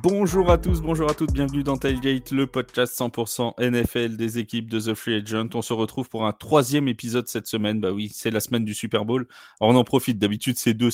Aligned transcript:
Bonjour 0.00 0.48
à 0.52 0.58
tous, 0.58 0.80
bonjour 0.80 1.10
à 1.10 1.14
toutes, 1.14 1.32
bienvenue 1.32 1.64
dans 1.64 1.76
Tailgate, 1.76 2.30
le 2.30 2.46
podcast 2.46 2.96
100% 2.96 3.54
NFL 3.58 4.16
des 4.16 4.38
équipes 4.38 4.70
de 4.70 4.78
The 4.78 4.94
Free 4.94 5.16
Agent. 5.16 5.48
On 5.54 5.62
se 5.62 5.72
retrouve 5.72 6.08
pour 6.08 6.24
un 6.24 6.32
troisième 6.32 6.86
épisode 6.86 7.26
cette 7.26 7.48
semaine. 7.48 7.80
Bah 7.80 7.90
oui, 7.90 8.08
c'est 8.14 8.30
la 8.30 8.38
semaine 8.38 8.64
du 8.64 8.74
Super 8.74 9.04
Bowl. 9.04 9.26
On 9.60 9.74
en 9.74 9.82
profite. 9.82 10.20
D'habitude, 10.20 10.56
c'est 10.56 10.72
deux, 10.72 10.90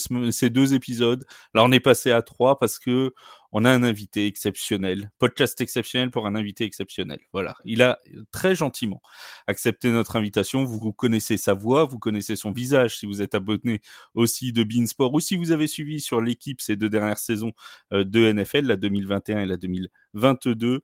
deux 0.49 0.75
épisodes. 0.75 1.27
Là, 1.53 1.65
on 1.65 1.71
est 1.73 1.81
passé 1.81 2.13
à 2.13 2.23
trois 2.23 2.59
parce 2.59 2.79
que 2.79 3.13
on 3.57 3.65
a 3.65 3.71
un 3.71 3.85
invité 3.85 4.27
exceptionnel, 4.27 5.13
podcast 5.21 5.61
exceptionnel 5.61 6.11
pour 6.11 6.27
un 6.27 6.35
invité 6.35 6.65
exceptionnel. 6.65 7.21
Voilà, 7.33 7.55
il 7.65 7.83
a 7.83 8.01
très 8.33 8.57
gentiment 8.57 9.01
accepté 9.47 9.91
notre 9.91 10.17
invitation. 10.17 10.65
Vous 10.65 10.93
connaissez 10.93 11.37
sa 11.37 11.55
voix, 11.55 11.85
vous 11.85 12.01
connaissez 12.01 12.35
son 12.35 12.51
visage 12.51 12.99
si 12.99 13.07
vous 13.07 13.23
êtes 13.23 13.37
abonné 13.37 13.81
aussi 14.15 14.53
de 14.53 14.65
Beansport 14.65 15.15
ou 15.15 15.21
si 15.21 15.37
vous 15.37 15.53
avez 15.53 15.69
suivi 15.69 16.01
sur 16.01 16.21
l'équipe 16.21 16.61
ces 16.61 16.75
deux 16.75 16.91
dernières 16.91 17.19
saisons 17.19 17.53
euh, 17.93 18.03
de 18.03 18.33
NFL, 18.33 18.67
la 18.67 18.77
2021 18.77 19.43
et 19.43 19.47
la 19.47 19.57
2022. 19.57 20.83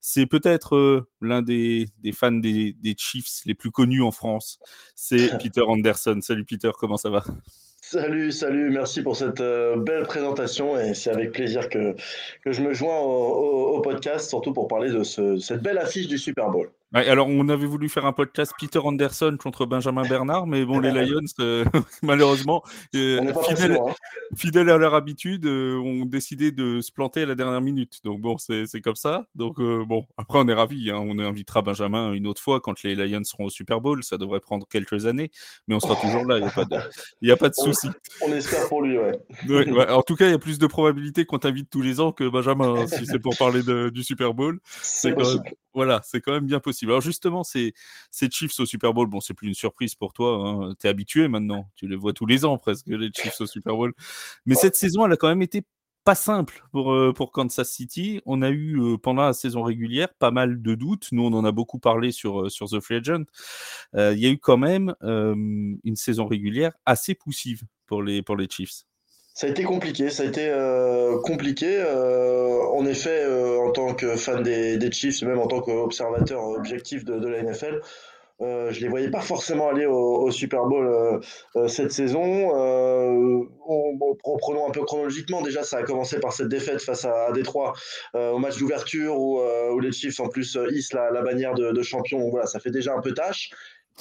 C'est 0.00 0.26
peut-être 0.26 0.76
euh, 0.76 1.08
l'un 1.20 1.42
des, 1.42 1.88
fans 2.14 2.30
des, 2.30 2.72
des 2.74 2.94
Chiefs 2.96 3.40
les 3.46 3.54
plus 3.54 3.72
connus 3.72 4.02
en 4.02 4.12
France. 4.12 4.60
C'est 4.94 5.38
Peter 5.42 5.62
Anderson. 5.62 6.20
Salut 6.22 6.44
Peter, 6.44 6.70
comment 6.78 6.96
ça 6.96 7.10
va? 7.10 7.24
Salut, 7.92 8.32
salut, 8.32 8.70
merci 8.70 9.02
pour 9.02 9.16
cette 9.16 9.42
euh, 9.42 9.76
belle 9.76 10.04
présentation 10.04 10.78
et 10.80 10.94
c'est 10.94 11.10
avec 11.10 11.32
plaisir 11.32 11.68
que, 11.68 11.94
que 12.42 12.50
je 12.50 12.62
me 12.62 12.72
joins 12.72 12.98
au, 12.98 13.82
podcast, 13.82 14.30
surtout 14.30 14.54
pour 14.54 14.66
parler 14.66 14.90
de 14.90 15.02
cette 15.02 15.62
belle 15.62 15.76
affiche 15.76 16.08
du 16.08 16.16
Super 16.16 16.48
Bowl 16.48 16.70
alors, 16.92 17.28
on 17.28 17.48
avait 17.48 17.66
voulu 17.66 17.88
faire 17.88 18.04
un 18.04 18.12
podcast 18.12 18.52
Peter 18.58 18.78
Anderson 18.78 19.36
contre 19.40 19.64
Benjamin 19.64 20.02
Bernard, 20.02 20.46
mais 20.46 20.64
bon, 20.64 20.78
les 20.78 20.90
Lions, 20.90 21.20
euh, 21.40 21.64
malheureusement, 22.02 22.62
euh, 22.94 23.20
hein. 23.20 23.94
fidèles, 24.36 24.68
à 24.68 24.76
leur 24.76 24.94
habitude, 24.94 25.46
euh, 25.46 25.78
ont 25.78 26.04
décidé 26.04 26.52
de 26.52 26.82
se 26.82 26.92
planter 26.92 27.22
à 27.22 27.26
la 27.26 27.34
dernière 27.34 27.62
minute. 27.62 28.00
Donc, 28.04 28.20
bon, 28.20 28.36
c'est 28.38 28.80
comme 28.82 28.96
ça. 28.96 29.26
Donc, 29.34 29.56
bon, 29.58 30.04
après, 30.18 30.38
on 30.38 30.48
est 30.48 30.54
ravis. 30.54 30.90
Hein. 30.90 30.98
On 31.02 31.18
invitera 31.18 31.62
Benjamin 31.62 32.12
une 32.12 32.26
autre 32.26 32.42
fois 32.42 32.60
quand 32.60 32.82
les 32.82 32.94
Lions 32.94 33.24
seront 33.24 33.46
au 33.46 33.50
Super 33.50 33.80
Bowl. 33.80 34.04
Ça 34.04 34.18
devrait 34.18 34.40
prendre 34.40 34.66
quelques 34.68 35.06
années, 35.06 35.30
mais 35.68 35.74
on 35.74 35.80
sera 35.80 35.96
toujours 35.96 36.26
là. 36.26 36.38
Il 36.38 36.42
n'y 36.42 36.48
a 36.48 36.50
pas 36.50 36.64
de, 36.64 37.30
a 37.30 37.36
pas 37.36 37.48
de 37.48 37.54
souci. 37.54 37.88
On 38.20 38.32
espère 38.32 38.68
pour 38.68 38.82
lui, 38.82 38.98
ouais. 39.48 39.90
En 39.90 40.02
tout 40.02 40.16
cas, 40.16 40.26
il 40.26 40.32
y 40.32 40.34
a 40.34 40.38
plus 40.38 40.58
de 40.58 40.66
probabilités 40.66 41.24
qu'on 41.24 41.38
t'invite 41.38 41.70
tous 41.70 41.82
les 41.82 42.00
ans 42.00 42.12
que 42.12 42.28
Benjamin, 42.28 42.74
hein, 42.74 42.86
si 42.86 43.06
c'est 43.06 43.18
pour 43.18 43.36
parler 43.38 43.62
du 43.90 44.02
Super 44.04 44.34
Bowl. 44.34 44.58
C'est 44.82 45.14
voilà, 45.74 46.02
c'est 46.04 46.20
quand 46.20 46.32
même 46.32 46.46
bien 46.46 46.60
possible. 46.60 46.81
Alors 46.86 47.00
justement, 47.00 47.44
ces, 47.44 47.74
Chiefs 48.30 48.58
au 48.60 48.66
Super 48.66 48.94
Bowl, 48.94 49.06
bon, 49.06 49.20
c'est 49.20 49.34
plus 49.34 49.48
une 49.48 49.54
surprise 49.54 49.94
pour 49.94 50.12
toi, 50.12 50.36
hein. 50.36 50.74
tu 50.80 50.86
es 50.86 50.90
habitué 50.90 51.28
maintenant, 51.28 51.68
tu 51.76 51.88
les 51.88 51.96
vois 51.96 52.12
tous 52.12 52.26
les 52.26 52.44
ans 52.44 52.58
presque, 52.58 52.86
les 52.86 53.10
Chiefs 53.14 53.40
au 53.40 53.46
Super 53.46 53.74
Bowl. 53.74 53.92
Mais 54.46 54.54
cette 54.54 54.76
saison, 54.76 55.06
elle 55.06 55.12
a 55.12 55.16
quand 55.16 55.28
même 55.28 55.42
été 55.42 55.64
pas 56.04 56.14
simple 56.14 56.64
pour, 56.72 56.92
euh, 56.92 57.12
Kansas 57.32 57.70
City. 57.70 58.20
On 58.26 58.42
a 58.42 58.50
eu 58.50 58.80
euh, 58.80 58.98
pendant 58.98 59.22
la 59.22 59.32
saison 59.32 59.62
régulière 59.62 60.12
pas 60.14 60.30
mal 60.30 60.60
de 60.60 60.74
doutes. 60.74 61.08
Nous, 61.12 61.22
on 61.24 61.32
en 61.32 61.44
a 61.44 61.52
beaucoup 61.52 61.78
parlé 61.78 62.12
sur, 62.12 62.42
euh, 62.42 62.48
sur 62.48 62.68
The 62.68 62.80
Free 62.80 62.96
Agent. 62.96 63.24
Il 63.94 64.18
y 64.18 64.26
a 64.26 64.30
eu 64.30 64.38
quand 64.38 64.58
même 64.58 64.94
une 65.02 65.96
saison 65.96 66.26
régulière 66.26 66.72
assez 66.86 67.14
poussive 67.14 67.62
pour 67.86 68.02
les, 68.02 68.22
pour 68.22 68.36
les 68.36 68.48
Chiefs. 68.48 68.84
Ça 69.34 69.46
a 69.46 69.50
été 69.50 69.62
compliqué, 69.62 70.10
ça 70.10 70.24
a 70.24 70.26
été 70.26 70.48
euh, 70.48 71.18
compliqué. 71.22 71.78
Euh, 71.78 72.60
en 72.74 72.84
effet, 72.84 73.24
euh, 73.24 73.58
en 73.60 73.70
tant 73.70 73.94
que 73.94 74.16
fan 74.16 74.42
des, 74.42 74.76
des, 74.76 74.92
Chiefs, 74.92 75.22
même 75.22 75.38
en 75.38 75.46
tant 75.46 75.60
qu'observateur 75.60 76.44
objectif 76.44 77.04
de, 77.04 77.26
la 77.26 77.42
NFL, 77.42 77.80
je 78.40 78.80
les 78.80 78.88
voyais 78.88 79.10
pas 79.10 79.20
forcément 79.20 79.68
aller 79.68 79.86
au, 79.86 80.30
Super 80.32 80.64
Bowl 80.64 81.20
cette 81.68 81.92
saison. 81.92 82.48
prenons 84.40 84.68
un 84.68 84.70
peu 84.72 84.82
chronologiquement, 84.84 85.42
déjà 85.42 85.62
ça 85.62 85.78
a 85.78 85.82
commencé 85.84 86.18
par 86.18 86.32
cette 86.32 86.48
défaite 86.48 86.82
face 86.82 87.04
à, 87.04 87.30
Détroit 87.32 87.72
au 88.14 88.38
match 88.38 88.58
d'ouverture 88.58 89.16
où, 89.16 89.80
les 89.80 89.92
Chiefs 89.92 90.18
en 90.18 90.28
plus 90.28 90.58
hissent 90.72 90.92
la, 90.92 91.22
bannière 91.22 91.54
de, 91.54 91.70
de 91.70 91.82
champion. 91.82 92.28
voilà, 92.30 92.46
ça 92.46 92.58
fait 92.58 92.72
déjà 92.72 92.94
un 92.94 93.00
peu 93.00 93.14
tâche. 93.14 93.50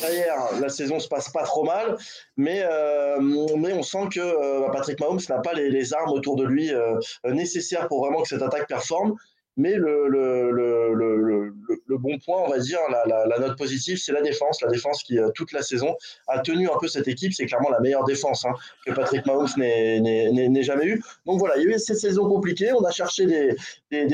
Derrière, 0.01 0.59
la 0.59 0.69
saison 0.69 1.00
se 1.00 1.07
passe 1.07 1.29
pas 1.29 1.44
trop 1.44 1.63
mal, 1.63 1.97
mais, 2.35 2.63
euh, 2.63 3.19
mais 3.19 3.73
on 3.73 3.84
sent 3.84 4.09
que 4.13 4.19
euh, 4.19 4.69
Patrick 4.72 5.00
Mahomes 5.00 5.19
n'a 5.29 5.39
pas 5.39 5.53
les, 5.53 5.69
les, 5.69 5.94
armes 5.94 6.12
autour 6.12 6.35
de 6.35 6.44
lui 6.44 6.73
euh, 6.73 7.00
nécessaires 7.25 7.88
pour 7.88 8.03
vraiment 8.06 8.23
que 8.23 8.28
cette 8.28 8.41
attaque 8.41 8.67
performe. 8.67 9.16
Mais 9.62 9.76
le, 9.76 11.54
bon 12.00 12.18
point, 12.26 12.38
on 12.46 12.50
va 12.50 12.58
dire, 12.58 12.80
la, 13.06 13.38
note 13.38 13.56
positive, 13.58 13.98
c'est 13.98 14.12
la 14.12 14.24
défense. 14.24 14.60
La 14.64 14.70
défense 14.70 15.04
qui, 15.04 15.20
toute 15.36 15.52
la 15.52 15.62
saison, 15.62 15.96
a 16.28 16.40
tenu 16.40 16.68
un 16.68 16.78
peu 16.80 16.88
cette 16.88 17.08
équipe. 17.08 17.32
C'est 17.32 17.46
clairement 17.46 17.70
la 17.70 17.80
meilleure 17.80 18.04
défense 18.06 18.44
hein, 18.46 18.54
que 18.86 18.92
Patrick 18.92 19.24
Mahomes 19.28 19.50
n'ait 19.58 20.64
jamais 20.64 20.86
eu. 20.86 21.04
Donc 21.28 21.38
voilà, 21.38 21.58
il 21.58 21.64
y 21.64 21.68
a 21.72 21.76
eu 21.76 21.80
cette 21.80 22.00
saison 22.00 22.28
compliquée. 22.28 22.74
On 22.74 22.84
a 22.84 22.92
cherché 22.92 23.28
des, 23.28 23.56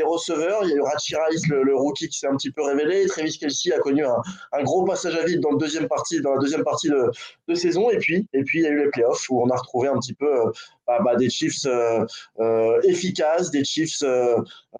receveurs. 0.04 0.64
Il 0.64 0.72
y 0.72 0.74
a 0.74 0.76
eu 0.76 0.82
Rachi 0.82 1.16
le, 1.50 1.76
rookie, 1.76 2.10
qui 2.10 2.20
s'est 2.20 2.28
un 2.28 2.36
petit 2.36 2.52
peu 2.52 2.64
révélé. 2.64 3.06
Travis 3.08 3.38
Kelsey 3.38 3.72
a 3.72 3.80
connu 3.80 4.04
un, 4.06 4.64
gros 4.64 4.84
passage 4.84 5.16
à 5.16 5.24
vide 5.24 5.40
dans, 5.40 5.52
la 5.52 5.58
deuxième 5.58 5.88
partie 5.88 6.20
de, 6.20 7.12
de, 7.48 7.56
saison. 7.56 7.90
Et 7.90 8.00
puis, 8.00 8.28
et 8.34 8.44
puis, 8.44 8.60
il 8.60 8.64
y 8.64 8.68
a 8.68 8.72
eu 8.72 8.84
les 8.84 8.90
playoffs 8.90 9.30
où 9.30 9.42
on 9.42 9.50
a 9.50 9.56
retrouvé 9.56 9.88
un 9.88 9.98
petit 9.98 10.14
peu 10.14 10.52
bah, 10.88 11.00
bah, 11.04 11.16
des 11.16 11.30
Chiefs 11.30 11.66
euh, 11.66 12.06
euh, 12.40 12.80
efficaces, 12.84 13.52
des 13.52 13.64
Chiefs 13.64 14.02
euh, 14.04 14.38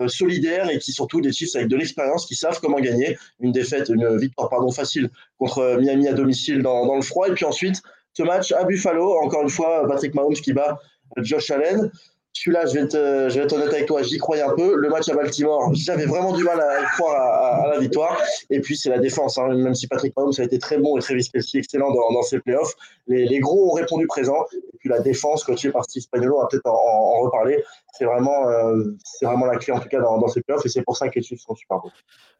solidaires 0.08 0.70
et 0.70 0.80
qui 0.80 0.94
surtout 0.94 1.20
des 1.22 1.34
Chiefs 1.34 1.56
avec 1.56 1.68
de 1.68 1.76
l'expérience 1.76 2.26
qui 2.26 2.36
savent 2.36 2.60
comment 2.62 2.80
gagner. 2.80 3.18
Une 3.40 3.52
défaite, 3.52 3.90
une 3.90 4.18
victoire 4.18 4.50
pardon 4.50 4.72
facile 4.72 5.10
contre 5.38 5.78
Miami 5.80 6.08
à 6.08 6.14
domicile 6.14 6.62
dans, 6.62 6.86
dans 6.86 6.96
le 6.96 7.02
froid 7.02 7.28
et 7.28 7.34
puis 7.34 7.46
ensuite 7.46 7.82
ce 8.14 8.24
match 8.24 8.52
à 8.52 8.64
Buffalo, 8.64 9.18
encore 9.22 9.44
une 9.44 9.50
fois 9.50 9.86
Patrick 9.88 10.16
Mahomes 10.16 10.34
qui 10.34 10.54
bat 10.54 10.80
Josh 11.18 11.52
Allen. 11.52 11.92
Celui-là, 12.34 12.68
je 12.68 12.74
vais, 12.74 13.30
je 13.30 13.40
vais 13.40 13.46
être 13.46 13.54
honnête 13.54 13.74
avec 13.74 13.88
toi, 13.88 14.04
j'y 14.04 14.18
croyais 14.20 14.44
un 14.44 14.54
peu. 14.56 14.76
Le 14.76 14.90
match 14.90 15.10
à 15.10 15.16
Baltimore, 15.16 15.72
j'avais 15.74 16.06
vraiment 16.06 16.34
du 16.34 16.44
mal 16.44 16.60
à 16.62 16.84
croire 16.94 17.64
à, 17.64 17.68
la 17.68 17.80
victoire. 17.80 18.22
Et 18.50 18.60
puis, 18.60 18.78
c'est 18.78 18.90
la 18.90 19.00
défense. 19.00 19.38
Hein. 19.38 19.56
Même 19.56 19.74
si 19.74 19.88
Patrick 19.88 20.16
Mahomes 20.16 20.34
a 20.38 20.44
été 20.44 20.60
très 20.60 20.78
bon 20.78 20.98
et 20.98 21.02
Travis 21.02 21.28
Kelsey 21.30 21.60
excellent 21.60 21.92
dans, 21.92 22.22
ses 22.22 22.40
playoffs, 22.40 22.74
les, 23.08 23.40
gros 23.40 23.72
ont 23.72 23.74
répondu 23.74 24.06
présent. 24.06 24.46
Et 24.54 24.78
puis, 24.78 24.90
la 24.90 25.00
défense, 25.00 25.44
coachée 25.44 25.72
par 25.72 25.84
Steve 25.86 26.04
Spagnuolo, 26.04 26.38
on 26.38 26.42
va 26.42 26.48
peut-être 26.48 26.68
en, 26.68 27.20
reparler. 27.22 27.64
C'est 27.94 28.06
vraiment, 28.06 28.48
euh, 28.48 28.84
vraiment 29.22 29.48
la 29.48 29.58
clé, 29.58 29.74
en 29.74 29.80
tout 29.80 29.90
cas, 29.90 30.00
dans, 30.00 30.20
dans 30.20 30.28
ces 30.28 30.42
playoffs. 30.42 30.66
Et 30.66 30.70
c'est 30.70 30.84
pour 30.84 30.96
ça 30.96 31.10
que 31.10 31.16
les 31.16 31.24
Chiefs 31.24 31.42
sont 31.42 31.56
super 31.56 31.80
bons. 31.80 31.92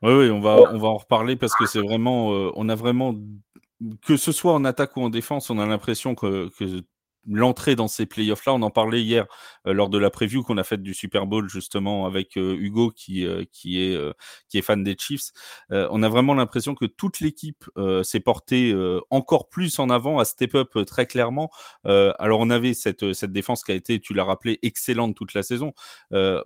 Oui, 0.04 0.14
oui, 0.14 0.30
on 0.30 0.42
va, 0.42 0.58
on 0.72 0.78
va 0.78 0.88
en 0.90 0.98
reparler 0.98 1.36
parce 1.36 1.56
que 1.56 1.66
c'est 1.66 1.82
vraiment, 1.82 2.34
euh, 2.34 2.52
on 2.56 2.70
a 2.70 2.76
vraiment 2.76 3.16
que 4.06 4.18
ce 4.18 4.32
soit 4.32 4.54
en 4.54 4.66
attaque 4.66 4.96
ou 4.98 5.02
en 5.02 5.10
défense, 5.10 5.50
on 5.50 5.60
a 5.60 5.66
l'impression 5.66 6.16
que 6.16 6.50
l'entrée 7.28 7.76
dans 7.76 7.88
ces 7.88 8.06
playoffs-là. 8.06 8.54
On 8.54 8.62
en 8.62 8.70
parlait 8.70 9.02
hier 9.02 9.26
euh, 9.68 9.74
lors 9.74 9.90
de 9.90 9.98
la 9.98 10.10
preview 10.10 10.44
qu'on 10.44 10.58
a 10.58 10.64
faite 10.64 10.82
du 10.82 10.94
Super 10.94 11.28
Bowl 11.28 11.50
justement 11.50 12.06
avec 12.06 12.38
euh, 12.38 12.56
Hugo 12.58 12.92
qui, 12.92 13.26
euh, 13.26 13.44
qui, 13.52 13.82
est, 13.82 13.98
qui 14.50 14.58
est 14.58 14.62
fan 14.62 14.84
des 14.84 14.96
Chiefs. 14.98 15.32
on 15.70 16.04
a 16.04 16.10
vraiment 16.10 16.34
l'impression 16.34 16.76
que 16.76 16.86
toute 16.86 17.20
l'équipe 17.20 17.66
s'est 18.04 18.20
portée 18.20 18.74
encore 19.10 19.50
plus 19.50 19.80
en 19.80 19.90
avant, 19.90 20.20
à 20.20 20.26
step 20.26 20.56
up 20.56 20.78
très 20.86 21.06
clairement. 21.06 21.50
alors 21.84 22.40
on 22.40 22.50
avait 22.50 22.74
cette, 22.74 23.14
cette 23.14 23.32
défense 23.32 23.64
qui 23.64 23.72
a 23.72 23.76
été, 23.76 24.00
tu 24.00 24.14
l'as 24.14 24.24
rappelé, 24.24 24.60
excellente 24.62 25.16
toute 25.16 25.34
la 25.34 25.44
saison, 25.44 25.74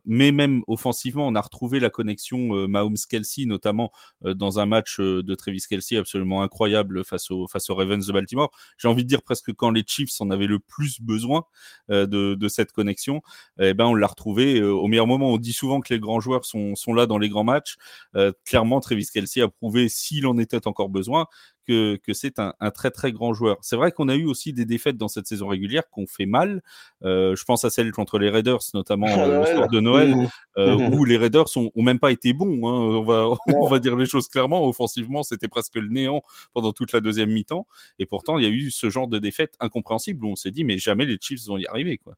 mais 0.05 0.31
même 0.31 0.63
offensivement, 0.67 1.27
on 1.27 1.35
a 1.35 1.41
retrouvé 1.41 1.79
la 1.79 1.89
connexion 1.89 2.67
Mahomes-Kelsey, 2.67 3.45
notamment 3.45 3.91
dans 4.21 4.59
un 4.59 4.65
match 4.65 4.99
de 4.99 5.35
Travis 5.35 5.63
Kelsey 5.69 5.97
absolument 5.97 6.41
incroyable 6.43 7.03
face, 7.03 7.31
au, 7.31 7.47
face 7.47 7.69
aux 7.69 7.75
Ravens 7.75 8.05
de 8.05 8.13
Baltimore. 8.13 8.51
J'ai 8.77 8.87
envie 8.87 9.03
de 9.03 9.09
dire 9.09 9.21
presque 9.21 9.53
quand 9.53 9.71
les 9.71 9.83
Chiefs 9.85 10.19
en 10.19 10.29
avaient 10.31 10.47
le 10.47 10.59
plus 10.71 11.01
besoin 11.01 11.43
euh, 11.91 12.07
de, 12.07 12.47
cette 12.47 12.71
connexion, 12.71 13.21
eh 13.59 13.73
ben, 13.73 13.85
on 13.85 13.93
l'a 13.93 14.07
retrouvé 14.07 14.59
euh, 14.59 14.71
au 14.71 14.87
meilleur 14.87 15.07
moment. 15.07 15.31
On 15.31 15.37
dit 15.37 15.53
souvent 15.53 15.81
que 15.81 15.93
les 15.93 15.99
grands 15.99 16.19
joueurs 16.19 16.45
sont, 16.45 16.75
là 16.93 17.05
dans 17.05 17.17
les 17.17 17.29
grands 17.29 17.43
matchs. 17.43 17.75
Euh, 18.15 18.31
clairement, 18.45 18.79
Travis 18.79 19.07
Kelsey 19.13 19.41
a 19.41 19.47
prouvé, 19.47 19.89
s'il 19.89 20.25
en 20.25 20.37
était 20.37 20.67
encore 20.67 20.89
besoin, 20.89 21.27
que, 21.67 21.97
que 21.97 22.13
c'est 22.13 22.39
un, 22.39 22.53
un, 22.59 22.71
très 22.71 22.91
très 22.91 23.11
grand 23.11 23.33
joueur. 23.33 23.57
C'est 23.61 23.75
vrai 23.75 23.91
qu'on 23.91 24.09
a 24.09 24.15
eu 24.15 24.25
aussi 24.25 24.53
des 24.53 24.65
défaites 24.65 24.97
dans 24.97 25.07
cette 25.07 25.27
saison 25.27 25.47
régulière 25.47 25.89
qu'on 25.89 26.07
fait 26.07 26.25
mal. 26.25 26.61
Euh, 27.03 27.35
je 27.35 27.43
pense 27.43 27.63
à 27.65 27.69
celle 27.69 27.91
contre 27.91 28.19
les 28.19 28.29
Raiders, 28.29 28.59
notamment 28.73 29.07
euh, 29.19 29.39
le 29.39 29.45
soir 29.45 29.69
de 29.69 29.79
Noël, 29.79 30.15
mmh. 30.15 30.29
Euh, 30.57 30.77
mmh. 30.77 30.93
où 30.93 31.05
les 31.05 31.17
Raiders 31.17 31.45
ont, 31.55 31.71
ont, 31.75 31.83
même 31.83 31.99
pas 31.99 32.11
été 32.11 32.33
bons. 32.33 32.67
Hein. 32.67 32.99
On, 32.99 33.03
va, 33.03 33.29
on 33.55 33.67
va 33.67 33.79
dire 33.79 33.95
les 33.95 34.05
choses 34.05 34.27
clairement. 34.27 34.67
Offensivement, 34.67 35.23
c'était 35.23 35.47
presque 35.47 35.75
le 35.75 35.87
néant 35.87 36.23
pendant 36.53 36.73
toute 36.73 36.91
la 36.91 37.01
deuxième 37.01 37.31
mi-temps. 37.31 37.67
Et 37.99 38.05
pourtant, 38.05 38.37
il 38.37 38.43
y 38.43 38.47
a 38.47 38.51
eu 38.51 38.71
ce 38.71 38.89
genre 38.89 39.07
de 39.07 39.19
défaite 39.19 39.55
incompréhensible 39.59 40.25
où 40.25 40.29
on 40.29 40.35
s'est 40.35 40.51
dit, 40.51 40.63
mais 40.63 40.77
jamais 40.77 41.05
les 41.05 41.17
Chiefs 41.19 41.45
vont 41.45 41.57
y 41.57 41.65
arriver. 41.67 41.97
Quoi. 41.97 42.15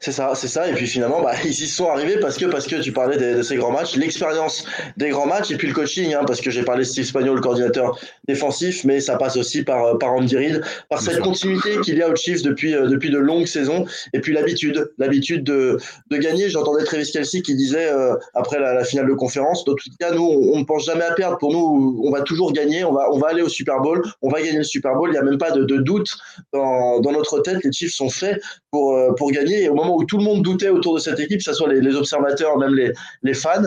C'est 0.00 0.12
ça, 0.12 0.32
c'est 0.34 0.48
ça. 0.48 0.68
Et 0.68 0.72
puis 0.72 0.86
finalement, 0.86 1.22
bah, 1.22 1.32
ils 1.44 1.50
y 1.50 1.66
sont 1.66 1.90
arrivés 1.90 2.18
parce 2.18 2.38
que, 2.38 2.46
parce 2.46 2.66
que 2.66 2.76
tu 2.76 2.92
parlais 2.92 3.16
de, 3.18 3.42
ces 3.42 3.56
grands 3.56 3.70
matchs, 3.70 3.96
l'expérience 3.96 4.64
des 4.96 5.10
grands 5.10 5.26
matchs 5.26 5.50
et 5.50 5.56
puis 5.56 5.68
le 5.68 5.74
coaching, 5.74 6.14
hein, 6.14 6.24
parce 6.26 6.40
que 6.40 6.50
j'ai 6.50 6.62
parlé 6.62 6.84
de 6.84 6.88
Steve 6.88 7.04
Spagnuolo, 7.04 7.36
le 7.36 7.42
coordinateur 7.42 7.98
défensif, 8.26 8.84
mais 8.84 9.00
ça 9.00 9.16
passe 9.16 9.36
aussi 9.36 9.62
par, 9.62 9.98
par 9.98 10.12
Andy 10.12 10.36
Reid, 10.36 10.62
par 10.88 11.00
cette 11.00 11.20
continuité 11.20 11.80
qu'il 11.80 11.98
y 11.98 12.02
a 12.02 12.08
au 12.08 12.16
Chiefs 12.16 12.42
depuis, 12.42 12.74
euh, 12.74 12.86
depuis 12.86 13.10
de 13.10 13.18
longues 13.18 13.46
saisons 13.46 13.84
et 14.14 14.20
puis 14.20 14.32
l'habitude, 14.32 14.90
l'habitude 14.98 15.44
de, 15.44 15.78
de 16.10 16.16
gagner. 16.16 16.48
J'entendais 16.48 16.84
Travis 16.84 17.10
Kelsey 17.10 17.42
qui 17.42 17.54
disait 17.54 17.90
euh, 17.90 18.14
après 18.34 18.58
la, 18.58 18.74
la, 18.74 18.84
finale 18.84 19.06
de 19.06 19.14
conférence, 19.14 19.64
dans 19.64 19.74
tout 19.74 19.90
cas, 19.98 20.12
nous, 20.12 20.24
on 20.24 20.58
ne 20.58 20.64
pense 20.64 20.86
jamais 20.86 21.04
à 21.04 21.12
perdre. 21.12 21.38
Pour 21.38 21.52
nous, 21.52 22.00
on 22.04 22.10
va 22.10 22.22
toujours 22.22 22.52
gagner, 22.52 22.84
on 22.84 22.92
va, 22.92 23.10
on 23.12 23.18
va 23.18 23.28
aller 23.28 23.42
au 23.42 23.48
Super 23.48 23.80
Bowl, 23.80 24.02
on 24.22 24.30
va 24.30 24.40
gagner 24.40 24.58
le 24.58 24.64
Super 24.64 24.94
Bowl. 24.94 25.10
Il 25.10 25.12
n'y 25.12 25.18
a 25.18 25.22
même 25.22 25.38
pas 25.38 25.50
de, 25.50 25.64
de 25.64 25.76
doute 25.76 26.10
dans, 26.52 27.00
dans 27.00 27.12
notre 27.12 27.40
tête. 27.40 27.62
Les 27.64 27.72
Chiefs 27.72 27.94
sont 27.94 28.08
faits 28.08 28.40
pour, 28.70 28.96
euh, 28.96 29.12
pour 29.16 29.29
pour 29.32 29.42
gagner. 29.42 29.64
Et 29.64 29.68
au 29.68 29.74
moment 29.74 29.96
où 29.96 30.04
tout 30.04 30.18
le 30.18 30.24
monde 30.24 30.42
doutait 30.42 30.68
autour 30.68 30.94
de 30.94 31.00
cette 31.00 31.18
équipe, 31.20 31.38
que 31.38 31.44
ce 31.44 31.52
soit 31.52 31.72
les, 31.72 31.96
observateurs, 31.96 32.58
même 32.58 32.74
les, 32.74 32.92
les 33.22 33.34
fans, 33.34 33.62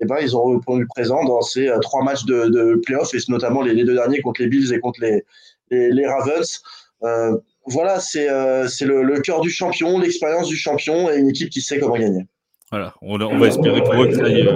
eh 0.00 0.06
ben, 0.06 0.16
ils 0.20 0.36
ont 0.36 0.56
répondu 0.56 0.86
présent 0.86 1.24
dans 1.24 1.42
ces 1.42 1.70
trois 1.80 2.02
matchs 2.02 2.24
de, 2.24 2.48
de 2.48 2.80
playoffs, 2.84 3.14
et 3.14 3.18
notamment 3.28 3.62
les, 3.62 3.84
deux 3.84 3.94
derniers 3.94 4.20
contre 4.20 4.42
les 4.42 4.48
Bills 4.48 4.72
et 4.72 4.80
contre 4.80 5.00
les, 5.00 5.24
les, 5.70 6.06
Ravens. 6.06 6.62
Euh, 7.04 7.36
voilà, 7.66 8.00
c'est 8.00 8.26
le, 8.26 9.02
le 9.02 9.20
cœur 9.20 9.40
du 9.40 9.50
champion, 9.50 9.98
l'expérience 9.98 10.48
du 10.48 10.56
champion 10.56 11.10
et 11.10 11.16
une 11.16 11.28
équipe 11.28 11.50
qui 11.50 11.60
sait 11.60 11.78
comment 11.78 11.96
gagner. 11.96 12.26
Voilà, 12.70 12.94
on, 13.02 13.18
va 13.18 13.48
espérer 13.48 13.82
pour 13.82 14.02
eux 14.02 14.08
que 14.08 14.14
ça 14.14 14.24
aille, 14.24 14.48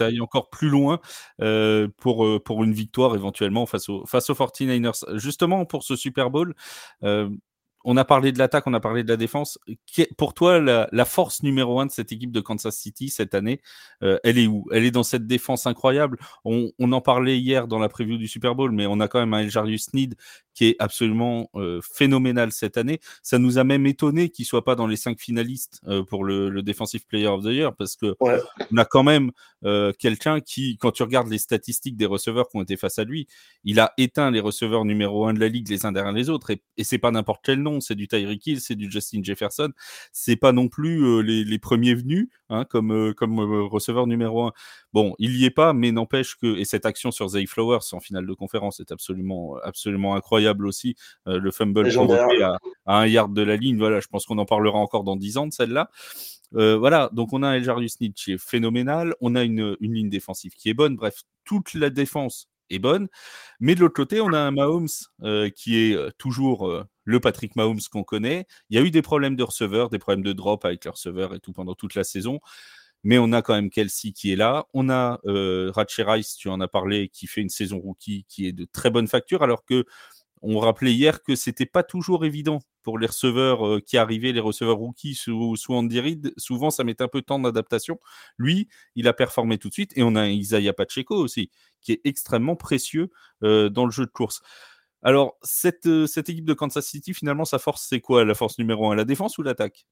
aille 0.00 0.20
encore 0.20 0.48
plus 0.48 0.68
loin 0.68 1.00
euh, 1.42 1.88
pour, 1.98 2.24
euh, 2.24 2.38
pour 2.38 2.62
une 2.62 2.72
victoire 2.72 3.16
éventuellement 3.16 3.66
face, 3.66 3.88
au, 3.88 4.06
face 4.06 4.30
aux 4.30 4.34
49ers. 4.34 5.18
Justement, 5.18 5.64
pour 5.64 5.82
ce 5.82 5.96
Super 5.96 6.30
Bowl, 6.30 6.54
euh, 7.02 7.28
on 7.86 7.96
a 7.96 8.04
parlé 8.04 8.32
de 8.32 8.38
l'attaque, 8.38 8.66
on 8.66 8.74
a 8.74 8.80
parlé 8.80 9.02
de 9.02 9.08
la 9.08 9.16
défense. 9.16 9.58
Pour 10.18 10.34
toi, 10.34 10.60
la, 10.60 11.04
force 11.04 11.42
numéro 11.42 11.80
un 11.80 11.86
de 11.86 11.92
cette 11.92 12.12
équipe 12.12 12.32
de 12.32 12.40
Kansas 12.40 12.76
City 12.76 13.08
cette 13.08 13.34
année, 13.34 13.60
elle 14.00 14.38
est 14.38 14.46
où? 14.46 14.66
Elle 14.72 14.84
est 14.84 14.90
dans 14.90 15.04
cette 15.04 15.26
défense 15.26 15.66
incroyable. 15.66 16.18
On, 16.44 16.70
en 16.78 17.00
parlait 17.00 17.38
hier 17.38 17.68
dans 17.68 17.78
la 17.78 17.88
preview 17.88 18.18
du 18.18 18.28
Super 18.28 18.54
Bowl, 18.54 18.72
mais 18.72 18.86
on 18.86 19.00
a 19.00 19.08
quand 19.08 19.20
même 19.20 19.34
un 19.34 19.40
Eljarius 19.40 19.94
Need 19.94 20.16
qui 20.56 20.64
est 20.64 20.76
absolument 20.78 21.50
euh, 21.54 21.80
phénoménal 21.82 22.50
cette 22.50 22.78
année. 22.78 22.98
Ça 23.22 23.38
nous 23.38 23.58
a 23.58 23.64
même 23.64 23.86
étonné 23.86 24.30
qu'il 24.30 24.46
soit 24.46 24.64
pas 24.64 24.74
dans 24.74 24.86
les 24.86 24.96
cinq 24.96 25.20
finalistes 25.20 25.80
euh, 25.86 26.02
pour 26.02 26.24
le, 26.24 26.48
le, 26.48 26.62
Defensive 26.62 27.06
Player 27.06 27.26
of 27.26 27.44
the 27.44 27.48
Year 27.48 27.76
parce 27.76 27.94
que 27.94 28.16
on 28.20 28.76
a 28.78 28.84
quand 28.86 29.02
même 29.02 29.32
euh, 29.64 29.92
quelqu'un 29.98 30.40
qui, 30.40 30.78
quand 30.78 30.92
tu 30.92 31.02
regardes 31.02 31.28
les 31.28 31.38
statistiques 31.38 31.96
des 31.96 32.06
receveurs 32.06 32.48
qui 32.48 32.56
ont 32.56 32.62
été 32.62 32.76
face 32.76 32.98
à 32.98 33.04
lui, 33.04 33.28
il 33.64 33.78
a 33.78 33.92
éteint 33.98 34.30
les 34.30 34.40
receveurs 34.40 34.86
numéro 34.86 35.26
un 35.26 35.34
de 35.34 35.40
la 35.40 35.48
ligue 35.48 35.68
les 35.68 35.84
uns 35.84 35.92
derrière 35.92 36.12
les 36.12 36.30
autres 36.30 36.50
et, 36.50 36.62
et 36.78 36.84
c'est 36.84 36.98
pas 36.98 37.10
n'importe 37.10 37.42
quel 37.44 37.60
nom, 37.60 37.75
c'est 37.80 37.94
du 37.94 38.08
Tyreek 38.08 38.46
Hill, 38.46 38.60
c'est 38.60 38.74
du 38.74 38.90
Justin 38.90 39.20
Jefferson, 39.22 39.72
c'est 40.12 40.36
pas 40.36 40.52
non 40.52 40.68
plus 40.68 41.22
les, 41.22 41.44
les, 41.44 41.58
premiers 41.58 41.94
venus 41.94 42.28
hein, 42.48 42.64
comme 42.64 43.14
comme 43.14 43.40
receveur 43.40 44.06
numéro 44.06 44.42
un. 44.42 44.52
Bon, 44.92 45.14
il 45.18 45.36
y 45.36 45.44
est 45.44 45.50
pas, 45.50 45.72
mais 45.72 45.92
n'empêche 45.92 46.36
que 46.36 46.56
et 46.56 46.64
cette 46.64 46.86
action 46.86 47.10
sur 47.10 47.28
Zay 47.28 47.46
Flowers 47.46 47.92
en 47.92 48.00
finale 48.00 48.26
de 48.26 48.34
conférence 48.34 48.80
est 48.80 48.92
absolument 48.92 49.56
absolument 49.62 50.14
incroyable 50.14 50.66
aussi. 50.66 50.96
Euh, 51.26 51.38
le 51.38 51.50
fumble 51.50 51.92
provoqué 51.92 52.42
à, 52.42 52.58
un 52.86 53.06
yard 53.06 53.32
de 53.32 53.42
la 53.42 53.56
ligne, 53.56 53.78
voilà, 53.78 54.00
je 54.00 54.08
pense 54.08 54.26
qu'on 54.26 54.38
en 54.38 54.44
parlera 54.44 54.78
encore 54.78 55.04
dans 55.04 55.16
10 55.16 55.38
ans 55.38 55.46
de 55.46 55.52
celle-là. 55.52 55.90
Euh, 56.54 56.76
voilà, 56.76 57.10
donc 57.12 57.32
on 57.32 57.42
a 57.42 57.48
un 57.48 57.54
Eljarius 57.54 57.96
qui 57.96 58.32
est 58.32 58.38
phénoménal, 58.38 59.14
on 59.20 59.34
a 59.34 59.42
une, 59.42 59.76
ligne 59.80 60.08
défensive 60.08 60.54
qui 60.54 60.70
est 60.70 60.74
bonne, 60.74 60.96
bref, 60.96 61.22
toute 61.44 61.74
la 61.74 61.90
défense 61.90 62.48
est 62.70 62.78
bonne. 62.78 63.08
Mais 63.60 63.74
de 63.74 63.80
l'autre 63.80 63.94
côté, 63.94 64.20
on 64.20 64.32
a 64.32 64.38
un 64.38 64.50
Mahomes 64.52 64.88
euh, 65.22 65.50
qui 65.50 65.76
est 65.76 65.96
toujours 66.18 66.84
le 67.06 67.20
Patrick 67.20 67.56
Mahomes 67.56 67.80
qu'on 67.90 68.04
connaît. 68.04 68.46
Il 68.68 68.76
y 68.76 68.82
a 68.82 68.84
eu 68.84 68.90
des 68.90 69.00
problèmes 69.00 69.36
de 69.36 69.42
receveur, 69.42 69.88
des 69.88 69.98
problèmes 69.98 70.24
de 70.24 70.34
drop 70.34 70.66
avec 70.66 70.84
le 70.84 70.90
receveur 70.90 71.34
et 71.34 71.40
tout 71.40 71.54
pendant 71.54 71.74
toute 71.74 71.94
la 71.94 72.04
saison. 72.04 72.40
Mais 73.04 73.18
on 73.18 73.32
a 73.32 73.40
quand 73.40 73.54
même 73.54 73.70
Kelsey 73.70 74.12
qui 74.12 74.32
est 74.32 74.36
là. 74.36 74.66
On 74.74 74.90
a 74.90 75.20
euh, 75.26 75.72
Rice, 75.76 76.36
tu 76.36 76.48
en 76.48 76.60
as 76.60 76.68
parlé, 76.68 77.08
qui 77.08 77.26
fait 77.28 77.40
une 77.40 77.48
saison 77.48 77.78
rookie 77.78 78.26
qui 78.28 78.46
est 78.46 78.52
de 78.52 78.66
très 78.66 78.90
bonne 78.90 79.06
facture, 79.06 79.42
alors 79.42 79.64
que 79.64 79.86
on 80.42 80.58
rappelait 80.58 80.92
hier 80.92 81.22
que 81.22 81.34
c'était 81.34 81.66
pas 81.66 81.82
toujours 81.82 82.24
évident 82.24 82.60
pour 82.82 82.98
les 82.98 83.06
receveurs 83.06 83.66
euh, 83.66 83.80
qui 83.80 83.96
arrivaient, 83.96 84.32
les 84.32 84.40
receveurs 84.40 84.76
rookies 84.76 85.14
sous, 85.14 85.56
Andy 85.68 86.00
Reid. 86.00 86.32
Souvent, 86.36 86.70
ça 86.70 86.84
met 86.84 87.00
un 87.00 87.08
peu 87.08 87.20
de 87.20 87.26
temps 87.26 87.38
d'adaptation. 87.38 87.98
Lui, 88.38 88.68
il 88.94 89.08
a 89.08 89.12
performé 89.12 89.58
tout 89.58 89.68
de 89.68 89.72
suite. 89.72 89.92
Et 89.96 90.02
on 90.02 90.14
a 90.14 90.28
Isaiah 90.28 90.72
Pacheco 90.72 91.16
aussi, 91.16 91.50
qui 91.80 91.92
est 91.92 92.00
extrêmement 92.04 92.54
précieux 92.54 93.10
euh, 93.42 93.68
dans 93.70 93.86
le 93.86 93.90
jeu 93.90 94.04
de 94.04 94.10
course. 94.10 94.40
Alors, 95.02 95.36
cette, 95.42 95.86
euh, 95.86 96.06
cette 96.06 96.28
équipe 96.28 96.44
de 96.44 96.54
Kansas 96.54 96.84
City, 96.84 97.14
finalement, 97.14 97.44
sa 97.44 97.58
force, 97.58 97.86
c'est 97.88 98.00
quoi? 98.00 98.24
La 98.24 98.34
force 98.34 98.58
numéro 98.58 98.90
un, 98.90 98.96
la 98.96 99.04
défense 99.04 99.38
ou 99.38 99.42
l'attaque? 99.42 99.86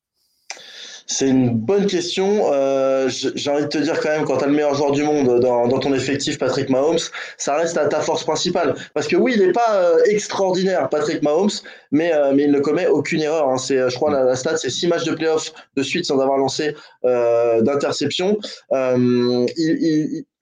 C'est 1.06 1.28
une 1.28 1.50
bonne 1.50 1.86
question. 1.86 2.50
Euh, 2.50 3.10
j'ai 3.10 3.50
envie 3.50 3.64
de 3.64 3.68
te 3.68 3.76
dire 3.76 4.00
quand 4.00 4.08
même, 4.08 4.24
quand 4.24 4.38
tu 4.38 4.44
as 4.44 4.46
le 4.46 4.54
meilleur 4.54 4.74
joueur 4.74 4.92
du 4.92 5.02
monde 5.02 5.38
dans, 5.38 5.68
ton 5.78 5.92
effectif, 5.92 6.38
Patrick 6.38 6.70
Mahomes, 6.70 6.98
ça 7.36 7.56
reste 7.56 7.76
à 7.76 7.86
ta 7.88 8.00
force 8.00 8.24
principale. 8.24 8.74
Parce 8.94 9.06
que 9.06 9.14
oui, 9.14 9.34
il 9.36 9.46
n'est 9.46 9.52
pas 9.52 9.74
euh, 9.74 9.98
extraordinaire, 10.06 10.88
Patrick 10.88 11.22
Mahomes, 11.22 11.50
mais, 11.92 12.10
mais 12.34 12.44
il 12.44 12.50
ne 12.50 12.60
commet 12.60 12.86
aucune 12.86 13.20
erreur. 13.20 13.50
Hein. 13.50 13.56
Je 13.58 13.94
crois, 13.94 14.10
la, 14.10 14.24
la 14.24 14.34
stat, 14.34 14.56
c'est 14.56 14.70
six 14.70 14.86
matchs 14.86 15.04
de 15.04 15.12
playoff 15.12 15.52
de 15.76 15.82
suite 15.82 16.06
sans 16.06 16.18
avoir 16.20 16.38
lancé 16.38 16.74
d'interception. 17.02 18.38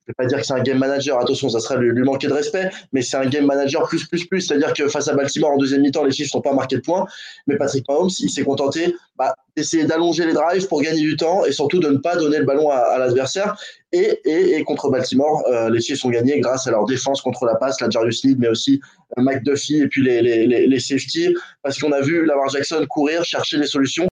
Je 0.07 0.11
vais 0.11 0.15
pas 0.15 0.27
dire 0.27 0.39
que 0.41 0.47
c'est 0.47 0.55
un 0.55 0.63
game 0.63 0.79
manager, 0.79 1.21
attention, 1.21 1.49
ça 1.49 1.61
serait 1.61 1.79
lui, 1.79 2.03
manquer 2.03 2.27
de 2.27 2.33
respect, 2.33 2.71
mais 2.93 3.03
c'est 3.03 3.17
un 3.17 3.27
game 3.27 3.47
manager 3.47 3.87
plus, 3.87 4.05
plus, 4.09 4.27
plus. 4.27 4.41
C'est-à-dire 4.41 4.73
que 4.73 4.89
face 4.89 5.07
à 5.07 5.15
Baltimore 5.15 5.53
en 5.53 5.57
deuxième 5.57 5.83
mi-temps, 5.83 6.03
les 6.03 6.11
chiffres 6.11 6.31
sont 6.31 6.41
pas 6.41 6.53
marqués 6.53 6.77
de 6.77 6.81
points, 6.81 7.07
mais 7.47 7.57
Patrick 7.57 7.89
Mahomes, 7.89 8.11
il 8.19 8.29
s'est 8.29 8.43
contenté 8.43 8.97
bah, 9.17 9.33
d'essayer 9.57 9.85
d'allonger 9.85 10.27
les 10.27 10.33
drives 10.33 10.67
pour 10.67 10.83
gagner 10.83 11.03
du 11.03 11.17
temps 11.17 11.45
et 11.45 11.53
surtout 11.53 11.79
de 11.79 11.89
ne 11.89 11.99
pas 11.99 12.17
donner 12.17 12.39
le 12.39 12.45
ballon 12.45 12.71
à, 12.71 12.99
l'adversaire. 12.99 13.57
Et, 13.93 14.65
contre 14.67 14.91
Baltimore, 14.91 15.45
euh, 15.49 15.71
les 15.71 15.81
chiffres 15.81 16.01
sont 16.01 16.11
gagnés 16.11 16.41
grâce 16.41 16.67
à 16.67 16.73
leur 16.73 16.85
défense 16.87 17.21
contre 17.21 17.45
la 17.45 17.55
passe, 17.55 17.81
la 17.81 17.89
Jarius 17.89 18.25
Lead, 18.25 18.39
mais 18.41 18.49
aussi 18.49 18.81
euh, 19.19 19.23
McDuffie 19.23 19.83
et 19.83 19.87
puis 19.87 20.03
les, 20.03 20.21
les, 20.23 20.81
safety, 20.81 21.35
parce 21.63 21.79
qu'on 21.79 21.93
a 21.93 22.01
vu 22.01 22.25
Lamar 22.25 22.49
Jackson 22.49 22.85
courir, 22.89 23.25
chercher 23.25 23.59
des 23.59 23.67
solutions 23.67 24.09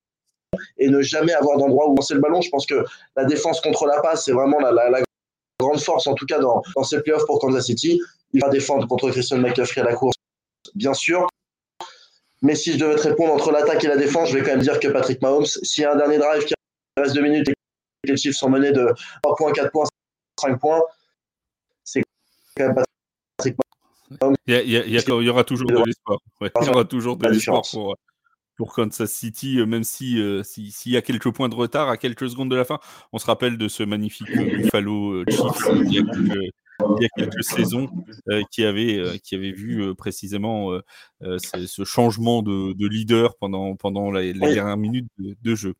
et 0.79 0.89
ne 0.89 1.03
jamais 1.03 1.33
avoir 1.33 1.59
d'endroit 1.59 1.89
où 1.91 1.97
lancer 1.97 2.15
le 2.15 2.21
ballon. 2.21 2.41
Je 2.43 2.51
pense 2.51 2.67
que 2.67 2.85
la 3.17 3.25
défense 3.25 3.61
contre 3.61 3.87
la 3.87 4.01
passe, 4.01 4.27
c'est 4.27 4.33
vraiment 4.33 4.61
la 4.61 5.01
grande 5.61 5.81
force, 5.81 6.07
en 6.07 6.15
tout 6.15 6.27
cas 6.27 6.39
dans, 6.39 6.63
dans 6.75 6.83
ces 6.83 7.01
playoffs 7.03 7.27
pour 7.27 7.39
Kansas 7.39 7.67
City. 7.67 8.01
Il 8.33 8.41
va 8.41 8.49
défendre 8.49 8.87
contre 8.87 9.11
Christian 9.11 9.39
McCaffrey 9.39 9.81
à 9.81 9.85
la 9.85 9.95
course, 9.95 10.17
bien 10.75 10.95
sûr. 10.95 11.27
Mais 12.43 12.55
si 12.55 12.73
je 12.73 12.79
devais 12.79 12.97
te 12.97 13.03
répondre 13.03 13.33
entre 13.33 13.53
l'attaque 13.53 13.85
et 13.85 13.89
la 13.89 13.97
défense, 13.97 14.31
je 14.31 14.39
vais 14.39 14.43
quand 14.43 14.53
même 14.53 14.63
dire 14.63 14.81
que 14.81 14.89
Patrick 14.89 15.21
Mahomes, 15.21 15.47
s'il 15.47 15.83
y 15.83 15.85
a 15.85 15.93
un 15.93 15.97
dernier 15.97 16.19
drive 16.19 16.45
qui 16.45 16.55
reste 16.97 17.15
deux 17.15 17.23
minutes 17.23 17.49
et 17.49 17.53
que 17.53 18.13
les 18.13 18.17
chiffres 18.17 18.39
sont 18.39 18.49
menés 18.49 18.73
de 18.73 18.95
3 19.23 19.37
points, 19.37 19.53
4 19.53 19.71
points, 19.71 19.85
5 20.41 20.59
points, 20.59 20.81
c'est 21.85 22.03
quand 22.57 22.67
même 22.69 22.85
Patrick 23.37 23.57
Mahomes. 24.21 24.37
Il 24.47 24.55
y, 24.55 25.29
aura 25.29 25.45
toujours 25.45 25.69
de 25.69 25.85
l'espoir. 25.85 26.19
il 26.41 26.67
y 26.67 26.69
aura 26.71 26.85
toujours 26.85 27.17
de 27.17 27.29
l'espoir 27.29 27.63
pour, 27.71 27.97
pour 28.61 28.75
Kansas 28.75 29.11
City, 29.11 29.59
euh, 29.59 29.65
même 29.65 29.85
euh, 30.03 30.43
si 30.45 30.71
s'il 30.71 30.93
y 30.93 30.97
a 30.99 31.01
quelques 31.01 31.31
points 31.31 31.49
de 31.49 31.55
retard 31.55 31.89
à 31.89 31.97
quelques 31.97 32.29
secondes 32.29 32.51
de 32.51 32.57
la 32.57 32.67
fin. 32.67 32.79
On 33.11 33.19
se 33.19 33.25
rappelle 33.25 33.57
de 33.57 33.69
ce 33.69 33.83
magnifique 33.83 34.29
euh, 34.37 34.59
Buffalo 34.59 35.25
Chiefs 35.31 35.67
il 35.87 35.95
y 35.95 35.99
a 37.07 37.09
quelques, 37.17 37.43
saisons 37.43 37.89
qui, 38.51 38.65
avait, 38.65 39.19
qui 39.23 39.35
avait 39.35 39.53
vu 39.53 39.95
précisément 39.95 40.79
ce, 41.21 41.85
changement 41.85 42.43
de, 42.43 42.87
leader 42.89 43.37
pendant, 43.37 43.77
pendant 43.77 44.11
les, 44.11 44.33
dernières 44.33 44.77
minutes 44.79 45.09
de, 45.19 45.37
de 45.43 45.55
jeu 45.55 45.75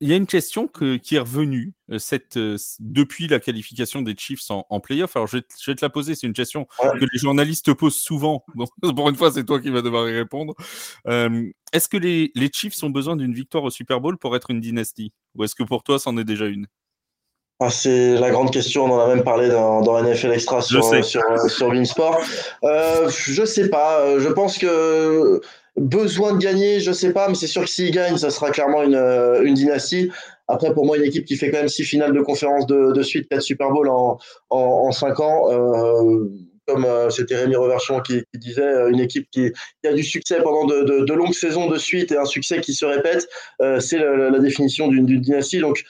il 0.00 0.08
y 0.08 0.12
a 0.14 0.16
une 0.16 0.26
question 0.26 0.66
qui 0.66 1.14
est 1.14 1.18
revenue 1.18 1.74
euh, 1.90 1.98
cette, 1.98 2.38
euh, 2.38 2.56
depuis 2.78 3.28
la 3.28 3.38
qualification 3.38 4.00
des 4.00 4.14
Chiefs 4.16 4.50
en, 4.50 4.66
en 4.70 4.80
playoff. 4.80 5.14
Alors, 5.14 5.26
je 5.26 5.36
vais, 5.36 5.74
te 5.74 5.84
la 5.84 5.90
poser. 5.90 6.14
C'est 6.14 6.26
une 6.26 6.32
question 6.32 6.66
que 6.80 7.04
les 7.12 7.18
journalistes 7.18 7.74
posent 7.74 7.98
souvent. 7.98 8.44
Donc, 8.54 8.96
pour 8.96 9.10
une 9.10 9.16
fois, 9.16 9.30
c'est 9.30 9.44
toi 9.44 9.60
qui 9.60 9.68
vas 9.68 9.82
devoir 9.82 10.08
y 10.08 10.16
répondre. 10.16 10.54
Euh, 11.06 11.50
est-ce 11.72 11.88
que 11.88 11.98
les, 11.98 12.32
les, 12.34 12.50
Chiefs 12.52 12.82
ont 12.82 12.90
besoin 12.90 13.14
d'une 13.14 13.34
victoire 13.34 13.64
au 13.64 13.70
Super 13.70 14.00
Bowl 14.00 14.16
pour 14.16 14.34
être 14.36 14.50
une 14.50 14.60
dynastie? 14.60 15.12
Ou 15.34 15.44
est-ce 15.44 15.54
que 15.54 15.64
pour 15.64 15.82
toi, 15.82 15.98
c'en 15.98 16.16
est 16.16 16.24
déjà 16.24 16.46
une? 16.46 16.66
Ah, 17.62 17.68
c'est 17.68 18.14
la 18.14 18.30
grande 18.30 18.50
question, 18.50 18.86
on 18.86 18.92
en 18.94 19.00
a 19.00 19.14
même 19.14 19.22
parlé 19.22 19.50
dans, 19.50 19.82
dans 19.82 20.02
NFL 20.02 20.32
Extra 20.32 20.62
sur, 20.62 20.82
sur, 20.82 21.04
sur, 21.04 21.86
sur. 21.86 22.18
Euh, 22.64 23.10
je 23.10 23.44
sais 23.44 23.68
pas, 23.68 24.18
je 24.18 24.28
pense 24.28 24.56
que 24.56 25.42
Besoin 25.80 26.34
de 26.34 26.38
gagner, 26.38 26.78
je 26.78 26.92
sais 26.92 27.10
pas, 27.10 27.26
mais 27.26 27.34
c'est 27.34 27.46
sûr 27.46 27.62
que 27.62 27.70
s'il 27.70 27.90
gagne, 27.90 28.18
ça 28.18 28.28
sera 28.28 28.50
clairement 28.50 28.82
une, 28.82 28.94
euh, 28.94 29.42
une, 29.42 29.54
dynastie. 29.54 30.10
Après, 30.46 30.74
pour 30.74 30.84
moi, 30.84 30.98
une 30.98 31.04
équipe 31.04 31.24
qui 31.24 31.36
fait 31.36 31.50
quand 31.50 31.56
même 31.56 31.68
six 31.68 31.84
finales 31.84 32.12
de 32.12 32.20
conférence 32.20 32.66
de, 32.66 32.92
de 32.92 33.02
suite, 33.02 33.30
quatre 33.30 33.40
Super 33.40 33.70
Bowl 33.70 33.88
en, 33.88 34.18
en, 34.50 34.58
en 34.58 34.92
cinq 34.92 35.20
ans, 35.20 35.50
euh, 35.50 36.28
comme 36.66 36.84
euh, 36.84 37.08
c'était 37.08 37.36
Rémi 37.36 37.56
Reverchon 37.56 38.00
qui, 38.00 38.22
qui, 38.30 38.38
disait, 38.38 38.60
euh, 38.60 38.90
une 38.90 39.00
équipe 39.00 39.26
qui, 39.30 39.52
qui, 39.82 39.88
a 39.88 39.94
du 39.94 40.02
succès 40.02 40.42
pendant 40.42 40.66
de, 40.66 40.82
de, 40.82 41.04
de, 41.06 41.12
longues 41.14 41.32
saisons 41.32 41.66
de 41.66 41.78
suite 41.78 42.12
et 42.12 42.18
un 42.18 42.26
succès 42.26 42.60
qui 42.60 42.74
se 42.74 42.84
répète, 42.84 43.26
c'est 43.80 43.98
la, 43.98 44.28
la, 44.28 44.38
définition 44.38 44.88
d'une 44.88 45.06
dynastie. 45.06 45.60
Donc, 45.60 45.82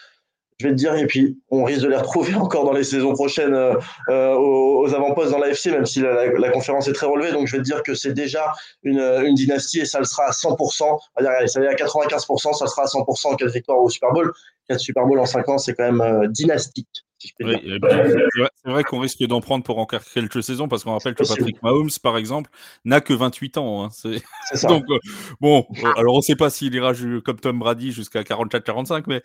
je 0.60 0.68
vais 0.68 0.74
te 0.74 0.76
dire, 0.76 0.94
et 0.94 1.06
puis 1.06 1.38
on 1.50 1.64
risque 1.64 1.80
de 1.80 1.88
les 1.88 1.96
retrouver 1.96 2.34
encore 2.36 2.64
dans 2.64 2.72
les 2.72 2.84
saisons 2.84 3.14
prochaines 3.14 3.54
euh, 3.54 3.74
euh 4.10 4.34
aux, 4.34 4.94
avant-postes 4.94 5.30
dans 5.30 5.38
l'AFC, 5.38 5.66
même 5.66 5.86
si 5.86 6.00
la, 6.00 6.50
conférence 6.50 6.86
est 6.86 6.92
très 6.92 7.06
relevée. 7.06 7.32
Donc 7.32 7.46
je 7.46 7.52
vais 7.52 7.62
te 7.62 7.64
dire 7.64 7.82
que 7.82 7.94
c'est 7.94 8.12
déjà 8.12 8.52
une, 8.82 9.34
dynastie 9.34 9.80
et 9.80 9.84
ça 9.86 9.98
le 9.98 10.04
sera 10.04 10.24
à 10.24 10.30
100%. 10.32 10.98
Allez, 11.16 11.46
ça 11.48 11.62
est 11.62 11.66
à 11.66 11.74
95%, 11.74 12.54
ça 12.58 12.66
sera 12.66 12.82
à 12.82 12.86
100% 12.86 13.26
en 13.28 13.36
cas 13.36 13.46
de 13.46 13.50
victoire 13.50 13.78
au 13.78 13.88
Super 13.88 14.12
Bowl. 14.12 14.32
4 14.68 14.78
Super 14.78 15.06
Bowl 15.06 15.18
en 15.18 15.26
5 15.26 15.48
ans, 15.48 15.58
c'est 15.58 15.74
quand 15.74 15.84
même 15.84 16.00
euh, 16.02 16.28
dynastique. 16.28 17.06
C'est 17.20 18.70
vrai, 18.70 18.84
qu'on 18.84 19.00
risque 19.00 19.22
d'en 19.24 19.40
prendre 19.40 19.62
pour 19.62 19.78
encore 19.78 20.02
quelques 20.04 20.42
saisons 20.42 20.68
parce 20.68 20.84
qu'on 20.84 20.92
rappelle 20.92 21.14
que 21.14 21.26
Patrick 21.26 21.62
Mahomes, 21.62 21.90
par 22.02 22.16
exemple, 22.16 22.50
n'a 22.84 23.00
que 23.00 23.12
28 23.12 23.58
ans. 23.58 23.84
Hein. 23.84 23.88
C'est 23.92 24.22
ça. 24.54 24.68
Donc, 24.68 24.84
euh, 24.88 24.98
bon, 25.40 25.66
euh, 25.84 25.92
alors 25.96 26.14
on 26.14 26.18
ne 26.18 26.22
sait 26.22 26.36
pas 26.36 26.50
s'il 26.50 26.74
ira 26.74 26.92
comme 27.24 27.38
Tom 27.38 27.58
Brady 27.58 27.92
jusqu'à 27.92 28.22
44-45, 28.22 29.04
mais 29.06 29.22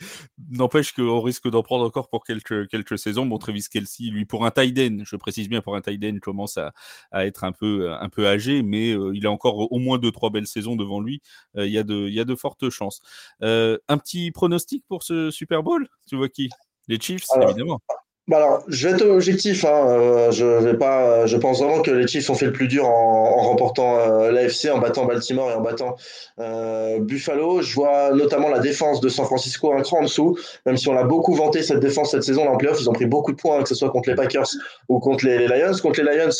n'empêche 0.50 0.92
qu'on 0.94 1.22
risque 1.22 1.50
d'en 1.50 1.64
prendre 1.64 1.86
encore 1.86 2.10
pour 2.10 2.26
quelques, 2.26 2.68
quelques 2.68 3.00
saisons. 3.00 3.26
Bon, 3.26 3.38
Travis 3.38 3.66
Kelsey, 3.72 4.10
lui, 4.10 4.26
pour 4.26 4.46
un 4.46 4.52
tight 4.52 4.78
end, 4.78 5.04
je 5.06 5.16
précise 5.16 5.48
bien, 5.48 5.62
pour 5.62 5.76
un 5.76 5.82
tight 5.82 6.04
end, 6.04 6.18
commence 6.22 6.58
à, 6.58 6.74
à 7.12 7.26
être 7.26 7.44
un 7.44 7.54
peu, 7.54 7.94
un 7.94 8.10
peu 8.10 8.28
âgé, 8.28 8.62
mais 8.62 8.92
euh, 8.92 9.12
il 9.16 9.26
a 9.26 9.32
encore 9.32 9.72
au 9.72 9.80
moins 9.80 9.98
deux, 9.98 10.12
trois 10.12 10.30
belles 10.30 10.48
saisons 10.48 10.76
devant 10.76 11.00
lui. 11.00 11.22
Il 11.58 11.68
y, 11.68 11.78
a 11.78 11.84
de, 11.84 12.10
y 12.10 12.20
a 12.20 12.26
de 12.26 12.36
fortes 12.36 12.70
chances. 12.70 13.02
un 13.42 13.98
petit 13.98 14.32
pronostic 14.32 14.84
pour 14.88 15.04
ce 15.04 15.32
Super 15.32 15.64
Bowl? 15.64 15.88
Tu 16.08 16.18
vois 16.18 16.30
qui? 16.30 16.50
Les 16.88 17.00
Chiefs, 17.00 17.26
évidemment. 17.42 17.80
Bah 18.28 18.38
alors, 18.38 18.64
je 18.68 18.88
vais 18.88 18.96
être 18.96 19.06
objectif. 19.06 19.66
Hein. 19.66 19.88
Euh, 19.88 20.32
je 20.32 20.46
vais 20.46 20.76
pas. 20.76 21.28
Je 21.28 21.38
pense 21.38 21.62
vraiment 21.62 21.84
que 21.84 21.92
les 21.92 22.08
Chiefs 22.08 22.28
ont 22.32 22.34
fait 22.34 22.48
le 22.48 22.54
plus 22.54 22.68
dur 22.68 22.88
en, 22.88 23.44
remportant 23.44 24.00
euh, 24.00 24.32
l'AFC, 24.32 24.72
en 24.74 24.80
battant 24.80 25.06
Baltimore 25.06 25.52
et 25.52 25.54
en 25.54 25.62
battant 25.62 25.96
euh, 26.40 27.00
Buffalo. 27.00 27.62
Je 27.62 27.76
vois 27.76 28.12
notamment 28.14 28.50
la 28.50 28.60
défense 28.60 29.00
de 29.00 29.10
San 29.10 29.26
Francisco 29.26 29.72
un 29.74 29.82
cran 29.82 30.00
en 30.00 30.04
dessous. 30.04 30.40
Même 30.66 30.76
si 30.76 30.90
on 30.90 30.98
a 30.98 31.04
beaucoup 31.04 31.36
vanté 31.36 31.62
cette 31.62 31.82
défense 31.82 32.12
cette 32.12 32.24
saison 32.24 32.48
en 32.48 32.58
playoff, 32.58 32.82
ils 32.82 32.90
ont 32.90 32.94
pris 32.94 33.06
beaucoup 33.06 33.32
de 33.32 33.38
points, 33.38 33.62
que 33.62 33.70
ce 33.70 33.76
soit 33.76 33.92
contre 33.92 34.10
les 34.10 34.16
Packers 34.16 34.50
ou 34.90 35.00
contre 35.00 35.26
les, 35.26 35.38
les 35.38 35.48
Lions. 35.48 35.78
Contre 35.80 36.02
les 36.02 36.18
Lions, 36.18 36.32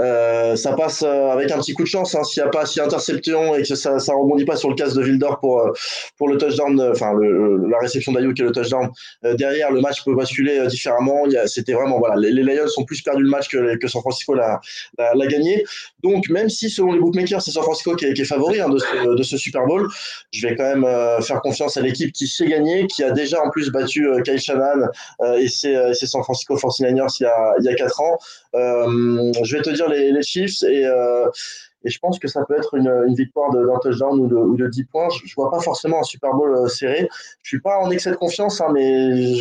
euh, 0.00 0.56
ça 0.56 0.72
passe 0.72 1.02
euh, 1.02 1.30
avec 1.30 1.52
un 1.52 1.58
petit 1.58 1.72
coup 1.72 1.82
de 1.82 1.88
chance. 1.88 2.14
Hein, 2.14 2.24
s'il 2.24 2.42
n'y 2.42 2.48
a 2.48 2.50
pas 2.50 2.66
si 2.66 2.80
interception 2.80 3.54
et 3.54 3.62
que 3.62 3.74
ça 3.74 3.98
ça 4.00 4.12
rebondit 4.12 4.44
pas 4.44 4.56
sur 4.56 4.68
le 4.68 4.74
casse 4.74 4.94
de 4.94 5.02
Vildor 5.02 5.38
pour 5.38 5.60
euh, 5.60 5.72
pour 6.18 6.28
le 6.28 6.36
touchdown, 6.36 6.80
enfin 6.90 7.12
la 7.14 7.78
réception 7.78 8.12
d'Ayuk 8.12 8.38
et 8.40 8.42
le 8.42 8.52
touchdown 8.52 8.90
derrière, 9.22 9.70
le 9.70 9.80
match 9.80 10.04
peut 10.04 10.14
basculer 10.14 10.66
différemment. 10.66 11.24
C'était 11.46 11.74
vraiment 11.74 11.98
voilà, 11.98 12.16
les, 12.16 12.42
Lions 12.42 12.66
ont 12.76 12.84
plus 12.84 13.02
perdu 13.02 13.22
le 13.22 13.30
match 13.30 13.48
que, 13.48 13.88
San 13.88 14.00
Francisco 14.00 14.34
l'a 14.34 14.60
gagné. 15.26 15.64
Donc 16.02 16.28
même 16.28 16.48
si 16.48 16.70
selon 16.70 16.92
les 16.92 16.98
bookmakers 16.98 17.40
c'est 17.40 17.52
San 17.52 17.62
Francisco 17.62 17.94
qui 17.94 18.06
est, 18.06 18.14
qui 18.14 18.24
favori 18.24 18.60
hein, 18.60 18.68
de, 18.68 19.22
ce, 19.22 19.36
Super 19.36 19.66
Bowl, 19.66 19.88
je 20.32 20.46
vais 20.46 20.56
quand 20.56 20.76
même 20.76 21.22
faire 21.22 21.40
confiance 21.40 21.76
à 21.76 21.80
l'équipe 21.80 22.12
qui 22.12 22.26
sait 22.26 22.46
gagner, 22.46 22.86
qui 22.86 23.02
a 23.04 23.10
déjà 23.10 23.42
en 23.42 23.50
plus 23.50 23.70
battu 23.70 24.08
Kyle 24.24 24.40
Shannon 24.40 24.88
et 25.38 25.48
c'est 25.48 25.94
San 26.06 26.22
Francisco 26.22 26.56
49ers 26.56 27.16
il 27.20 27.22
y 27.22 27.26
a 27.26 27.54
il 27.60 27.64
y 27.64 27.68
a 27.68 27.86
ans. 28.00 28.18
je 28.54 29.56
vais 29.56 29.62
te 29.62 29.70
dire 29.70 29.83
les, 29.88 30.22
Chiefs 30.22 30.62
euh, 30.62 31.28
et, 31.84 31.90
je 31.90 31.98
pense 31.98 32.18
que 32.18 32.28
ça 32.28 32.44
peut 32.46 32.56
être 32.56 32.74
une, 32.74 33.14
victoire 33.14 33.52
d'un 33.52 33.78
touchdown 33.78 34.18
ou 34.20 34.26
de, 34.26 34.36
ou 34.36 34.56
de 34.56 34.68
10 34.68 34.84
points. 34.84 35.08
Je, 35.10 35.22
ne 35.24 35.34
vois 35.36 35.50
pas 35.50 35.60
forcément 35.60 36.00
un 36.00 36.04
Super 36.04 36.32
Bowl 36.32 36.54
euh, 36.54 36.68
serré. 36.68 37.08
Je 37.42 37.48
suis 37.48 37.60
pas 37.60 37.78
en 37.78 37.90
excès 37.90 38.10
de 38.10 38.16
confiance, 38.16 38.60
hein, 38.60 38.70
mais 38.72 39.34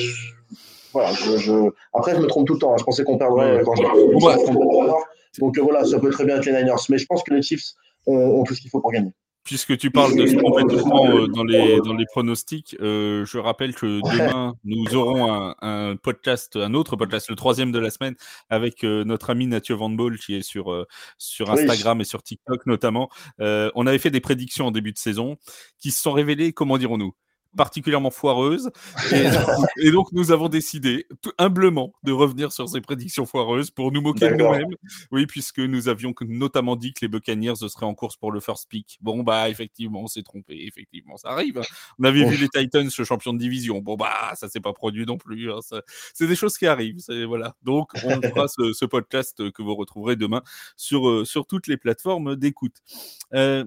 voilà. 0.91 1.11
Je, 1.11 1.69
Après, 1.93 2.15
je 2.15 2.19
me 2.19 2.27
trompe 2.27 2.47
tout 2.47 2.53
le 2.53 2.59
temps. 2.59 2.73
Hein. 2.73 2.77
Je 2.79 2.83
pensais 2.83 3.03
qu'on 3.03 3.17
perdrait 3.17 3.61
quand 3.63 3.75
je. 3.75 5.39
Donc 5.39 5.57
voilà, 5.57 5.83
ça 5.83 5.99
peut 5.99 6.11
très 6.11 6.25
bien 6.25 6.37
être 6.37 6.45
les 6.45 6.51
Niners, 6.51 6.75
mais 6.89 6.99
je 6.99 7.05
pense 7.07 7.23
que 7.23 7.33
les 7.33 7.41
Chiefs 7.41 7.73
ont 8.05 8.43
tout 8.43 8.53
ce 8.53 8.61
qu'il 8.61 8.69
faut 8.69 8.81
pour 8.81 8.91
gagner. 8.91 9.11
Puisque 9.43 9.77
tu 9.77 9.91
parles 9.91 10.15
de 10.15 10.25
se 10.25 10.35
tromper 10.35 10.61
tout 10.63 10.77
le 10.77 10.83
temps 10.83 11.07
euh, 11.07 11.27
dans 11.27 11.43
les, 11.43 11.77
dans 11.85 11.93
les 11.93 12.05
pronostics, 12.05 12.77
euh, 12.79 13.25
je 13.25 13.37
rappelle 13.37 13.75
que 13.75 13.99
demain, 13.99 14.55
nous 14.63 14.95
aurons 14.95 15.33
un, 15.33 15.55
un, 15.61 15.95
podcast, 15.97 16.55
un 16.55 16.73
autre 16.73 16.95
podcast, 16.95 17.29
le 17.29 17.35
troisième 17.35 17.71
de 17.73 17.79
la 17.79 17.89
semaine, 17.89 18.15
avec 18.49 18.85
euh, 18.85 19.03
notre 19.03 19.29
ami 19.29 19.47
Mathieu 19.47 19.75
Van 19.75 19.89
Ball, 19.89 20.17
qui 20.17 20.35
est 20.35 20.43
sur, 20.43 20.85
sur 21.17 21.51
Instagram 21.51 21.99
et 21.99 22.05
sur 22.05 22.23
TikTok 22.23 22.65
notamment. 22.67 23.09
on 23.39 23.85
avait 23.85 23.99
fait 23.99 24.11
des 24.11 24.21
prédictions 24.21 24.67
en 24.67 24.71
début 24.71 24.93
de 24.93 24.97
saison 24.97 25.37
qui 25.77 25.91
se 25.91 26.01
sont 26.01 26.13
révélées, 26.13 26.53
comment 26.53 26.77
dirons-nous? 26.77 27.13
Particulièrement 27.55 28.11
foireuse. 28.11 28.69
Et, 29.77 29.91
donc, 29.91 30.11
nous 30.11 30.31
avons 30.31 30.49
décidé, 30.49 31.07
humblement, 31.37 31.93
de 32.03 32.11
revenir 32.11 32.51
sur 32.51 32.67
ces 32.69 32.81
prédictions 32.81 33.25
foireuses 33.25 33.71
pour 33.71 33.91
nous 33.91 34.01
moquer 34.01 34.29
de 34.29 34.35
nous-mêmes. 34.35 34.75
Oui, 35.11 35.25
puisque 35.25 35.59
nous 35.59 35.87
avions 35.87 36.13
notamment 36.21 36.75
dit 36.75 36.93
que 36.93 36.99
les 37.01 37.07
Buccaneers 37.07 37.55
seraient 37.55 37.85
en 37.85 37.95
course 37.95 38.17
pour 38.17 38.31
le 38.31 38.39
first 38.39 38.67
pick. 38.69 38.97
Bon, 39.01 39.23
bah, 39.23 39.49
effectivement, 39.49 40.01
on 40.03 40.07
s'est 40.07 40.23
trompé. 40.23 40.65
Effectivement, 40.65 41.17
ça 41.17 41.29
arrive. 41.29 41.61
On 41.99 42.03
avait 42.03 42.25
vu 42.25 42.37
les 42.37 42.49
Titans, 42.49 42.89
champion 42.89 43.33
de 43.33 43.39
division. 43.39 43.79
Bon, 43.79 43.95
bah, 43.95 44.33
ça 44.35 44.49
s'est 44.49 44.59
pas 44.59 44.73
produit 44.73 45.05
non 45.05 45.17
plus. 45.17 45.51
Hein. 45.51 45.59
C'est 46.13 46.27
des 46.27 46.35
choses 46.35 46.57
qui 46.57 46.67
arrivent. 46.67 46.99
Voilà. 47.27 47.55
Donc, 47.63 47.91
on 48.03 48.21
fera 48.21 48.47
ce, 48.47 48.85
podcast 48.85 49.49
que 49.51 49.63
vous 49.63 49.75
retrouverez 49.75 50.15
demain 50.15 50.43
sur, 50.75 51.07
euh, 51.07 51.25
sur 51.25 51.47
toutes 51.47 51.67
les 51.67 51.77
plateformes 51.77 52.35
d'écoute. 52.35 52.75
Euh, 53.33 53.65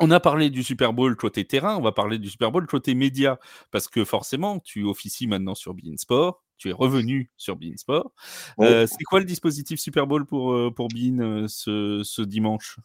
on 0.00 0.10
a 0.10 0.20
parlé 0.20 0.50
du 0.50 0.62
Super 0.62 0.92
Bowl 0.92 1.14
côté 1.16 1.44
terrain, 1.44 1.76
on 1.76 1.82
va 1.82 1.92
parler 1.92 2.18
du 2.18 2.28
Super 2.28 2.50
Bowl 2.50 2.66
côté 2.66 2.94
média, 2.94 3.38
parce 3.70 3.86
que 3.86 4.04
forcément, 4.04 4.58
tu 4.58 4.84
officies 4.84 5.26
maintenant 5.26 5.54
sur 5.54 5.74
Beansport, 5.74 6.42
tu 6.56 6.70
es 6.70 6.72
revenu 6.72 7.30
sur 7.36 7.56
Beansport. 7.56 8.12
Euh, 8.60 8.86
c'est 8.86 9.04
quoi 9.04 9.20
le 9.20 9.26
dispositif 9.26 9.78
Super 9.78 10.06
Bowl 10.06 10.26
pour, 10.26 10.52
euh, 10.52 10.70
pour 10.70 10.88
Bean 10.88 11.20
euh, 11.20 11.46
ce 11.48 12.22
dimanche? 12.22 12.78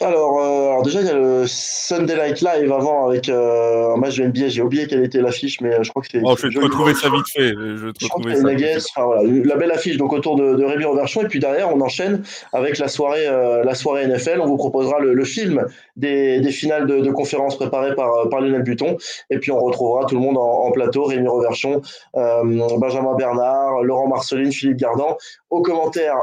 Alors, 0.00 0.40
euh, 0.40 0.68
alors, 0.68 0.82
déjà, 0.82 1.00
il 1.00 1.06
y 1.06 1.10
a 1.10 1.14
le 1.14 1.44
Sunday 1.46 2.16
Night 2.16 2.42
Live 2.42 2.70
avant 2.70 3.08
avec 3.08 3.28
euh, 3.28 3.94
un 3.94 3.96
match 3.96 4.18
de 4.18 4.24
NBA. 4.24 4.48
J'ai 4.48 4.60
oublié 4.60 4.86
quelle 4.86 5.02
était 5.02 5.22
l'affiche, 5.22 5.60
mais 5.62 5.72
euh, 5.72 5.82
je 5.82 5.90
crois 5.90 6.02
que 6.02 6.08
c'est. 6.10 6.20
Oh, 6.22 6.34
je 6.36 6.48
vais 6.48 6.52
te 6.52 6.60
retrouver 6.60 6.94
ça 6.94 7.08
vite 7.08 7.26
fait. 7.32 7.48
Je 7.48 7.86
vais 7.86 7.92
te 7.92 8.04
retrouver 8.04 8.36
ça. 8.78 8.90
Enfin, 8.94 9.06
voilà, 9.06 9.22
la 9.44 9.56
belle 9.56 9.70
affiche 9.70 9.96
donc 9.96 10.12
autour 10.12 10.36
de, 10.36 10.54
de 10.54 10.64
Rémi 10.64 10.84
Roverchon. 10.84 11.22
Et 11.22 11.28
puis 11.28 11.40
derrière, 11.40 11.74
on 11.74 11.80
enchaîne 11.80 12.22
avec 12.52 12.78
la 12.78 12.88
soirée, 12.88 13.26
euh, 13.26 13.64
la 13.64 13.74
soirée 13.74 14.06
NFL. 14.06 14.40
On 14.40 14.46
vous 14.46 14.58
proposera 14.58 15.00
le, 15.00 15.14
le 15.14 15.24
film 15.24 15.64
des, 15.96 16.40
des 16.40 16.50
finales 16.50 16.86
de, 16.86 17.00
de 17.00 17.10
conférences 17.10 17.56
préparées 17.56 17.94
par, 17.94 18.28
par 18.28 18.42
Lionel 18.42 18.62
Buton. 18.62 18.98
Et 19.30 19.38
puis 19.38 19.50
on 19.50 19.60
retrouvera 19.60 20.04
tout 20.04 20.16
le 20.16 20.20
monde 20.20 20.36
en, 20.36 20.64
en 20.66 20.72
plateau 20.72 21.04
Rémi 21.04 21.26
Roverchon, 21.26 21.80
Benjamin 22.14 23.14
Bernard, 23.16 23.82
Laurent 23.82 24.08
Marceline, 24.08 24.52
Philippe 24.52 24.76
Gardan. 24.76 25.16
Au 25.48 25.62
commentaire, 25.62 26.16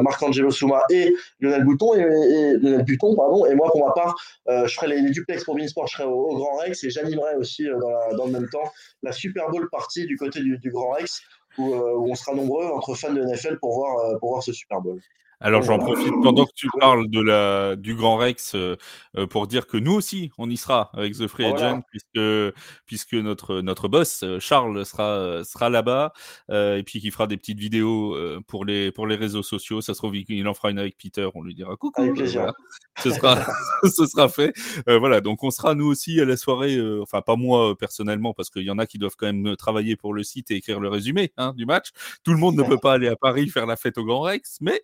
Marc-Angelo 0.00 0.50
Souma 0.50 0.82
et 0.88 1.14
Lionel 1.40 1.64
Bouton. 1.64 1.94
Et, 1.94 2.00
et 2.00 2.56
Lionel 2.58 2.84
Buton 2.84 2.91
Et 2.92 3.54
moi, 3.54 3.70
pour 3.70 3.86
ma 3.86 3.92
part, 3.92 4.14
euh, 4.48 4.66
je 4.66 4.74
ferai 4.74 4.88
les, 4.88 5.10
duplex 5.10 5.44
pour 5.44 5.56
Beansport, 5.56 5.86
je 5.86 5.96
serai 5.96 6.04
au, 6.04 6.36
Grand 6.36 6.56
Rex 6.56 6.84
et 6.84 6.90
j'animerai 6.90 7.36
aussi 7.36 7.68
euh, 7.68 7.78
dans, 8.16 8.26
le 8.26 8.32
même 8.32 8.48
temps 8.48 8.70
la 9.02 9.12
Super 9.12 9.50
Bowl 9.50 9.68
partie 9.70 10.06
du 10.06 10.16
côté 10.16 10.40
du, 10.40 10.70
Grand 10.70 10.90
Rex 10.90 11.20
euh, 11.58 11.62
où, 11.62 12.10
on 12.10 12.14
sera 12.14 12.34
nombreux 12.34 12.66
entre 12.66 12.94
fans 12.94 13.12
de 13.12 13.22
NFL 13.22 13.58
pour 13.58 13.74
voir, 13.74 14.18
pour 14.18 14.30
voir 14.30 14.42
ce 14.42 14.52
Super 14.52 14.80
Bowl. 14.80 15.00
Alors 15.44 15.62
j'en 15.62 15.78
profite 15.78 16.14
pendant 16.22 16.44
que 16.44 16.52
tu 16.54 16.68
parles 16.78 17.10
de 17.10 17.20
la 17.20 17.74
du 17.74 17.96
Grand 17.96 18.16
Rex 18.16 18.54
euh, 18.54 18.76
euh, 19.18 19.26
pour 19.26 19.48
dire 19.48 19.66
que 19.66 19.76
nous 19.76 19.92
aussi 19.92 20.30
on 20.38 20.48
y 20.48 20.56
sera 20.56 20.90
avec 20.94 21.14
The 21.14 21.26
Free 21.26 21.46
Agent 21.46 21.82
puisque 21.90 22.54
puisque 22.86 23.14
notre 23.14 23.60
notre 23.60 23.88
boss 23.88 24.22
euh, 24.22 24.38
Charles 24.38 24.86
sera 24.86 25.42
sera 25.42 25.68
là-bas 25.68 26.12
et 26.48 26.82
puis 26.86 27.00
qui 27.00 27.10
fera 27.10 27.26
des 27.26 27.36
petites 27.36 27.58
vidéos 27.58 28.16
pour 28.46 28.64
les 28.64 28.92
pour 28.92 29.08
les 29.08 29.16
réseaux 29.16 29.42
sociaux. 29.42 29.80
Ça 29.80 29.94
se 29.94 29.98
trouve 29.98 30.14
il 30.14 30.46
en 30.46 30.54
fera 30.54 30.70
une 30.70 30.78
avec 30.78 30.96
Peter. 30.96 31.28
On 31.34 31.42
lui 31.42 31.54
dira 31.54 31.76
coucou. 31.76 32.02
Avec 32.02 32.14
plaisir. 32.14 32.52
Ce 33.00 33.10
sera 33.10 33.44
ce 33.82 34.06
sera 34.06 34.28
fait. 34.28 34.52
voilà 34.86 35.20
donc 35.20 35.42
on 35.42 35.50
sera 35.50 35.74
nous 35.74 35.86
aussi 35.86 36.20
à 36.20 36.24
la 36.24 36.36
soirée. 36.36 36.78
enfin 37.00 37.20
pas 37.20 37.34
moi 37.34 37.76
personnellement 37.76 38.32
parce 38.32 38.48
qu'il 38.48 38.62
y 38.62 38.70
en 38.70 38.78
a 38.78 38.86
qui 38.86 38.98
doivent 38.98 39.16
quand 39.16 39.32
même 39.32 39.56
travailler 39.56 39.96
pour 39.96 40.14
le 40.14 40.22
site 40.22 40.52
et 40.52 40.54
écrire 40.54 40.78
le 40.78 40.88
résumé 40.88 41.32
hein, 41.36 41.52
du 41.56 41.66
match. 41.66 41.88
Tout 42.22 42.32
le 42.32 42.38
monde 42.38 42.54
ne 42.54 42.62
peut 42.62 42.78
pas 42.78 42.92
aller 42.92 43.08
à 43.08 43.16
Paris 43.16 43.48
faire 43.48 43.66
la 43.66 43.74
fête 43.74 43.98
au 43.98 44.04
Grand 44.04 44.20
Rex, 44.20 44.58
mais 44.60 44.82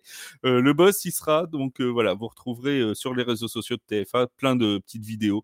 euh, 0.49 0.61
le 0.61 0.73
boss 0.73 1.05
y 1.05 1.11
sera, 1.11 1.45
donc 1.45 1.79
euh, 1.79 1.85
voilà, 1.85 2.13
vous 2.13 2.27
retrouverez 2.27 2.79
euh, 2.79 2.93
sur 2.93 3.13
les 3.13 3.23
réseaux 3.23 3.47
sociaux 3.47 3.77
de 3.77 4.03
TFA 4.03 4.27
plein 4.37 4.55
de 4.55 4.79
petites 4.79 5.05
vidéos 5.05 5.43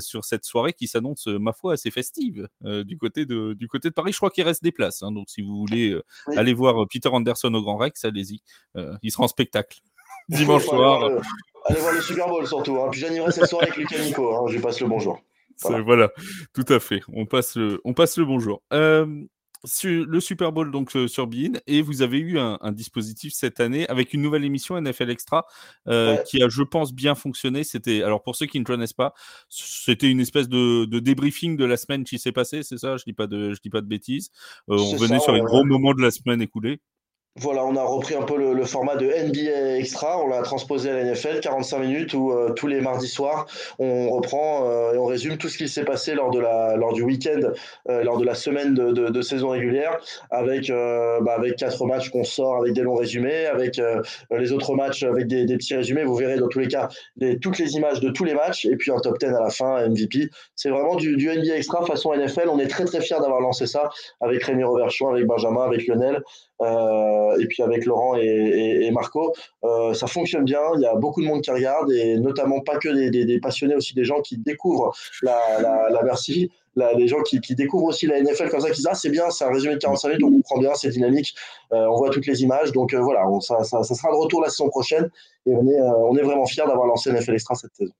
sur 0.00 0.24
cette 0.24 0.44
soirée 0.44 0.72
qui 0.72 0.86
s'annonce, 0.86 1.26
ma 1.26 1.52
foi, 1.52 1.74
assez 1.74 1.90
festive 1.90 2.48
du, 2.62 2.98
côté 2.98 3.26
de, 3.26 3.54
du 3.54 3.68
côté 3.68 3.88
de 3.88 3.94
Paris. 3.94 4.12
Je 4.12 4.18
crois 4.18 4.30
qu'il 4.30 4.44
reste 4.44 4.62
des 4.62 4.72
places, 4.72 5.02
hein, 5.02 5.12
donc 5.12 5.28
si 5.28 5.42
vous 5.42 5.56
voulez 5.56 5.98
aller 6.36 6.54
voir 6.54 6.86
Peter 6.88 7.08
Anderson 7.08 7.52
au 7.54 7.62
Grand 7.62 7.76
Rex, 7.76 8.04
allez-y, 8.04 8.40
il 9.02 9.10
sera 9.10 9.24
en 9.24 9.28
spectacle 9.28 9.80
dimanche 10.28 10.64
soir. 10.64 11.10
Allez 11.66 11.80
voir 11.80 11.94
le 11.94 12.00
Super 12.00 12.28
Bowl 12.28 12.46
surtout. 12.46 12.80
Hein. 12.80 12.88
Puis 12.90 13.00
j'animerai 13.00 13.32
cette 13.32 13.46
soirée 13.46 13.66
avec 13.66 13.76
Lucas 13.76 14.02
Nico. 14.02 14.34
Hein. 14.34 14.46
Je 14.48 14.58
passe 14.58 14.80
le 14.80 14.88
bonjour. 14.88 15.20
Voilà. 15.62 16.10
tout 16.52 16.64
à 16.68 16.80
fait. 16.80 17.00
On 17.12 17.26
passe 17.26 17.56
le, 17.56 17.80
on 17.84 17.94
passe 17.94 18.18
le 18.18 18.24
bonjour 18.24 18.62
le 19.84 20.20
Super 20.20 20.52
Bowl 20.52 20.70
donc 20.70 20.96
euh, 20.96 21.06
sur 21.06 21.26
Bein 21.26 21.52
et 21.66 21.82
vous 21.82 22.02
avez 22.02 22.18
eu 22.18 22.38
un, 22.38 22.58
dispositif 22.72 23.32
cette 23.32 23.60
année 23.60 23.86
avec 23.88 24.12
une 24.12 24.22
nouvelle 24.22 24.44
émission 24.44 24.80
NFL 24.80 25.10
Extra 25.10 25.46
euh, 25.88 26.16
qui 26.18 26.42
a, 26.42 26.48
je 26.48 26.62
pense, 26.62 26.92
bien 26.92 27.14
fonctionné. 27.14 27.62
C'était 27.64 28.02
alors 28.02 28.22
pour 28.22 28.34
ceux 28.34 28.46
qui 28.46 28.58
ne 28.58 28.64
connaissent 28.64 28.92
pas, 28.92 29.14
c'était 29.48 30.10
une 30.10 30.20
espèce 30.20 30.48
de, 30.48 30.98
débriefing 30.98 31.56
de 31.56 31.64
la 31.64 31.76
semaine 31.76 32.04
qui 32.04 32.18
s'est 32.18 32.32
passée, 32.32 32.62
c'est 32.62 32.78
ça? 32.78 32.96
Je 32.96 33.04
dis 33.04 33.12
pas 33.12 33.26
de, 33.26 33.54
je 33.54 33.60
dis 33.60 33.70
pas 33.70 33.80
de 33.80 33.86
bêtises. 33.86 34.30
Euh, 34.68 34.76
on 34.78 34.96
venait 34.96 35.20
sur 35.20 35.32
les 35.32 35.40
gros 35.40 35.64
moments 35.64 35.94
de 35.94 36.02
la 36.02 36.10
semaine 36.10 36.42
écoulée. 36.42 36.80
Voilà, 37.36 37.64
on 37.64 37.74
a 37.76 37.82
repris 37.82 38.14
un 38.14 38.24
peu 38.24 38.36
le, 38.36 38.64
format 38.66 38.96
de 38.96 39.06
NBA 39.06 39.78
Extra, 39.78 40.22
on 40.22 40.28
l'a 40.28 40.42
transposé 40.42 40.90
à 40.90 40.96
la 40.96 41.04
NFL, 41.04 41.40
45 41.40 41.78
minutes 41.78 42.12
où 42.12 42.30
euh, 42.30 42.50
tous 42.50 42.66
les 42.66 42.82
mardis 42.82 43.08
soirs, 43.08 43.46
on 43.78 44.10
reprend 44.10 44.68
euh, 44.68 44.92
et 44.92 44.98
on 44.98 45.06
résume 45.06 45.38
tout 45.38 45.48
ce 45.48 45.56
qui 45.56 45.66
s'est 45.66 45.84
passé 45.84 46.14
lors, 46.14 46.30
de 46.30 46.40
la, 46.40 46.76
lors 46.76 46.92
du 46.92 47.02
week-end, 47.02 47.40
euh, 47.88 48.04
lors 48.04 48.18
de 48.18 48.26
la 48.26 48.34
semaine 48.34 48.74
de, 48.74 48.92
de, 48.92 49.22
saison 49.22 49.48
régulière, 49.48 49.98
avec, 50.30 50.68
bah, 50.68 51.34
avec 51.34 51.56
quatre 51.56 51.86
matchs 51.86 52.10
qu'on 52.10 52.22
sort 52.22 52.56
avec 52.56 52.74
des 52.74 52.82
longs 52.82 52.96
résumés, 52.96 53.46
avec 53.46 53.80
les 54.30 54.52
autres 54.52 54.74
matchs 54.74 55.02
avec 55.02 55.26
des, 55.26 55.46
des, 55.46 55.56
petits 55.56 55.74
résumés. 55.74 56.04
Vous 56.04 56.16
verrez 56.16 56.36
dans 56.36 56.48
tous 56.48 56.58
les 56.58 56.68
cas 56.68 56.90
toutes 57.40 57.58
les 57.58 57.76
images 57.76 58.00
de 58.00 58.10
tous 58.10 58.24
les 58.24 58.34
matchs 58.34 58.66
et 58.66 58.76
puis 58.76 58.90
un 58.90 58.98
top 58.98 59.18
10 59.18 59.28
à 59.28 59.40
la 59.40 59.50
fin, 59.50 59.88
MVP. 59.88 60.28
C'est 60.54 60.68
vraiment 60.68 60.96
du, 60.96 61.16
du, 61.16 61.30
NBA 61.30 61.56
Extra 61.56 61.86
façon 61.86 62.14
NFL. 62.14 62.50
On 62.50 62.58
est 62.58 62.68
très 62.68 62.84
très 62.84 63.00
fiers 63.00 63.20
d'avoir 63.20 63.40
lancé 63.40 63.66
ça 63.66 63.88
avec 64.20 64.42
Rémi 64.42 64.64
Roverchon, 64.64 65.08
avec 65.08 65.24
Benjamin, 65.24 65.64
avec 65.64 65.86
Lionel. 65.86 66.20
Euh, 66.62 67.21
et 67.38 67.46
puis 67.46 67.62
avec 67.62 67.84
Laurent 67.86 68.16
et, 68.16 68.90
Marco, 68.92 69.32
euh, 69.64 69.94
ça 69.94 70.06
fonctionne 70.06 70.44
bien. 70.44 70.60
Il 70.76 70.80
y 70.80 70.86
a 70.86 70.94
beaucoup 70.94 71.22
de 71.22 71.26
monde 71.26 71.42
qui 71.42 71.50
regarde 71.50 71.90
et 71.92 72.16
notamment 72.18 72.60
pas 72.60 72.76
que 72.78 72.88
des, 73.10 73.40
passionnés, 73.40 73.74
aussi 73.74 73.94
des 73.94 74.04
gens 74.04 74.20
qui 74.20 74.38
découvrent 74.38 74.92
la, 75.22 75.60
la, 75.60 75.90
la 75.90 76.02
Bercy. 76.02 76.50
les 76.76 77.08
gens 77.08 77.22
qui, 77.22 77.40
découvrent 77.54 77.86
aussi 77.86 78.06
la 78.06 78.20
NFL 78.20 78.48
comme 78.50 78.60
ça, 78.60 78.68
qui 78.68 78.76
disent 78.76 78.88
Ah, 78.90 78.94
c'est 78.94 79.10
bien, 79.10 79.30
c'est 79.30 79.44
un 79.44 79.52
résumé 79.52 79.74
de 79.74 79.80
45 79.80 80.08
minutes, 80.08 80.24
on 80.24 80.32
comprend 80.32 80.58
bien, 80.58 80.74
c'est 80.74 80.90
dynamique, 80.90 81.34
euh, 81.72 81.86
on 81.86 81.96
voit 81.96 82.10
toutes 82.10 82.26
les 82.26 82.42
images. 82.42 82.72
Donc 82.72 82.94
voilà, 82.94 83.24
ça, 83.40 83.62
ça, 83.64 83.82
sera 83.82 84.10
de 84.10 84.16
retour 84.16 84.42
la 84.42 84.48
saison 84.48 84.68
prochaine 84.68 85.10
et 85.46 85.54
on 85.54 85.66
est, 85.68 85.80
on 85.80 86.16
est 86.16 86.22
vraiment 86.22 86.46
fiers 86.46 86.64
d'avoir 86.66 86.86
lancé 86.86 87.12
NFL 87.12 87.34
Extra 87.34 87.54
cette 87.54 87.74
saison. 87.74 87.92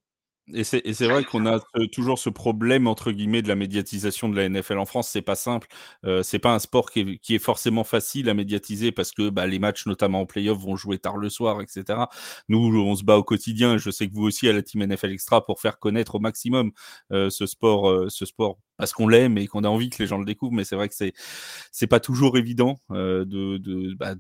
Et 0.53 0.65
c'est 0.65 1.07
vrai 1.07 1.25
qu'on 1.25 1.47
a 1.47 1.61
toujours 1.93 2.19
ce 2.19 2.29
problème 2.29 2.89
entre 2.89 3.13
guillemets 3.13 3.43
de 3.43 3.49
la 3.49 3.55
médiatisation 3.55 4.29
de 4.29 4.37
la 4.37 4.49
NFL 4.49 4.79
en 4.79 4.87
France. 4.87 5.09
C'est 5.09 5.23
pas 5.23 5.37
simple. 5.37 5.69
Euh, 6.05 6.23
c'est 6.25 6.41
pas 6.41 6.53
un 6.53 6.59
sport 6.59 6.91
qui 6.91 7.21
est, 7.29 7.39
forcément 7.39 7.85
facile 7.85 8.29
à 8.29 8.35
médiatiser 8.35 8.91
parce 8.91 9.13
que 9.13 9.31
bah, 9.31 9.47
les 9.47 9.61
matchs, 9.61 9.87
notamment 9.87 10.23
en 10.23 10.27
playoff, 10.27 10.59
vont 10.59 10.77
jouer 10.77 10.99
tard 10.99 11.17
le 11.17 11.29
soir, 11.31 11.61
etc. 11.61 12.01
Nous, 12.49 12.59
on 12.59 12.97
se 12.97 13.05
bat 13.05 13.17
au 13.17 13.23
quotidien. 13.23 13.79
Je 13.79 13.91
sais 13.91 14.09
que 14.09 14.15
vous 14.15 14.25
aussi 14.25 14.49
à 14.49 14.53
la 14.53 14.63
team 14.63 14.85
NFL 14.85 15.13
Extra 15.13 15.45
pour 15.45 15.61
faire 15.61 15.79
connaître 15.79 16.17
au 16.17 16.21
maximum 16.21 16.73
euh, 17.13 17.31
ce 17.31 17.47
sport, 17.47 17.89
euh, 17.89 18.09
ce 18.09 18.27
sport 18.27 18.59
parce 18.77 18.93
qu'on 18.93 19.09
l'aime 19.09 19.39
et 19.39 19.47
qu'on 19.47 19.65
a 19.65 19.69
envie 19.69 19.91
que 19.91 20.03
les 20.03 20.07
gens 20.07 20.19
le 20.19 20.25
découvrent. 20.25 20.55
Mais 20.55 20.65
c'est 20.65 20.77
vrai 20.77 20.89
que 20.89 20.95
c'est 20.95 21.13
c'est 21.71 21.87
pas 21.87 22.01
toujours 22.01 22.37
évident 22.37 22.81
euh, 22.91 23.25
de, 23.25 23.59
de 23.59 23.95
bah, 23.95 24.15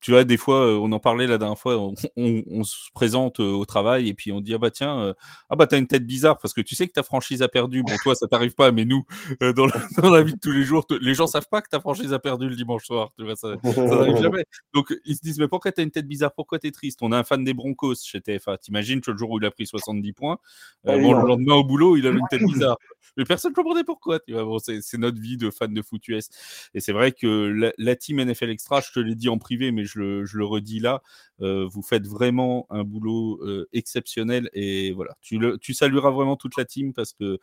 tu 0.00 0.10
vois 0.10 0.24
des 0.24 0.36
fois 0.36 0.66
euh, 0.66 0.78
on 0.78 0.90
en 0.92 0.98
parlait 0.98 1.26
la 1.26 1.38
dernière 1.38 1.58
fois 1.58 1.78
on, 1.78 1.94
on, 2.16 2.64
se 2.64 2.90
présente 2.94 3.40
euh, 3.40 3.52
au 3.52 3.64
travail 3.64 4.08
et 4.08 4.14
puis 4.14 4.32
on 4.32 4.40
dit 4.40 4.54
ah 4.54 4.58
bah 4.58 4.70
tiens 4.70 5.14
ah 5.48 5.56
bah 5.56 5.66
t'as 5.66 5.78
une 5.78 5.86
tête 5.86 6.06
bizarre 6.06 6.38
parce 6.38 6.54
que 6.54 6.60
tu 6.60 6.74
sais 6.74 6.86
que 6.86 6.92
ta 6.92 7.02
franchise 7.02 7.42
a 7.42 7.48
perdu. 7.48 7.82
Bon 7.82 7.94
toi 8.02 8.14
ça 8.14 8.26
t'arrive 8.26 8.54
pas 8.54 8.72
mais 8.72 8.84
nous 8.84 9.04
dans, 9.40 9.66
la, 9.66 9.74
dans, 10.02 10.10
la, 10.10 10.22
vie 10.22 10.34
de 10.34 10.38
tous 10.40 10.52
les 10.52 10.62
jours 10.62 10.86
les 11.00 11.14
gens 11.14 11.26
savent 11.26 11.48
pas 11.50 11.62
que 11.62 11.68
ta 11.68 11.80
franchise 11.80 12.12
a 12.12 12.18
perdu 12.18 12.48
le 12.48 12.56
dimanche 12.56 12.84
soir 12.84 13.10
tu 13.18 13.24
vois 13.24 13.36
ça, 13.36 13.54
n'arrive 13.62 14.16
jamais. 14.22 14.44
Donc 14.74 14.94
ils 15.04 15.16
se 15.16 15.20
disent 15.22 15.38
mais 15.38 15.48
pourquoi 15.48 15.72
t'as 15.72 15.82
une 15.82 15.90
tête 15.90 16.06
bizarre? 16.06 16.32
Pourquoi 16.34 16.58
t'es 16.58 16.70
triste? 16.70 17.00
On 17.02 17.12
a 17.12 17.18
un 17.18 17.24
fan 17.24 17.44
des 17.44 17.54
Broncos 17.54 17.96
chez 18.02 18.20
TFA 18.20 18.58
t'imagines 18.58 19.00
le 19.06 19.16
jour 19.16 19.30
où 19.30 19.38
il 19.38 19.44
a 19.44 19.50
pris 19.50 19.66
70 19.66 20.12
points 20.12 20.38
ah 20.86 20.96
bon 20.96 21.14
le 21.14 21.26
lendemain 21.26 21.54
au 21.54 21.64
boulot 21.64 21.96
il 21.96 22.06
a 22.06 22.10
une 22.10 22.26
tête 22.30 22.42
bizarre. 22.42 22.78
Mais 23.16 23.24
personne 23.24 23.50
ne 23.50 23.56
comprenait 23.56 23.84
pourquoi. 23.90 24.20
Tu 24.20 24.32
vois, 24.32 24.44
bon, 24.44 24.58
c'est 24.60 24.98
notre 24.98 25.20
vie 25.20 25.36
de 25.36 25.50
fan 25.50 25.74
de 25.74 25.82
foot 25.82 26.06
US. 26.08 26.28
Et 26.74 26.80
c'est 26.80 26.92
vrai 26.92 27.10
que 27.10 27.72
la, 27.76 27.96
team 27.96 28.22
NFL 28.22 28.50
Extra, 28.50 28.80
je 28.80 28.92
te 28.92 29.00
l'ai 29.00 29.16
dit 29.16 29.28
en 29.28 29.38
privé, 29.38 29.72
mais 29.72 29.84
je 29.84 29.98
le, 29.98 30.24
je 30.24 30.38
le 30.38 30.44
redis 30.44 30.78
là, 30.78 31.02
euh, 31.40 31.66
vous 31.68 31.82
faites 31.82 32.06
vraiment 32.06 32.66
un 32.70 32.84
boulot 32.84 33.40
euh, 33.42 33.68
exceptionnel. 33.72 34.48
Et 34.52 34.92
voilà, 34.92 35.16
tu, 35.20 35.38
le, 35.38 35.58
tu 35.58 35.74
salueras 35.74 36.10
vraiment 36.10 36.36
toute 36.36 36.56
la 36.56 36.64
team 36.64 36.92
parce 36.92 37.12
que 37.12 37.38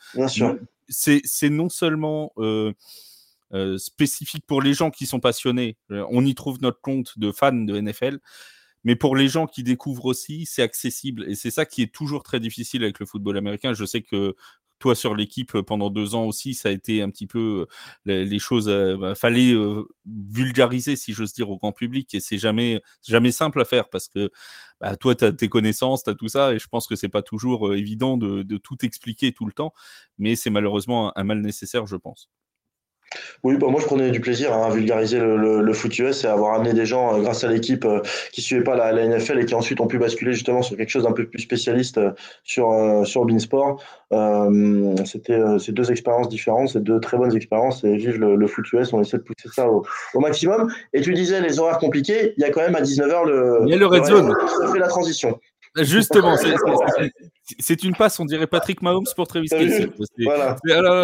c'est 0.88 1.50
non 1.50 1.70
seulement. 1.70 2.32
Euh, 2.38 3.77
spécifique 3.77 4.46
pour 4.46 4.62
les 4.62 4.74
gens 4.74 4.92
qui 4.92 5.06
sont 5.06 5.22
passionnés. 5.22 5.77
On 5.89 6.25
y 6.25 6.36
trouve 6.36 6.62
notre 6.62 6.82
compte 6.82 7.18
de 7.18 7.32
fans 7.32 7.54
de 7.54 7.80
NFL. 7.80 8.20
Mais 8.88 8.96
pour 8.96 9.17
les 9.17 9.27
gens 9.27 9.48
qui 9.48 9.63
découvrent 9.63 10.06
aussi, 10.06 10.46
c'est 10.46 10.62
accessible. 10.62 11.25
Et 11.29 11.36
c'est 11.36 11.51
ça 11.51 11.65
qui 11.65 11.82
est 11.82 11.94
toujours 11.94 12.24
très 12.24 12.39
difficile 12.39 12.84
avec 12.84 13.00
le 13.00 13.06
football 13.06 13.38
américain. 13.38 13.74
Je 13.74 13.84
sais 13.84 14.01
que 14.01 14.34
toi 14.79 14.96
sur 14.96 15.13
l'équipe 15.13 15.56
euh, 15.56 15.62
pendant 15.62 15.89
deux 15.89 16.15
ans 16.15 16.24
aussi, 16.24 16.53
ça 16.53 16.70
a 16.70 16.72
été 16.72 17.01
un 17.01 17.10
petit 17.10 17.27
peu 17.27 17.67
euh, 18.08 18.24
les, 18.24 18.39
choses. 18.39 18.70
Euh, 18.70 18.96
bah, 18.96 19.13
fallait 19.13 19.53
vulgariser, 20.06 20.96
si 20.96 21.12
j'ose 21.12 21.34
dire, 21.34 21.50
au 21.50 21.58
grand 21.58 21.74
public, 21.74 22.15
et 22.15 22.22
c'est 22.22 22.38
jamais 22.38 22.82
jamais 23.06 23.34
simple 23.34 23.60
à 23.60 23.65
faire 23.65 23.89
parce 23.89 24.08
que 24.08 24.32
bah, 24.79 24.96
toi, 24.96 25.15
tu 25.15 25.25
as 25.25 25.34
tes 25.34 25.50
connaissances, 25.50 26.06
tu 26.06 26.10
as 26.10 26.15
tout 26.15 26.29
ça, 26.29 26.53
et 26.53 26.60
je 26.60 26.67
pense 26.70 26.88
que 26.88 26.96
c'est 26.96 27.10
pas 27.10 27.22
toujours 27.22 27.74
évident 27.74 28.15
de, 28.15 28.58
tout 28.58 28.86
expliquer 28.86 29.34
tout 29.34 29.46
le 29.46 29.51
temps, 29.51 29.74
mais 30.17 30.38
c'est 30.38 30.50
malheureusement 30.50 31.12
un 31.17 31.24
mal 31.25 31.41
nécessaire, 31.41 31.88
je 31.88 31.98
pense. 31.98 32.29
Oui, 33.44 33.58
bah 33.58 33.68
moi 33.70 33.80
je 33.80 33.86
prenais 33.86 34.12
du 34.12 34.20
plaisir 34.20 34.54
à 34.54 34.70
vulgariser 34.70 35.20
le, 35.20 35.62
le, 35.62 35.74
foot 35.74 35.98
US 36.00 36.24
et 36.24 36.28
à 36.28 36.34
avoir 36.34 36.56
amené 36.56 36.74
des 36.74 36.86
gens 36.86 37.14
euh, 37.14 37.22
grâce 37.22 37.44
à 37.44 37.48
l'équipe 37.48 37.86
euh, 37.86 38.02
qui 38.32 38.42
suivaient 38.42 38.64
pas 38.64 38.76
la, 38.76 38.92
la, 38.92 39.08
NFL 39.08 39.40
et 39.40 39.46
qui 39.46 39.56
ensuite 39.56 39.80
ont 39.80 39.88
pu 39.88 40.00
basculer 40.00 40.34
justement 40.34 40.62
sur 40.62 40.76
quelque 40.76 40.90
chose 40.90 41.04
d'un 41.04 41.12
peu 41.12 41.26
plus 41.26 41.40
spécialiste 41.40 41.98
euh, 41.98 42.12
sur 42.44 42.68
sur 43.06 43.26
Beansport. 43.26 43.82
C'était 45.06 45.40
ces 45.60 45.72
deux 45.72 45.92
expériences 45.92 46.30
différentes, 46.30 46.70
ces 46.70 46.80
deux 46.80 47.00
très 47.00 47.18
bonnes 47.18 47.36
expériences 47.36 47.84
et 47.84 47.96
vive 47.96 48.20
le, 48.20 48.36
le, 48.36 48.48
foot 48.48 48.66
US. 48.74 48.94
On 48.94 49.02
essaie 49.02 49.18
de 49.18 49.24
pousser 49.24 49.50
ça 49.54 49.70
au, 49.70 49.86
au, 50.14 50.20
maximum. 50.20 50.72
Et 50.94 51.02
tu 51.02 51.14
disais 51.14 51.42
les 51.42 51.60
horaires 51.60 51.78
compliqués. 51.78 52.34
Il 52.38 52.42
y 52.42 52.46
a 52.46 52.50
quand 52.50 52.62
même 52.62 52.76
à 52.76 52.82
19h 52.82 53.26
le. 53.28 53.60
Il 53.66 53.70
y 53.70 53.74
a 53.74 53.78
le 53.78 53.86
red 53.86 54.06
zone. 54.06 54.34
Ça 54.62 54.72
fait 54.72 54.80
la 54.80 54.88
transition. 54.88 55.40
Justement, 55.76 56.36
c'est 57.60 57.84
une 57.84 57.96
passe, 57.96 58.20
on 58.20 58.26
dirait 58.26 58.48
Patrick 58.48 58.82
Mahomes 58.82 59.06
pour 59.15 59.28
Travis 59.28 59.50
Kelsey. 59.50 59.89
Voilà. 60.20 60.58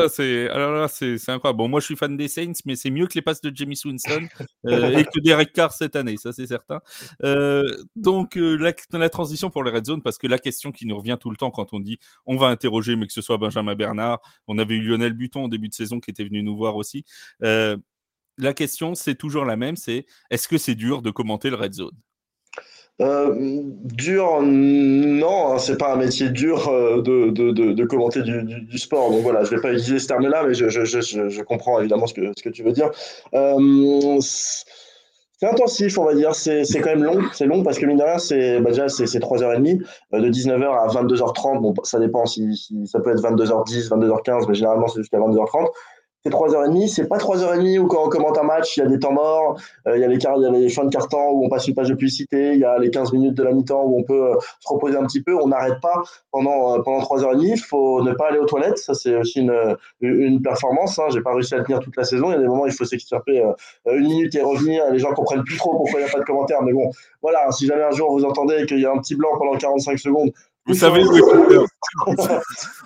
C'est 0.10 1.30
incroyable. 1.30 1.58
Bon, 1.58 1.68
moi, 1.68 1.80
je 1.80 1.86
suis 1.86 1.96
fan 1.96 2.18
des 2.18 2.28
Saints, 2.28 2.54
mais 2.66 2.76
c'est 2.76 2.90
mieux 2.90 3.08
que 3.08 3.14
les 3.16 3.22
passes 3.22 3.42
de 3.42 3.52
Jamie 3.54 3.80
Winston 3.84 4.28
euh, 4.66 4.98
et 4.98 5.06
que 5.06 5.20
Derek 5.20 5.54
Carr 5.54 5.72
cette 5.72 5.96
année, 5.96 6.18
ça 6.18 6.34
c'est 6.34 6.48
certain. 6.48 6.82
Euh, 7.24 7.64
donc, 7.96 8.38
euh, 8.38 8.56
la, 8.58 8.74
la, 8.98 9.10
transition 9.10 9.50
pour 9.50 9.64
les 9.64 9.72
Red 9.72 9.86
Zone, 9.86 10.02
parce 10.02 10.18
que 10.18 10.28
la 10.28 10.40
question 10.40 10.72
qui 10.72 10.86
nous 10.86 10.98
revient 10.98 11.18
tout 11.20 11.30
le 11.30 11.38
temps 11.38 11.52
quand 11.52 11.74
on 11.74 11.80
dit 11.80 12.00
on 12.26 12.38
va 12.38 12.48
interroger, 12.48 12.96
mais 12.96 13.08
que 13.08 13.14
ce 13.14 13.22
soit 13.22 13.38
Benjamin 13.38 13.76
Bernard, 13.76 14.20
on 14.48 14.58
avait 14.58 14.76
eu 14.76 14.82
Lionel 14.82 15.14
Buton 15.14 15.46
au 15.46 15.50
début 15.50 15.70
de 15.70 15.74
saison 15.74 16.00
qui 16.00 16.12
était 16.12 16.24
venu 16.24 16.44
nous 16.44 16.56
voir 16.56 16.76
aussi. 16.76 17.06
la 17.42 18.54
question, 18.56 18.96
c'est 18.96 19.16
toujours 19.16 19.46
la 19.46 19.56
même, 19.56 19.76
c'est 19.76 20.06
est-ce 20.30 20.48
que 20.48 20.58
c'est 20.58 20.76
dur 20.76 21.02
de 21.02 21.12
commenter 21.12 21.50
le 21.50 21.56
Red 21.56 21.74
Zone? 21.74 21.96
Euh, 23.02 23.34
dur, 23.86 24.42
non, 24.44 25.54
hein, 25.54 25.58
c'est 25.58 25.78
pas 25.78 25.94
un 25.94 25.96
métier 25.96 26.30
dur 26.30 26.68
euh, 26.68 27.02
de, 27.02 27.32
de, 27.32 27.52
de, 27.52 27.86
commenter 27.86 28.22
du, 28.22 28.44
du, 28.44 28.78
sport. 28.78 29.10
Donc 29.10 29.24
voilà, 29.24 29.44
je 29.44 29.50
vais 29.50 29.62
pas 29.62 29.74
utiliser 29.74 29.98
ce 29.98 30.08
terme-là, 30.08 30.44
mais 30.48 30.54
je, 30.54 30.70
je, 30.70 30.86
je, 30.86 31.02
je, 31.02 31.42
comprends 31.42 31.80
évidemment 31.80 32.06
ce 32.06 32.14
que, 32.14 32.22
ce 32.38 32.44
que 32.44 32.50
tu 32.50 32.62
veux 32.62 32.72
dire. 32.72 32.92
Euh, 33.34 34.20
c'est 34.22 35.48
intensif, 35.50 35.98
on 35.98 36.06
va 36.06 36.14
dire. 36.14 36.36
C'est 36.36 36.64
quand 36.82 36.92
même 36.92 37.04
long. 37.04 37.20
C'est 37.34 37.48
long 37.48 37.64
parce 37.64 37.80
que 37.80 37.86
mine 37.88 37.98
de 37.98 38.04
rien, 38.04 38.20
c'est 38.20 38.60
bah 38.60 38.70
déjà 38.70 38.88
c'est 38.88 39.06
3h30, 39.06 39.80
de 40.14 40.30
19h 40.30 40.64
à 40.64 40.88
22h30. 40.88 41.62
Bon, 41.62 41.74
ça 41.84 42.00
dépend 42.00 42.28
si, 42.28 42.56
si 42.56 42.86
ça 42.86 43.00
peut 43.00 43.12
être 43.12 43.24
22h10, 43.24 43.90
22h15, 43.90 44.46
mais 44.48 44.54
généralement 44.54 44.88
c'est 44.88 45.00
jusqu'à 45.00 45.18
22h30 45.18 45.68
c'est 46.24 46.32
3h30. 46.32 46.88
C'est 46.88 47.08
pas 47.08 47.18
3h30 47.18 47.80
où 47.80 47.88
quand 47.88 48.06
on 48.06 48.10
commente 48.10 48.38
un 48.38 48.44
match, 48.44 48.78
il 48.78 48.80
y 48.82 48.84
a 48.84 48.86
des 48.88 49.00
temps 49.00 49.12
morts, 49.12 49.60
euh, 49.88 49.98
il, 49.98 50.02
y 50.02 50.04
a 50.04 50.08
les, 50.08 50.18
y 50.18 50.26
a 50.26 50.52
les 50.52 50.70
fins 50.70 50.86
de 50.86 50.90
carton 50.90 51.32
où 51.32 51.46
on 51.46 51.50
passe 51.50 51.68
une 51.68 51.76
page 51.76 51.90
de 51.90 51.96
publicité, 51.96 52.54
il 52.54 52.60
y 52.60 52.66
a 52.66 52.78
les 52.80 52.90
15 52.90 53.12
minutes 53.14 53.36
de 53.36 53.44
la 53.44 53.52
mi-temps 53.52 53.84
où 53.84 54.00
on 54.00 54.04
peut 54.04 54.32
euh, 54.32 54.36
se 54.60 54.70
reposer 54.70 54.98
un 54.98 55.06
petit 55.06 55.22
peu. 55.22 55.36
On 55.36 55.48
n'arrête 55.48 55.82
pas 55.82 56.02
pendant, 56.32 56.76
euh, 56.76 56.82
pendant 56.82 57.00
3h30. 57.04 57.42
Il 57.44 57.58
faut 57.58 58.02
ne 58.02 58.14
pas 58.14 58.30
aller 58.30 58.40
aux 58.40 58.46
toilettes. 58.46 58.78
Ça, 58.78 58.94
c'est 58.94 59.16
aussi 59.16 59.42
une, 59.42 59.76
une 60.02 60.42
performance. 60.42 60.98
Hein. 61.00 61.08
J'ai 61.12 61.22
pas 61.22 61.34
réussi 61.34 61.56
à 61.56 61.64
tenir 61.64 61.80
toute 61.80 61.98
la 61.98 62.04
saison. 62.04 62.30
Il 62.30 62.34
y 62.34 62.38
a 62.38 62.40
des 62.40 62.48
moments 62.48 62.64
où 62.64 62.68
il 62.68 62.74
faut 62.74 62.86
s'extirper 62.86 63.44
une 63.86 64.08
minute 64.08 64.34
et 64.36 64.42
revenir. 64.42 64.90
Les 64.92 65.00
gens 65.00 65.14
comprennent 65.14 65.44
plus 65.44 65.58
trop 65.58 65.72
pourquoi 65.72 66.00
il 66.00 66.04
n'y 66.04 66.10
a 66.10 66.14
pas 66.14 66.20
de 66.20 66.26
commentaires. 66.26 66.62
Mais 66.64 66.74
bon, 66.74 66.90
voilà, 67.22 67.52
si 67.52 67.68
jamais 67.68 67.84
un 67.84 67.92
jour 67.92 68.12
vous 68.12 68.24
entendez 68.24 68.66
qu'il 68.66 68.80
y 68.80 68.86
a 68.86 68.92
un 68.92 68.98
petit 68.98 69.16
blanc 69.16 69.30
pendant 69.38 69.58
45 69.58 70.00
secondes, 70.00 70.32
vous 70.66 70.74
savez 70.74 71.04
où 71.06 71.16
est 71.16 71.22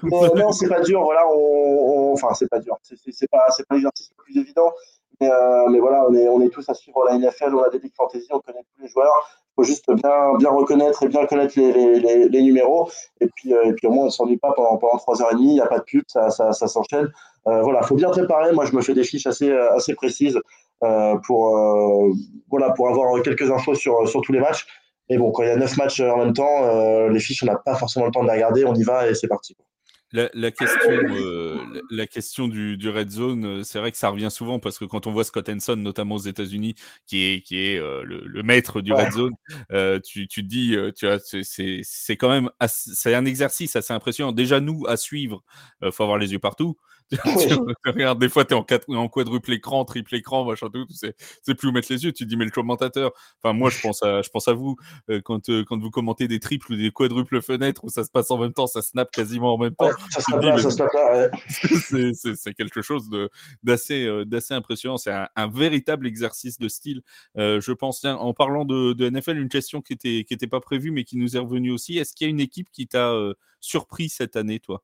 non, 0.03 0.35
non 0.35 0.51
c'est 0.51 0.67
pas 0.67 0.81
dur. 0.81 1.03
Voilà, 1.03 1.23
enfin, 1.27 2.33
c'est 2.33 2.49
pas 2.49 2.59
dur. 2.59 2.77
C'est 2.83 3.29
pas, 3.29 3.45
pas 3.69 3.75
l'exercice 3.75 4.09
le 4.17 4.23
plus 4.23 4.37
évident. 4.39 4.71
Mais, 5.19 5.31
euh, 5.31 5.67
mais, 5.69 5.79
voilà, 5.79 6.05
on 6.07 6.13
est, 6.13 6.27
on 6.27 6.41
est 6.41 6.49
tous 6.49 6.67
à 6.69 6.75
suivre 6.75 7.03
la 7.05 7.17
NFL, 7.17 7.55
on 7.55 7.63
a 7.63 7.69
des 7.69 7.79
Big 7.79 7.91
Fantasy, 7.95 8.27
on 8.31 8.39
connaît 8.39 8.63
tous 8.75 8.83
les 8.83 8.87
joueurs. 8.87 9.11
Il 9.49 9.53
faut 9.55 9.63
juste 9.63 9.91
bien, 9.91 10.35
bien 10.37 10.51
reconnaître 10.51 11.01
et 11.01 11.07
bien 11.07 11.25
connaître 11.25 11.53
les, 11.57 11.99
les, 11.99 12.29
les, 12.29 12.41
numéros. 12.43 12.91
Et 13.19 13.27
puis, 13.27 13.51
euh, 13.53 13.65
et 13.65 13.73
puis 13.73 13.87
au 13.87 13.91
moins, 13.91 14.03
on 14.03 14.07
ne 14.07 14.11
s'ennuie 14.11 14.37
pas 14.37 14.53
pendant, 14.55 14.77
pendant 14.77 14.97
3h30, 14.97 15.37
il 15.39 15.53
n'y 15.53 15.59
a 15.59 15.65
pas 15.65 15.79
de 15.79 15.83
pub, 15.83 16.03
ça, 16.07 16.29
ça, 16.29 16.51
ça 16.53 16.67
s'enchaîne. 16.67 17.11
Euh, 17.47 17.61
voilà, 17.61 17.79
il 17.81 17.87
faut 17.87 17.95
bien 17.95 18.09
préparer. 18.09 18.51
Moi, 18.51 18.65
je 18.65 18.75
me 18.75 18.81
fais 18.81 18.93
des 18.93 19.03
fiches 19.03 19.25
assez, 19.25 19.51
assez 19.51 19.95
précises 19.95 20.39
euh, 20.83 21.15
pour, 21.25 21.57
euh, 21.57 22.11
voilà, 22.49 22.71
pour 22.71 22.87
avoir 22.87 23.19
quelques 23.23 23.49
infos 23.49 23.73
sur, 23.73 24.07
sur 24.07 24.21
tous 24.21 24.33
les 24.33 24.39
matchs. 24.39 24.67
Mais 25.09 25.17
bon, 25.17 25.31
quand 25.31 25.43
il 25.43 25.49
y 25.49 25.51
a 25.51 25.55
neuf 25.55 25.77
matchs 25.77 25.99
en 26.01 26.17
même 26.17 26.33
temps, 26.33 26.65
euh, 26.65 27.09
les 27.09 27.19
fiches, 27.19 27.43
on 27.43 27.45
n'a 27.45 27.55
pas 27.55 27.75
forcément 27.75 28.05
le 28.05 28.11
temps 28.11 28.23
de 28.23 28.27
les 28.27 28.35
regarder. 28.35 28.65
On 28.65 28.75
y 28.75 28.83
va 28.83 29.07
et 29.07 29.15
c'est 29.15 29.27
parti. 29.27 29.55
La, 30.13 30.29
la, 30.33 30.51
question, 30.51 30.89
euh, 30.89 31.81
la, 31.91 32.07
question 32.07 32.47
du, 32.47 32.77
du, 32.77 32.89
red 32.89 33.09
zone, 33.09 33.45
euh, 33.45 33.63
c'est 33.63 33.77
vrai 33.79 33.91
que 33.91 33.97
ça 33.97 34.07
revient 34.07 34.31
souvent 34.31 34.57
parce 34.57 34.79
que 34.79 34.85
quand 34.85 35.05
on 35.05 35.11
voit 35.11 35.25
Scott 35.25 35.49
Henson, 35.49 35.75
notamment 35.75 36.15
aux 36.15 36.19
États-Unis, 36.19 36.75
qui 37.05 37.23
est, 37.23 37.41
qui 37.41 37.57
est 37.59 37.77
euh, 37.77 38.03
le, 38.03 38.21
le, 38.25 38.41
maître 38.41 38.79
du 38.79 38.93
red 38.93 39.11
zone, 39.11 39.33
euh, 39.73 39.99
tu, 39.99 40.29
tu 40.29 40.43
te 40.43 40.47
dis, 40.47 40.77
tu 40.95 41.07
vois, 41.07 41.19
c'est 41.19 42.15
quand 42.15 42.29
même, 42.29 42.49
c'est 42.67 43.15
un 43.15 43.25
exercice 43.25 43.75
assez 43.75 43.93
impressionnant. 43.93 44.31
Déjà 44.31 44.61
nous 44.61 44.85
à 44.87 44.95
suivre, 44.95 45.43
faut 45.91 46.03
avoir 46.03 46.17
les 46.17 46.31
yeux 46.31 46.39
partout. 46.39 46.77
regarde, 47.85 48.19
des 48.19 48.27
fois, 48.27 48.43
tu 48.43 48.53
es 48.53 48.57
en, 48.57 48.65
en 48.95 49.07
quadruple 49.07 49.53
écran, 49.53 49.85
triple 49.85 50.15
écran, 50.15 50.43
machin, 50.45 50.67
tout, 50.69 50.85
tu 50.85 50.93
sais, 50.95 51.15
plus 51.55 51.69
où 51.69 51.71
mettre 51.71 51.91
les 51.91 52.03
yeux. 52.03 52.11
Tu 52.11 52.25
dis, 52.25 52.35
mais 52.35 52.45
le 52.45 52.51
commentateur, 52.51 53.11
enfin, 53.41 53.53
moi, 53.53 53.69
je 53.69 53.79
pense 53.79 54.03
à, 54.03 54.21
je 54.21 54.29
pense 54.29 54.47
à 54.47 54.53
vous, 54.53 54.75
euh, 55.09 55.21
quand, 55.23 55.49
euh, 55.49 55.63
quand 55.63 55.79
vous 55.79 55.89
commentez 55.89 56.27
des 56.27 56.39
triples 56.39 56.73
ou 56.73 56.75
des 56.75 56.91
quadruples 56.91 57.41
fenêtres 57.41 57.85
où 57.85 57.89
ça 57.89 58.03
se 58.03 58.11
passe 58.11 58.29
en 58.29 58.37
même 58.37 58.53
temps, 58.53 58.67
ça 58.67 58.81
snap 58.81 59.09
quasiment 59.11 59.53
en 59.53 59.57
même 59.57 59.75
temps. 59.75 59.89
ça 60.09 60.37
là, 60.37 60.57
c'est 62.35 62.53
quelque 62.53 62.81
chose 62.81 63.09
d'assez 63.63 64.05
euh, 64.05 64.25
d'assez 64.25 64.53
impressionnant. 64.53 64.97
C'est 64.97 65.11
un, 65.11 65.47
véritable 65.47 66.07
exercice 66.07 66.59
de 66.59 66.67
style, 66.67 67.01
je 67.35 67.71
pense. 67.71 68.03
en 68.03 68.33
parlant 68.33 68.65
de, 68.65 68.93
de, 68.93 69.09
NFL, 69.09 69.37
une 69.37 69.49
question 69.49 69.81
qui 69.81 69.93
n'était 69.93 70.25
qui 70.25 70.33
était 70.33 70.47
pas 70.47 70.59
prévue, 70.59 70.91
mais 70.91 71.05
qui 71.05 71.17
nous 71.17 71.37
est 71.37 71.39
revenue 71.39 71.71
aussi. 71.71 71.97
Est-ce 71.97 72.13
qu'il 72.13 72.25
y 72.25 72.29
a 72.29 72.31
une 72.31 72.41
équipe 72.41 72.69
qui 72.71 72.87
t'a 72.87 73.13
surpris 73.61 74.09
cette 74.09 74.35
année, 74.35 74.59
toi? 74.59 74.83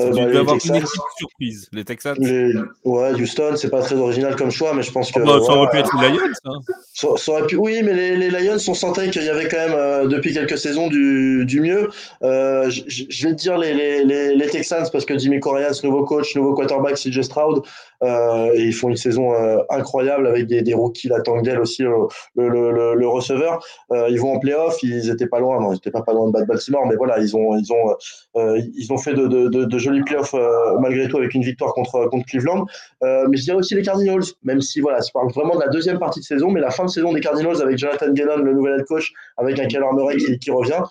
Euh, 0.00 0.44
bah, 0.44 0.54
une 0.64 0.76
équipe 0.76 0.88
surprise, 1.18 1.68
les 1.72 1.84
Texans. 1.84 2.16
Ouais, 2.84 3.12
Houston, 3.12 3.54
c'est 3.56 3.70
pas 3.70 3.82
très 3.82 3.96
original 3.96 4.34
comme 4.36 4.50
choix, 4.50 4.74
mais 4.74 4.82
je 4.82 4.90
pense 4.90 5.12
que. 5.12 5.20
Oh, 5.20 5.24
bah, 5.24 5.40
ça 5.44 5.52
aurait 5.52 5.70
pu 5.70 5.76
être 5.78 6.00
les 6.00 6.10
Lions. 6.10 6.32
Hein. 6.44 6.58
Ça, 6.94 7.32
aurait 7.32 7.46
pu... 7.46 7.56
Oui, 7.56 7.82
mais 7.82 7.92
les, 7.92 8.16
les 8.16 8.30
Lions, 8.30 8.56
on 8.68 8.74
sentait 8.74 9.10
qu'il 9.10 9.24
y 9.24 9.28
avait 9.28 9.48
quand 9.48 9.58
même, 9.58 9.74
euh, 9.74 10.06
depuis 10.06 10.32
quelques 10.32 10.58
saisons, 10.58 10.88
du, 10.88 11.44
du 11.44 11.60
mieux. 11.60 11.90
Euh, 12.22 12.70
je 12.70 13.26
vais 13.26 13.34
te 13.34 13.40
dire 13.40 13.58
les, 13.58 13.74
les, 14.04 14.34
les, 14.34 14.46
Texans, 14.48 14.86
parce 14.90 15.04
que 15.04 15.18
Jimmy 15.18 15.40
Corias, 15.40 15.80
nouveau 15.84 16.04
coach, 16.04 16.34
nouveau 16.36 16.54
quarterback, 16.54 16.94
CJ 16.96 17.22
Stroud, 17.22 17.62
et 18.02 18.62
ils 18.62 18.72
font 18.72 18.88
une 18.88 18.96
saison 18.96 19.32
euh, 19.32 19.58
incroyable 19.70 20.26
avec 20.26 20.46
des, 20.46 20.74
rookies, 20.74 21.08
la 21.08 21.20
Tangel 21.20 21.60
aussi, 21.60 21.82
le, 21.82 23.06
receveur. 23.06 23.64
ils 24.08 24.20
vont 24.20 24.34
en 24.34 24.38
playoff, 24.38 24.82
ils 24.82 25.10
étaient 25.10 25.26
pas 25.26 25.40
loin, 25.40 25.60
non, 25.60 25.72
ils 25.72 25.76
étaient 25.76 25.90
pas, 25.90 26.02
pas 26.02 26.12
loin 26.12 26.28
de 26.28 26.44
Baltimore, 26.44 26.86
mais 26.86 26.96
voilà, 26.96 27.18
ils 27.18 27.36
ont, 27.36 27.56
ils 27.56 27.72
ont, 27.72 27.96
ils 28.74 28.92
ont 28.92 28.98
fait 28.98 29.14
de, 29.14 29.78
jolis 29.78 30.02
playoffs 30.02 30.34
malgré 30.80 31.08
tout 31.08 31.18
avec 31.18 31.34
une 31.34 31.42
victoire 31.42 31.74
contre, 31.74 32.08
contre 32.10 32.26
Cleveland. 32.26 32.66
mais 33.02 33.36
je 33.36 33.42
dirais 33.42 33.56
aussi 33.56 33.74
les 33.74 33.82
Cardinals, 33.82 34.24
même 34.42 34.60
si 34.60 34.80
voilà, 34.80 35.00
je 35.00 35.10
parle 35.12 35.30
vraiment 35.32 35.54
de 35.54 35.60
la 35.60 35.68
deuxième 35.68 35.98
partie 35.98 36.20
de 36.20 36.24
saison, 36.24 36.50
mais 36.50 36.60
la 36.60 36.70
fin 36.70 36.84
de 36.84 36.90
saison 36.90 37.12
des 37.12 37.20
Cardinals 37.20 37.60
avec 37.62 37.78
Jonathan 37.78 38.12
Gannon, 38.12 38.42
le 38.42 38.54
nouvel 38.54 38.80
head 38.80 38.86
coach, 38.86 39.12
avec 39.36 39.58
un 39.58 39.66
Keller 39.66 39.86
Murray 39.94 40.16
qui, 40.16 40.50
revient. 40.50 40.82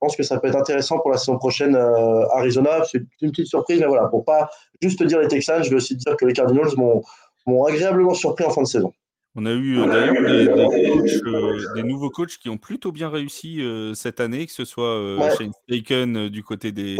Je 0.00 0.06
pense 0.06 0.16
que 0.16 0.22
ça 0.22 0.38
peut 0.38 0.46
être 0.46 0.56
intéressant 0.56 1.00
pour 1.00 1.10
la 1.10 1.18
saison 1.18 1.38
prochaine 1.38 1.74
euh, 1.74 2.24
Arizona. 2.32 2.84
C'est 2.84 3.02
une 3.20 3.30
petite 3.30 3.48
surprise, 3.48 3.80
mais 3.80 3.86
voilà, 3.86 4.06
pour 4.06 4.24
pas 4.24 4.48
juste 4.80 5.02
dire 5.02 5.18
les 5.18 5.26
Texans, 5.26 5.62
je 5.64 5.70
vais 5.70 5.76
aussi 5.76 5.96
dire 5.96 6.16
que 6.16 6.24
les 6.24 6.32
Cardinals 6.32 6.76
m'ont 6.76 7.64
agréablement 7.64 8.14
surpris 8.14 8.44
en 8.44 8.50
fin 8.50 8.62
de 8.62 8.68
saison. 8.68 8.92
On 9.40 9.46
a 9.46 9.52
eu 9.52 9.78
euh, 9.78 9.86
d'ailleurs 9.86 10.14
des, 10.14 10.48
euh, 10.48 11.74
des, 11.74 11.82
nouveaux 11.84 12.10
coachs 12.10 12.38
qui 12.38 12.48
ont 12.48 12.56
plutôt 12.56 12.90
bien 12.90 13.08
réussi 13.08 13.60
euh, 13.60 13.94
cette 13.94 14.18
année, 14.18 14.46
que 14.46 14.52
ce 14.52 14.64
soit 14.64 15.16
ouais. 15.16 15.30
Shane 15.36 15.52
Steichen 15.62 16.28
du 16.28 16.42
côté 16.42 16.72
des, 16.72 16.96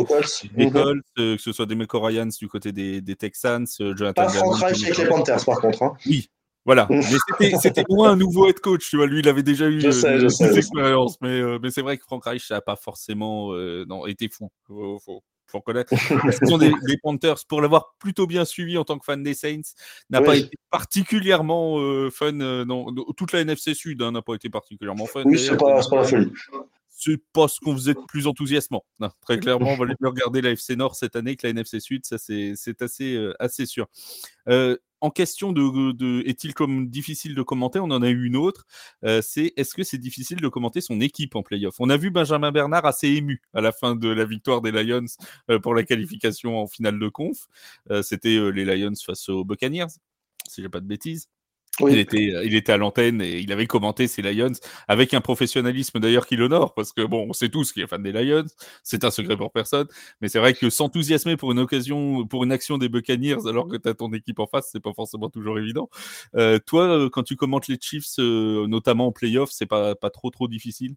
des 0.55 0.71
Colts, 0.71 1.05
que 1.17 1.37
ce 1.37 1.53
soit 1.53 1.67
des 1.67 1.77
Ryans 1.93 2.29
du 2.39 2.47
côté 2.47 2.71
des, 2.71 3.01
des 3.01 3.17
Texans, 3.17 3.67
Jonathan 3.79 4.23
Pas 4.23 4.29
Frank 4.29 4.55
Reich 4.57 4.85
avec 4.85 4.99
les 4.99 5.07
Panthers 5.07 5.45
par 5.45 5.61
contre. 5.61 5.83
Hein. 5.83 5.95
Oui, 6.07 6.31
voilà. 6.69 6.87
Mais 7.41 7.53
c'était 7.63 7.83
moins 7.89 8.11
un 8.11 8.17
nouveau 8.17 8.47
head 8.47 8.61
coach, 8.61 8.91
tu 8.91 8.99
vois. 8.99 9.07
Lui, 9.07 9.21
il 9.21 9.29
avait 9.31 9.43
déjà 9.43 9.71
eu 9.71 9.79
des 9.79 10.59
expériences. 10.59 11.19
Mais, 11.23 11.41
euh, 11.41 11.59
mais 11.63 11.71
c'est 11.71 11.81
vrai 11.81 11.97
que 11.97 12.03
Frank 12.05 12.23
Reich 12.23 12.51
n'a 12.51 12.61
pas 12.61 12.77
forcément 12.77 13.55
euh, 13.55 13.87
non, 13.89 14.07
été 14.07 14.29
fou. 14.29 14.51
Faut, 14.67 14.99
faut, 14.99 15.23
faut 15.47 15.59
reconnaître. 15.61 15.95
La 16.27 16.31
saison 16.31 16.59
des, 16.59 16.71
des, 16.87 16.99
Panthers, 17.03 17.39
pour 17.49 17.63
l'avoir 17.63 17.95
plutôt 17.99 18.27
bien 18.27 18.45
suivi 18.45 18.77
en 18.77 18.85
tant 18.85 18.99
que 18.99 19.07
fan 19.07 19.23
des 19.23 19.33
Saints, 19.33 19.63
n'a 20.11 20.21
oui. 20.21 20.27
pas 20.27 20.37
été 20.37 20.59
particulièrement 20.71 21.79
euh, 21.79 22.11
fun. 22.11 22.33
non, 22.33 22.95
toute 23.17 23.33
la 23.33 23.41
NFC 23.41 23.73
Sud 23.73 24.03
hein, 24.03 24.13
n'a 24.13 24.21
pas 24.21 24.35
été 24.35 24.51
particulièrement 24.51 25.07
fun. 25.07 25.23
Oui, 25.25 25.39
c'est 25.39 25.57
pas, 25.57 25.81
pas 25.89 25.97
la 25.97 26.05
folie 26.05 26.33
c'est 26.99 27.23
pas 27.33 27.47
ce 27.47 27.61
qu'on 27.61 27.75
faisait 27.75 27.95
de 27.95 28.01
plus 28.09 28.27
enthousiasmant. 28.27 28.85
Non, 28.99 29.11
très 29.21 29.39
clairement, 29.39 29.69
on 29.69 29.77
va 29.77 29.87
mieux 29.87 30.09
regarder 30.09 30.43
la 30.43 30.51
FC 30.51 30.75
Nord 30.75 30.97
cette 30.97 31.15
année 31.15 31.37
que 31.37 31.47
la 31.47 31.51
NFC 31.51 31.79
Sud, 31.79 32.05
ça 32.05 32.19
c'est 32.19 32.83
assez, 32.83 33.15
euh, 33.15 33.35
assez 33.39 33.67
sûr. 33.67 33.87
Euh, 34.49 34.77
en 35.01 35.11
question 35.11 35.53
de, 35.53 36.27
est-il 36.27 36.55
comme 36.55 36.89
difficile 36.89 37.35
de 37.35 37.43
commenter, 37.43 37.79
on 37.79 37.91
en 37.91 38.03
a 38.03 38.09
eu 38.09 38.27
une 38.27 38.37
autre. 38.37 38.67
Euh, 39.05 39.23
c'est 39.23 39.53
est-ce 39.57 39.75
que 39.75 39.83
c'est 39.83 39.99
difficile 39.99 40.41
de 40.41 40.49
commenter 40.49 40.81
son 40.81 41.01
équipe 41.01 41.37
en 41.37 41.43
playoff? 41.43 41.77
On 41.79 41.91
a 41.91 41.97
vu 41.97 42.11
Benjamin 42.11 42.53
Bernard 42.53 42.87
assez 42.87 43.09
ému 43.09 43.41
à 43.55 43.61
la 43.61 43.73
fin 43.73 43.95
de 43.97 44.09
la 44.09 44.25
victoire 44.25 44.61
des 44.61 44.73
Lions 44.73 45.05
euh, 45.51 45.59
pour 45.59 45.75
la 45.75 45.85
qualification 45.85 46.59
en 46.59 46.67
finale 46.67 46.99
de 46.99 47.09
conf. 47.09 47.47
Euh, 47.91 48.03
C'était 48.03 48.39
les 48.53 48.65
Lions 48.65 48.93
face 49.05 49.29
aux 49.29 49.45
Buccaneers, 49.45 49.87
si 50.49 50.63
j'ai 50.63 50.69
pas 50.69 50.81
de 50.81 50.87
bêtises. 50.87 51.29
Il, 51.81 51.97
était, 51.97 52.33
il 52.45 52.55
était 52.57 52.73
à 52.73 52.77
l'antenne 52.77 53.23
et 53.23 53.39
il 53.39 53.53
avait 53.53 53.67
commenté 53.69 54.09
ces 54.09 54.21
Lions 54.23 54.53
avec 54.89 55.15
un 55.15 55.21
professionnalisme 55.21 56.01
d'ailleurs 56.01 56.27
qui 56.27 56.35
l'honore 56.37 56.75
parce 56.75 56.93
que 56.93 57.03
bon, 57.03 57.27
on 57.29 57.33
sait 57.33 57.51
tous 57.51 57.73
qu'il 57.73 57.83
est 57.83 57.87
fan 57.87 58.03
des 58.03 58.11
Lions, 58.13 58.47
c'est 58.83 59.05
un 59.05 59.11
secret 59.13 59.37
pour 59.37 59.53
personne, 59.53 59.87
mais 60.21 60.29
c'est 60.29 60.41
vrai 60.41 60.55
que 60.55 60.71
s'enthousiasmer 60.71 61.37
pour 61.37 61.53
une 61.53 61.61
occasion, 61.61 62.27
pour 62.27 62.43
une 62.43 62.51
action 62.51 62.79
des 62.79 62.89
Buccaneers 62.89 63.47
alors 63.47 63.69
que 63.69 63.77
tu 63.77 63.89
as 63.89 63.95
ton 63.95 64.13
équipe 64.13 64.41
en 64.41 64.47
face, 64.47 64.71
c'est 64.73 64.81
pas 64.81 64.93
forcément 64.93 65.31
toujours 65.31 65.59
évident. 65.59 65.89
Euh, 66.35 66.59
toi, 66.59 67.09
quand 67.13 67.23
tu 67.23 67.37
commentes 67.37 67.69
les 67.69 67.79
Chiefs, 67.81 68.19
euh, 68.19 68.67
notamment 68.67 69.07
en 69.09 69.13
playoff, 69.13 69.51
c'est 69.53 69.67
pas, 69.67 69.95
pas 69.95 70.11
trop 70.11 70.31
trop 70.31 70.49
difficile? 70.49 70.97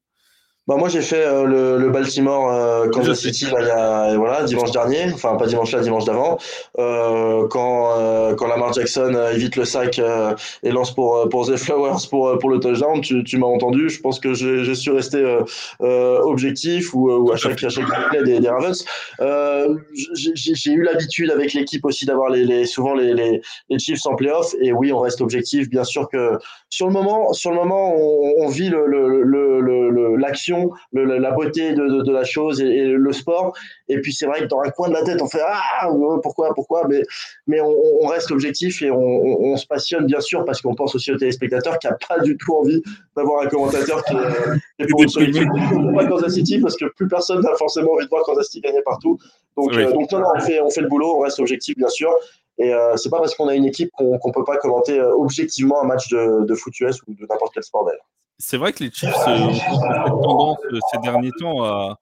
Bah 0.71 0.77
moi 0.77 0.87
j'ai 0.87 1.01
fait 1.01 1.25
euh, 1.25 1.43
le, 1.43 1.77
le, 1.77 1.89
Baltimore 1.89 2.49
euh, 2.49 2.87
Kansas 2.87 3.19
City. 3.19 3.43
Là, 3.51 3.59
il 3.59 3.67
y 3.67 3.71
a, 3.71 4.17
voilà 4.17 4.43
dimanche 4.43 4.71
dernier, 4.71 5.11
enfin 5.13 5.35
pas 5.35 5.45
dimanche 5.45 5.73
là, 5.73 5.81
dimanche 5.81 6.05
d'avant, 6.05 6.37
euh, 6.79 7.45
quand 7.49 7.91
euh, 7.97 8.35
quand 8.35 8.47
Lamar 8.47 8.71
Jackson 8.71 9.11
euh, 9.13 9.33
évite 9.33 9.57
le 9.57 9.65
sac 9.65 9.99
et 10.63 10.71
lance 10.71 10.95
pour 10.95 11.27
pour 11.27 11.45
The 11.45 11.57
Flowers 11.57 12.07
pour 12.09 12.39
pour 12.39 12.49
le 12.49 12.61
touchdown, 12.61 13.01
tu, 13.01 13.21
tu 13.25 13.37
m'as 13.37 13.47
entendu, 13.47 13.89
je 13.89 13.99
pense 13.99 14.17
que 14.21 14.33
j'ai 14.33 14.73
su 14.75 14.91
rester 14.91 15.39
objectif 15.81 16.93
ou, 16.93 17.11
ou 17.11 17.33
à 17.33 17.35
chaque 17.35 17.61
à 17.65 17.69
chaque 17.69 17.85
des, 18.23 18.39
des 18.39 18.49
Ravens. 18.49 18.85
j'ai 19.93 20.71
eu 20.71 20.83
l'habitude 20.83 21.31
avec 21.31 21.51
l'équipe 21.51 21.83
aussi 21.83 22.05
d'avoir 22.05 22.29
les, 22.29 22.45
les, 22.45 22.65
souvent 22.65 22.93
les, 22.93 23.13
les, 23.13 23.41
les 23.69 23.79
Chiefs 23.79 24.05
en 24.05 24.15
playoff. 24.15 24.55
Et 24.61 24.71
oui 24.71 24.93
on 24.93 25.01
reste 25.01 25.19
objectif, 25.19 25.69
bien 25.69 25.83
sûr 25.83 26.07
que 26.07 26.37
sur 26.69 26.87
le 26.87 26.93
moment 26.93 27.33
sur 27.33 27.51
le 27.51 27.57
moment 27.57 27.93
on, 27.93 28.45
on 28.45 28.47
vit 28.47 28.69
le 28.69 28.85
l'action 30.15 30.59
le, 30.59 30.60
le, 30.91 31.17
la 31.17 31.31
beauté 31.31 31.73
de, 31.73 31.87
de, 31.87 32.01
de 32.01 32.11
la 32.11 32.23
chose 32.23 32.61
et, 32.61 32.65
et, 32.65 32.85
le 32.87 33.13
sport. 33.13 33.53
Et 33.87 33.99
puis 34.01 34.13
c'est 34.13 34.25
vrai 34.25 34.41
que 34.41 34.45
dans 34.45 34.61
un 34.61 34.69
coin 34.69 34.89
de 34.89 34.93
la 34.93 35.03
tête, 35.03 35.21
on 35.21 35.27
fait 35.27 35.41
ah 35.45 35.89
pourquoi 36.21 36.53
pourquoi, 36.53 36.87
mais 36.87 37.01
mais 37.47 37.61
on, 37.61 37.75
on 38.01 38.07
reste 38.07 38.31
objectif 38.31 38.81
et 38.81 38.91
on, 38.91 38.97
on, 38.97 39.57
se 39.57 39.65
passionne 39.65 40.05
bien 40.05 40.19
sûr 40.21 40.45
parce 40.45 40.61
qu'on 40.61 40.75
pense 40.75 40.95
aussi 40.95 41.11
aux 41.11 41.17
téléspectateurs 41.17 41.79
qui 41.79 41.87
a 41.87 41.97
pas 42.07 42.19
du 42.19 42.37
tout 42.37 42.55
envie 42.55 42.81
d'avoir 43.15 43.43
un 43.43 43.47
commentateur 43.47 44.03
qui 44.05 44.15
est, 44.15 44.87
pour 44.87 45.03
une 45.03 46.07
Kansas 46.09 46.33
City 46.33 46.59
parce 46.59 46.75
que 46.75 46.85
plus 46.85 47.07
personne 47.07 47.41
n'a 47.41 47.55
forcément 47.55 47.93
envie 47.93 48.05
de 48.05 48.09
voir 48.09 48.23
Kansas 48.23 48.47
City 48.47 48.61
gagner 48.61 48.81
partout. 48.83 49.17
Donc 49.57 49.71
oui. 49.71 49.83
euh, 49.83 49.91
donc 49.91 50.11
non, 50.11 50.19
non, 50.19 50.27
on 50.35 50.39
fait 50.39 50.61
on 50.61 50.69
fait 50.69 50.81
le 50.81 50.87
boulot, 50.87 51.17
on 51.17 51.19
reste 51.19 51.39
objectif 51.39 51.77
bien 51.77 51.89
sûr. 51.89 52.13
Et 52.57 52.73
euh, 52.73 52.95
c'est 52.97 53.09
pas 53.09 53.19
parce 53.19 53.33
qu'on 53.35 53.47
a 53.47 53.55
une 53.55 53.65
équipe 53.65 53.91
qu'on 53.97 54.19
qu 54.19 54.31
peut 54.31 54.43
pas 54.43 54.57
commenter 54.57 54.99
euh, 54.99 55.13
objectivement 55.15 55.81
un 55.81 55.85
match 55.85 56.09
de, 56.09 56.45
de 56.45 56.55
foot 56.55 56.79
US 56.81 57.01
ou 57.07 57.13
de 57.13 57.25
n'importe 57.27 57.53
quel 57.53 57.63
sport 57.63 57.85
d'ailleurs 57.85 58.05
c'est 58.41 58.57
vrai 58.57 58.73
que 58.73 58.83
les 58.83 58.91
Chiefs 58.91 59.13
euh, 59.27 59.37
ont 59.37 59.53
cette 59.53 59.69
tendance 60.21 60.57
euh, 60.71 60.79
ces 60.91 60.99
derniers 60.99 61.31
temps 61.39 61.63
à, 61.63 61.97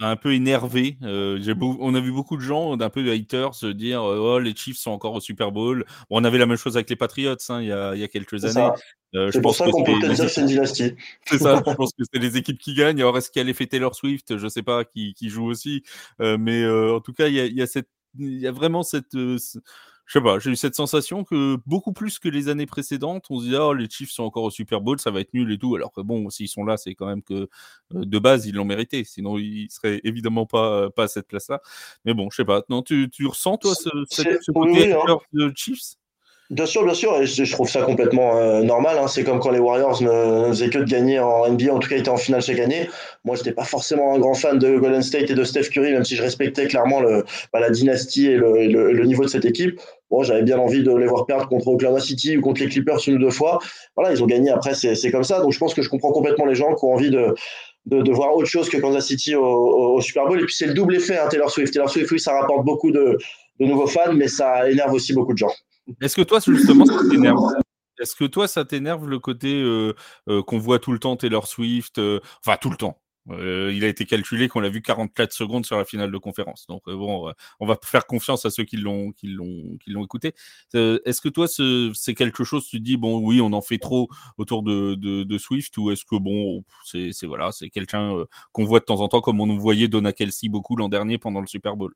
un 0.00 0.16
peu 0.16 0.34
énerver. 0.34 0.98
Euh, 1.02 1.54
beau, 1.54 1.76
on 1.80 1.94
a 1.94 2.00
vu 2.00 2.12
beaucoup 2.12 2.36
de 2.36 2.42
gens, 2.42 2.76
d'un 2.76 2.90
peu 2.90 3.02
de 3.02 3.10
haters, 3.10 3.54
se 3.54 3.66
dire 3.66 4.02
oh 4.02 4.38
les 4.38 4.54
Chiefs 4.54 4.78
sont 4.78 4.90
encore 4.90 5.14
au 5.14 5.20
Super 5.20 5.52
Bowl. 5.52 5.84
Bon, 6.10 6.20
on 6.20 6.24
avait 6.24 6.38
la 6.38 6.46
même 6.46 6.56
chose 6.56 6.76
avec 6.76 6.90
les 6.90 6.96
Patriots 6.96 7.36
hein, 7.48 7.62
il, 7.62 7.68
y 7.68 7.72
a, 7.72 7.94
il, 7.94 8.00
y 8.00 8.04
a, 8.04 8.08
quelques 8.08 8.44
années. 8.44 8.70
Euh, 9.14 9.30
c'est 9.32 9.40
pour 9.40 9.54
ça 9.54 9.64
qu'on 9.70 9.84
peut 9.84 9.98
dire 9.98 10.16
que 10.18 10.28
c'est 10.28 10.40
une 10.40 10.48
dynastie. 10.48 10.94
C'est 11.26 11.38
ça. 11.38 11.62
je 11.66 11.72
pense 11.72 11.92
que 11.92 12.02
c'est 12.12 12.20
les 12.20 12.36
équipes 12.36 12.58
qui 12.58 12.74
gagnent. 12.74 13.00
Alors 13.00 13.16
est-ce 13.16 13.30
qu'elle 13.30 13.48
est 13.48 13.54
fait 13.54 13.66
Taylor 13.66 13.94
Swift? 13.94 14.36
Je 14.36 14.48
sais 14.48 14.62
pas 14.62 14.84
qui, 14.84 15.14
qui 15.14 15.30
joue 15.30 15.46
aussi, 15.46 15.82
euh, 16.20 16.36
mais 16.38 16.62
euh, 16.62 16.96
en 16.96 17.00
tout 17.00 17.12
cas 17.12 17.28
il 17.28 17.34
y 17.34 17.40
a, 17.40 17.46
il 17.46 17.54
y 17.54 17.62
a 17.62 17.66
cette, 17.66 17.88
il 18.18 18.38
y 18.38 18.46
a 18.46 18.52
vraiment 18.52 18.82
cette 18.82 19.16
je 20.06 20.12
sais 20.12 20.22
pas, 20.22 20.38
j'ai 20.38 20.50
eu 20.50 20.56
cette 20.56 20.76
sensation 20.76 21.24
que 21.24 21.58
beaucoup 21.66 21.92
plus 21.92 22.20
que 22.20 22.28
les 22.28 22.48
années 22.48 22.66
précédentes, 22.66 23.26
on 23.28 23.40
se 23.40 23.46
dit 23.46 23.56
oh 23.56 23.74
les 23.74 23.90
Chiefs 23.90 24.12
sont 24.12 24.22
encore 24.22 24.44
au 24.44 24.50
Super 24.50 24.80
Bowl, 24.80 25.00
ça 25.00 25.10
va 25.10 25.20
être 25.20 25.34
nul 25.34 25.50
et 25.52 25.58
tout. 25.58 25.74
Alors 25.74 25.92
que 25.92 26.00
bon, 26.00 26.30
s'ils 26.30 26.48
sont 26.48 26.64
là, 26.64 26.76
c'est 26.76 26.94
quand 26.94 27.06
même 27.06 27.22
que 27.22 27.34
euh, 27.34 27.48
de 27.92 28.18
base 28.20 28.46
ils 28.46 28.54
l'ont 28.54 28.64
mérité. 28.64 29.02
Sinon 29.02 29.36
ils 29.36 29.68
seraient 29.68 30.00
évidemment 30.04 30.46
pas 30.46 30.90
pas 30.90 31.04
à 31.04 31.08
cette 31.08 31.26
place-là. 31.26 31.60
Mais 32.04 32.14
bon, 32.14 32.30
je 32.30 32.36
sais 32.36 32.44
pas. 32.44 32.62
Non, 32.68 32.82
tu, 32.82 33.10
tu 33.10 33.26
ressens 33.26 33.58
toi 33.58 33.74
ce, 33.74 33.90
ce, 34.08 34.22
ce 34.40 34.52
côté 34.52 34.94
oui, 34.94 35.12
hein. 35.12 35.18
de 35.32 35.52
Chiefs? 35.56 35.96
Bien 36.50 36.66
sûr, 36.66 36.84
bien 36.84 36.94
sûr, 36.94 37.20
et 37.20 37.26
je, 37.26 37.50
trouve 37.52 37.68
ça 37.68 37.82
complètement 37.82 38.38
euh, 38.38 38.62
normal. 38.62 38.98
Hein. 38.98 39.08
C'est 39.08 39.24
comme 39.24 39.40
quand 39.40 39.50
les 39.50 39.58
Warriors 39.58 40.00
ne, 40.00 40.46
ne, 40.46 40.48
faisaient 40.48 40.70
que 40.70 40.78
de 40.78 40.84
gagner 40.84 41.18
en 41.18 41.48
NBA, 41.50 41.74
en 41.74 41.80
tout 41.80 41.88
cas, 41.88 41.96
ils 41.96 42.00
étaient 42.00 42.08
en 42.08 42.16
finale 42.16 42.40
chaque 42.40 42.60
année. 42.60 42.88
Moi, 43.24 43.34
je 43.34 43.40
n'étais 43.40 43.52
pas 43.52 43.64
forcément 43.64 44.14
un 44.14 44.20
grand 44.20 44.34
fan 44.34 44.56
de 44.58 44.78
Golden 44.78 45.02
State 45.02 45.28
et 45.28 45.34
de 45.34 45.42
Steph 45.42 45.70
Curry, 45.70 45.92
même 45.92 46.04
si 46.04 46.14
je 46.14 46.22
respectais 46.22 46.68
clairement 46.68 47.00
le, 47.00 47.24
bah, 47.52 47.58
la 47.58 47.70
dynastie 47.70 48.28
et 48.28 48.36
le, 48.36 48.68
le, 48.68 48.92
le, 48.92 49.04
niveau 49.06 49.24
de 49.24 49.28
cette 49.28 49.44
équipe. 49.44 49.80
Bon, 50.08 50.22
j'avais 50.22 50.42
bien 50.42 50.58
envie 50.58 50.84
de 50.84 50.94
les 50.94 51.06
voir 51.06 51.26
perdre 51.26 51.48
contre 51.48 51.66
Oklahoma 51.66 51.98
City 51.98 52.36
ou 52.36 52.42
contre 52.42 52.60
les 52.60 52.68
Clippers 52.68 53.00
une 53.08 53.16
ou 53.16 53.18
deux 53.18 53.30
fois. 53.30 53.58
Voilà, 53.96 54.12
ils 54.12 54.22
ont 54.22 54.26
gagné 54.26 54.50
après, 54.50 54.74
c'est 54.74 55.10
comme 55.10 55.24
ça. 55.24 55.40
Donc, 55.40 55.52
je 55.52 55.58
pense 55.58 55.74
que 55.74 55.82
je 55.82 55.88
comprends 55.88 56.12
complètement 56.12 56.46
les 56.46 56.54
gens 56.54 56.76
qui 56.76 56.84
ont 56.84 56.94
envie 56.94 57.10
de, 57.10 57.34
de, 57.86 58.02
de, 58.02 58.12
voir 58.12 58.36
autre 58.36 58.48
chose 58.48 58.68
que 58.68 58.76
Kansas 58.76 59.06
City 59.06 59.34
au, 59.34 59.44
au, 59.44 59.96
au 59.96 60.00
Super 60.00 60.26
Bowl. 60.26 60.40
Et 60.40 60.44
puis 60.44 60.54
c'est 60.54 60.66
le 60.66 60.74
double 60.74 60.94
effet, 60.96 61.18
hein, 61.18 61.28
Taylor 61.28 61.50
Swift. 61.50 61.72
Taylor 61.72 61.90
Swift, 61.90 62.10
oui, 62.10 62.20
ça 62.20 62.38
rapporte 62.38 62.64
beaucoup 62.64 62.90
de, 62.90 63.18
de, 63.58 63.66
nouveaux 63.66 63.86
fans, 63.86 64.12
mais 64.12 64.28
ça 64.28 64.70
énerve 64.70 64.92
aussi 64.92 65.12
beaucoup 65.12 65.32
de 65.32 65.38
gens. 65.38 65.52
Est-ce 66.00 66.16
que 66.16 66.22
toi, 66.22 66.40
justement, 66.44 66.84
ça 66.84 67.00
t'énerve? 67.08 67.38
Est-ce 67.98 68.14
que 68.14 68.24
toi, 68.24 68.48
ça 68.48 68.64
t'énerve 68.64 69.08
le 69.08 69.18
côté 69.18 69.60
euh, 69.62 69.94
euh, 70.28 70.42
qu'on 70.42 70.58
voit 70.58 70.78
tout 70.78 70.92
le 70.92 70.98
temps 70.98 71.16
Taylor 71.16 71.46
Swift 71.46 71.98
euh, 71.98 72.20
Enfin, 72.44 72.58
tout 72.60 72.70
le 72.70 72.76
temps. 72.76 73.00
Euh, 73.30 73.72
il 73.74 73.84
a 73.84 73.88
été 73.88 74.06
calculé 74.06 74.46
qu'on 74.48 74.60
l'a 74.60 74.68
vu 74.68 74.82
44 74.82 75.32
secondes 75.32 75.66
sur 75.66 75.76
la 75.76 75.84
finale 75.84 76.12
de 76.12 76.18
conférence. 76.18 76.66
Donc 76.68 76.82
euh, 76.86 76.94
bon, 76.94 77.32
on 77.58 77.66
va 77.66 77.76
faire 77.82 78.06
confiance 78.06 78.46
à 78.46 78.50
ceux 78.50 78.62
qui 78.64 78.76
l'ont 78.76 79.10
qui 79.12 79.26
l'ont 79.26 80.04
écouté. 80.04 80.34
est-ce 80.74 81.20
que 81.20 81.28
toi 81.28 81.48
c'est 81.48 82.14
quelque 82.14 82.44
chose 82.44 82.66
tu 82.68 82.78
dis 82.78 82.96
bon 82.96 83.18
oui 83.18 83.40
on 83.40 83.52
en 83.52 83.62
fait 83.62 83.78
trop 83.78 84.08
autour 84.38 84.62
de, 84.62 84.94
de, 84.94 85.38
Swift 85.38 85.76
ou 85.78 85.90
est-ce 85.90 86.04
que 86.04 86.16
bon 86.16 86.62
c'est 86.84 87.10
voilà 87.24 87.50
c'est 87.50 87.68
quelqu'un 87.68 88.14
qu'on 88.52 88.64
voit 88.64 88.78
de 88.80 88.84
temps 88.84 89.00
en 89.00 89.08
temps 89.08 89.20
comme 89.20 89.40
on 89.40 89.56
voyait 89.58 89.88
Donna 89.88 90.12
Kelsey 90.12 90.48
beaucoup 90.48 90.76
l'an 90.76 90.88
dernier 90.88 91.18
pendant 91.18 91.40
le 91.40 91.48
Super 91.48 91.76
Bowl? 91.76 91.94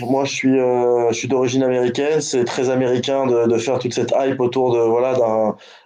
Moi, 0.00 0.24
je 0.24 0.32
suis, 0.32 0.58
euh, 0.58 1.08
je 1.10 1.14
suis 1.14 1.28
d'origine 1.28 1.62
américaine. 1.62 2.22
C'est 2.22 2.44
très 2.44 2.70
américain 2.70 3.26
de, 3.26 3.46
de, 3.46 3.58
faire 3.58 3.78
toute 3.78 3.92
cette 3.92 4.12
hype 4.18 4.40
autour 4.40 4.72
de 4.72 4.78
voilà 4.78 5.14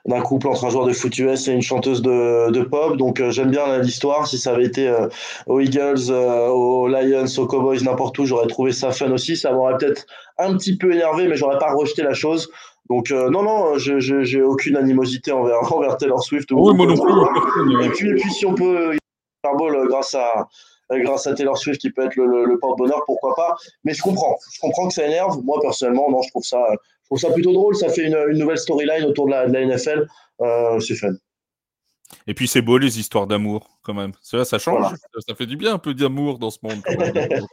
d'un 0.07 0.21
couple 0.21 0.47
entre 0.47 0.65
un 0.65 0.71
joueur 0.71 0.87
de 0.87 0.93
foot 0.93 1.19
US 1.19 1.49
et 1.49 1.53
une 1.53 1.63
chanteuse 1.63 2.03
de, 2.03 2.51
de 2.53 2.61
pop. 2.63 2.97
Donc, 2.97 3.21
euh, 3.21 3.33
j'aime 3.33 3.51
bien 3.51 3.79
l'histoire. 3.79 4.29
Si 4.29 4.39
ça 4.39 4.53
avait 4.53 4.65
été 4.65 4.87
euh, 4.87 5.09
aux 5.47 5.61
Eagles, 5.61 6.11
euh, 6.11 6.47
aux 6.49 6.87
Lions, 6.87 7.27
aux 7.37 7.47
Cowboys, 7.47 7.83
n'importe 7.83 8.17
où, 8.21 8.27
j'aurais 8.27 8.47
trouvé 8.47 8.71
ça 8.71 8.93
fun 8.93 9.11
aussi. 9.11 9.37
Ça 9.37 9.53
m'aurait 9.53 9.77
peut-être 9.77 10.07
un 10.39 10.57
petit 10.57 10.77
peu 10.77 10.93
énervé, 10.93 11.27
mais 11.27 11.37
j'aurais 11.37 11.59
pas 11.59 11.73
rejeté 11.73 12.03
la 12.03 12.15
chose. 12.15 12.49
Donc 12.89 13.11
non, 13.11 13.43
non, 13.43 13.79
je 13.79 13.99
j'ai 13.99 14.43
aucune 14.43 14.77
animosité 14.77 15.33
envers, 15.33 15.73
envers 15.73 15.97
Taylor 15.97 16.23
Swift. 16.23 16.53
Ou, 16.53 16.69
oui, 16.69 16.77
moi 16.77 16.87
non 16.87 16.97
plus. 16.97 17.85
Et 17.85 17.89
puis, 17.89 18.11
et 18.11 18.15
puis, 18.15 18.31
si 18.33 18.47
on 18.47 18.55
peut 18.55 18.97
Super 19.47 19.57
Bowl 19.57 19.89
grâce 19.89 20.15
à 20.15 20.41
euh, 20.41 20.43
grâce 20.91 21.27
à 21.27 21.35
Taylor 21.35 21.57
Swift 21.59 21.81
qui 21.81 21.91
peut 21.91 22.07
être 22.07 22.17
le, 22.17 22.45
le, 22.45 22.59
porte-bonheur, 22.59 23.03
pourquoi 23.07 23.35
pas. 23.35 23.57
Mais 23.85 23.95
je 23.95 24.03
comprends, 24.03 24.37
je 24.53 24.61
comprends 24.61 24.89
que 24.89 24.95
ça 24.95 25.07
énerve. 25.07 25.43
Moi 25.45 25.59
personnellement, 25.61 26.11
non, 26.11 26.23
je 26.23 26.31
trouve 26.31 26.45
ça, 26.45 26.65
je 27.03 27.07
trouve 27.09 27.19
ça 27.19 27.31
plutôt 27.31 27.53
drôle. 27.53 27.77
Ça 27.77 27.89
fait 27.89 28.07
une, 28.07 28.19
une 28.31 28.39
nouvelle 28.39 28.59
storyline 28.59 29.05
autour 29.05 29.27
de 29.27 29.33
la, 29.33 29.47
de 29.47 29.53
la 29.53 29.67
NFL. 29.67 30.07
Euh, 30.43 30.81
c'est 30.81 30.95
fun. 30.95 31.13
Et 32.27 32.35
puis 32.35 32.49
c'est 32.49 32.63
beau 32.63 32.79
les 32.79 32.99
histoires 32.99 33.27
d'amour 33.27 33.79
quand 33.83 33.95
même. 33.95 34.13
Ça, 34.21 34.45
ça 34.45 34.59
change, 34.59 34.95
ça 35.27 35.35
fait 35.37 35.47
du 35.47 35.57
bien 35.57 35.75
un 35.75 35.79
peu 35.79 35.95
d'amour 35.95 36.39
dans 36.39 36.51
ce 36.51 36.59
monde. 36.63 36.83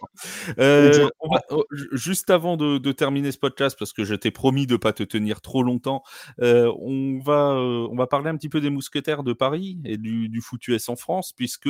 euh, 0.57 1.07
oh, 1.19 1.63
juste 1.91 2.31
avant 2.31 2.57
de, 2.57 2.79
de, 2.79 2.91
terminer 2.91 3.31
ce 3.31 3.37
podcast, 3.37 3.77
parce 3.77 3.93
que 3.93 4.03
je 4.03 4.15
t'ai 4.15 4.31
promis 4.31 4.65
de 4.65 4.75
pas 4.75 4.93
te 4.93 5.03
tenir 5.03 5.41
trop 5.41 5.61
longtemps, 5.61 6.01
euh, 6.41 6.73
on, 6.79 7.19
va, 7.19 7.51
euh, 7.51 7.87
on 7.91 7.95
va 7.95 8.07
parler 8.07 8.29
un 8.29 8.35
petit 8.35 8.49
peu 8.49 8.61
des 8.61 8.71
mousquetaires 8.71 9.23
de 9.23 9.33
Paris 9.33 9.79
et 9.85 9.97
du, 9.97 10.27
du 10.27 10.41
foot 10.41 10.67
US 10.67 10.89
en 10.89 10.95
France, 10.95 11.33
puisque 11.33 11.69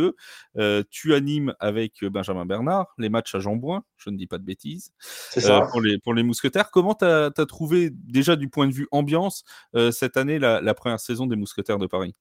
euh, 0.57 0.83
tu 0.89 1.13
animes 1.13 1.53
avec 1.59 2.03
Benjamin 2.05 2.45
Bernard 2.45 2.87
les 2.97 3.09
matchs 3.09 3.35
à 3.35 3.39
Jambouin, 3.39 3.83
je 3.97 4.09
ne 4.09 4.17
dis 4.17 4.27
pas 4.27 4.37
de 4.37 4.45
bêtises, 4.45 4.93
ça. 4.99 5.67
pour, 5.71 5.81
les, 5.81 5.99
pour 5.99 6.13
les 6.13 6.23
mousquetaires. 6.23 6.71
Comment 6.71 6.95
tu 6.95 7.05
as, 7.05 7.31
as, 7.35 7.45
trouvé 7.45 7.89
déjà 7.91 8.37
du 8.37 8.49
point 8.49 8.67
de 8.67 8.73
vue 8.73 8.87
ambiance 8.91 9.43
cette 9.91 10.15
année 10.15 10.39
la, 10.39 10.61
la 10.61 10.73
première 10.73 10.99
saison 10.99 11.27
des 11.27 11.35
mousquetaires 11.35 11.79
de 11.79 11.87
Paris? 11.87 12.15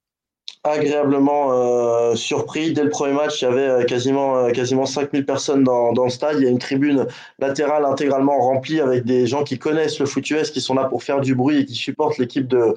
Agréablement 0.65 1.53
euh, 1.53 2.15
surpris. 2.15 2.73
Dès 2.73 2.85
le 2.85 2.91
premier 2.91 3.15
match, 3.15 3.43
il 3.43 3.47
y 3.47 3.49
avait 3.49 3.69
euh, 3.69 3.85
quasiment, 3.85 4.37
euh, 4.37 4.51
quasiment 4.51 4.87
5000 4.87 5.27
personnes 5.27 5.65
dans, 5.65 5.93
dans, 5.93 6.05
le 6.05 6.11
stade. 6.11 6.37
Il 6.39 6.45
y 6.45 6.47
a 6.47 6.51
une 6.51 6.59
tribune 6.59 7.07
latérale 7.41 7.85
intégralement 7.85 8.39
remplie 8.39 8.81
avec 8.81 9.05
des 9.05 9.27
gens 9.27 9.43
qui 9.43 9.59
connaissent 9.59 9.99
le 9.99 10.07
foot 10.07 10.29
US, 10.31 10.51
qui 10.51 10.61
sont 10.61 10.75
là 10.75 10.85
pour 10.85 11.03
faire 11.03 11.21
du 11.21 11.35
bruit 11.35 11.59
et 11.59 11.65
qui 11.65 11.75
supportent 11.75 12.19
l'équipe 12.19 12.47
de, 12.47 12.75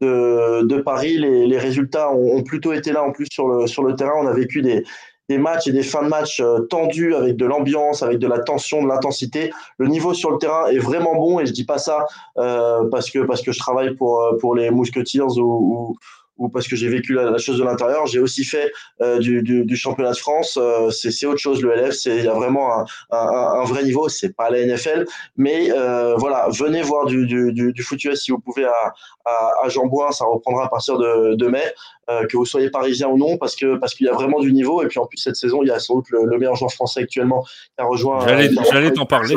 de, 0.00 0.62
de, 0.66 0.76
Paris. 0.78 1.16
Les, 1.16 1.46
les 1.46 1.58
résultats 1.58 2.12
ont, 2.12 2.38
ont, 2.38 2.42
plutôt 2.42 2.72
été 2.72 2.92
là 2.92 3.04
en 3.04 3.12
plus 3.12 3.28
sur 3.30 3.46
le, 3.46 3.66
sur 3.68 3.84
le 3.84 3.94
terrain. 3.94 4.14
On 4.16 4.26
a 4.26 4.32
vécu 4.32 4.60
des, 4.60 4.82
des 5.28 5.38
matchs 5.38 5.68
et 5.68 5.72
des 5.72 5.82
fins 5.82 6.02
de 6.02 6.08
match 6.08 6.40
euh, 6.40 6.60
tendus 6.70 7.14
avec 7.14 7.36
de 7.36 7.44
l'ambiance, 7.44 8.02
avec 8.02 8.18
de 8.18 8.26
la 8.26 8.40
tension, 8.40 8.82
de 8.82 8.88
l'intensité. 8.88 9.52
Le 9.76 9.86
niveau 9.86 10.14
sur 10.14 10.30
le 10.30 10.38
terrain 10.38 10.66
est 10.66 10.78
vraiment 10.78 11.14
bon 11.14 11.38
et 11.38 11.46
je 11.46 11.52
dis 11.52 11.64
pas 11.64 11.78
ça 11.78 12.06
euh, 12.38 12.88
parce 12.90 13.10
que 13.10 13.20
parce 13.20 13.42
que 13.42 13.52
je 13.52 13.58
travaille 13.58 13.94
pour 13.94 14.24
pour 14.40 14.56
les 14.56 14.70
Musketeers 14.70 15.38
ou, 15.38 15.42
ou 15.42 15.96
ou 16.38 16.48
parce 16.48 16.68
que 16.68 16.76
j'ai 16.76 16.88
vécu 16.88 17.12
la, 17.12 17.30
la, 17.30 17.38
chose 17.38 17.58
de 17.58 17.64
l'intérieur. 17.64 18.06
J'ai 18.06 18.20
aussi 18.20 18.44
fait 18.44 18.72
euh, 19.00 19.18
du, 19.18 19.42
du, 19.42 19.64
du, 19.64 19.76
championnat 19.76 20.12
de 20.12 20.16
France. 20.16 20.56
Euh, 20.60 20.90
c'est 20.90 21.26
autre 21.26 21.40
chose 21.40 21.62
le 21.62 21.74
LF. 21.74 21.94
C'est 21.94 22.16
il 22.16 22.24
y 22.24 22.28
a 22.28 22.34
vraiment 22.34 22.72
un, 22.72 22.84
un, 23.10 23.60
un 23.60 23.64
vrai 23.64 23.82
niveau. 23.84 24.08
C'est 24.08 24.34
pas 24.34 24.48
la 24.50 24.64
NFL, 24.64 25.04
mais 25.36 25.70
euh, 25.70 26.14
voilà, 26.16 26.48
venez 26.50 26.82
voir 26.82 27.06
du, 27.06 27.26
du, 27.26 27.52
du, 27.52 27.82
foot 27.82 28.02
US 28.04 28.22
si 28.22 28.30
vous 28.30 28.38
pouvez 28.38 28.64
à, 28.64 28.94
à, 29.24 29.52
à 29.64 29.68
Jambouin. 29.68 30.12
Ça 30.12 30.24
reprendra 30.24 30.66
à 30.66 30.68
partir 30.68 30.96
de, 30.98 31.34
de 31.34 31.46
mai. 31.48 31.74
Euh, 32.10 32.26
que 32.26 32.38
vous 32.38 32.46
soyez 32.46 32.70
parisien 32.70 33.06
ou 33.08 33.18
non, 33.18 33.36
parce 33.36 33.54
que 33.54 33.76
parce 33.76 33.94
qu'il 33.94 34.06
y 34.06 34.08
a 34.08 34.14
vraiment 34.14 34.40
du 34.40 34.50
niveau. 34.50 34.82
Et 34.82 34.86
puis 34.86 34.98
en 34.98 35.04
plus 35.04 35.18
cette 35.18 35.36
saison, 35.36 35.62
il 35.62 35.68
y 35.68 35.70
a 35.70 35.78
sans 35.78 35.96
doute 35.96 36.08
le, 36.08 36.24
le 36.24 36.38
meilleur 36.38 36.54
joueur 36.54 36.72
français 36.72 37.02
actuellement 37.02 37.42
qui 37.42 37.82
a 37.82 37.84
rejoint. 37.84 38.26
J'allais 38.26 38.92
t'en 38.92 39.04
parler. 39.04 39.36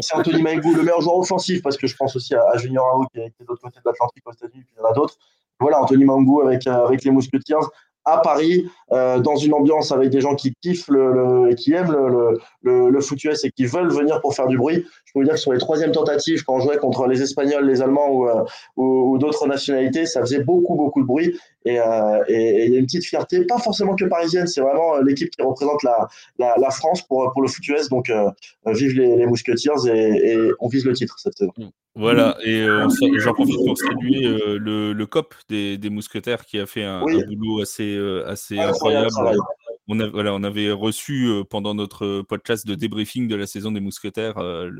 C'est 0.00 0.14
Anthony 0.14 0.42
Maïgou, 0.42 0.74
le 0.74 0.82
meilleur 0.82 1.00
joueur 1.00 1.16
offensif, 1.16 1.62
parce 1.62 1.78
que 1.78 1.86
je 1.86 1.96
pense 1.96 2.14
aussi 2.16 2.34
à, 2.34 2.42
à 2.52 2.58
Junior 2.58 3.06
est, 3.14 3.20
qui 3.30 3.40
est 3.40 3.44
de 3.44 3.48
l'autre 3.48 3.62
côté 3.62 3.78
de 3.82 3.88
l'Atlantique 3.88 4.22
aux 4.26 4.32
États-Unis, 4.32 4.64
puis 4.64 4.74
il 4.76 4.82
y 4.82 4.84
en 4.84 4.90
a 4.90 4.92
d'autres 4.92 5.16
voilà, 5.60 5.82
Anthony 5.82 6.04
Mangou 6.04 6.40
avec, 6.40 6.66
euh, 6.66 6.86
avec 6.86 7.04
les 7.04 7.10
Musketeers 7.10 7.66
à 8.04 8.18
Paris, 8.18 8.66
euh, 8.92 9.18
dans 9.20 9.36
une 9.36 9.52
ambiance 9.52 9.92
avec 9.92 10.10
des 10.10 10.20
gens 10.20 10.34
qui 10.34 10.54
kiffent 10.62 10.88
le, 10.88 11.12
le 11.12 11.54
qui 11.54 11.72
aiment 11.74 11.92
le, 11.92 12.38
le, 12.62 12.90
le, 12.90 13.00
foot 13.00 13.22
US 13.24 13.44
et 13.44 13.50
qui 13.50 13.66
veulent 13.66 13.92
venir 13.92 14.20
pour 14.20 14.34
faire 14.34 14.46
du 14.46 14.56
bruit. 14.56 14.86
Je 15.04 15.12
peux 15.12 15.20
vous 15.20 15.24
dire 15.24 15.34
que 15.34 15.40
sur 15.40 15.52
les 15.52 15.58
troisièmes 15.58 15.92
tentatives, 15.92 16.42
quand 16.44 16.54
on 16.54 16.60
jouait 16.60 16.78
contre 16.78 17.06
les 17.06 17.20
Espagnols, 17.22 17.66
les 17.66 17.82
Allemands 17.82 18.10
ou, 18.10 18.28
euh, 18.28 18.44
ou 18.76 19.18
d'autres 19.18 19.46
nationalités, 19.46 20.06
ça 20.06 20.20
faisait 20.20 20.42
beaucoup, 20.42 20.76
beaucoup 20.76 21.02
de 21.02 21.06
bruit. 21.06 21.38
Et 21.64 21.78
euh, 21.78 22.24
il 22.28 22.72
y 22.72 22.76
a 22.76 22.78
une 22.78 22.86
petite 22.86 23.04
fierté, 23.04 23.44
pas 23.44 23.58
forcément 23.58 23.94
que 23.94 24.04
parisienne, 24.06 24.46
c'est 24.46 24.62
vraiment 24.62 24.96
euh, 24.96 25.02
l'équipe 25.02 25.30
qui 25.30 25.42
représente 25.42 25.82
la, 25.82 26.08
la, 26.38 26.54
la, 26.58 26.70
France 26.70 27.02
pour, 27.02 27.30
pour 27.32 27.42
le 27.42 27.48
foot 27.48 27.66
US. 27.68 27.88
Donc, 27.90 28.08
euh, 28.08 28.30
vive 28.66 28.98
les, 28.98 29.16
les 29.16 29.26
Musketeers 29.26 29.86
et, 29.86 30.32
et, 30.32 30.52
on 30.58 30.68
vise 30.68 30.86
le 30.86 30.94
titre 30.94 31.18
cette 31.18 31.36
saison. 31.36 31.52
Voilà, 31.94 32.38
et 32.44 32.66
j'en 33.18 33.34
profite 33.34 33.56
pour 33.56 33.76
saluer 33.76 34.20
le, 34.58 34.92
le 34.92 35.06
COP 35.06 35.34
des, 35.48 35.76
des, 35.76 35.90
Mousquetaires 35.90 36.44
qui 36.46 36.58
a 36.58 36.66
fait 36.66 36.84
un, 36.84 37.02
oui. 37.02 37.20
un 37.20 37.26
boulot 37.26 37.60
assez, 37.60 37.98
assez 38.26 38.58
incroyable. 38.58 39.06
incroyable 39.06 39.42
on, 39.92 40.44
avait 40.44 40.70
reçu 40.70 41.26
euh, 41.26 41.44
pendant 41.44 41.74
notre 41.74 42.22
podcast 42.22 42.66
de 42.66 42.74
débriefing 42.74 43.28
de 43.28 43.36
la 43.36 43.46
saison 43.46 43.72
des 43.72 43.80
Mousquetaires 43.80 44.38
euh, 44.38 44.70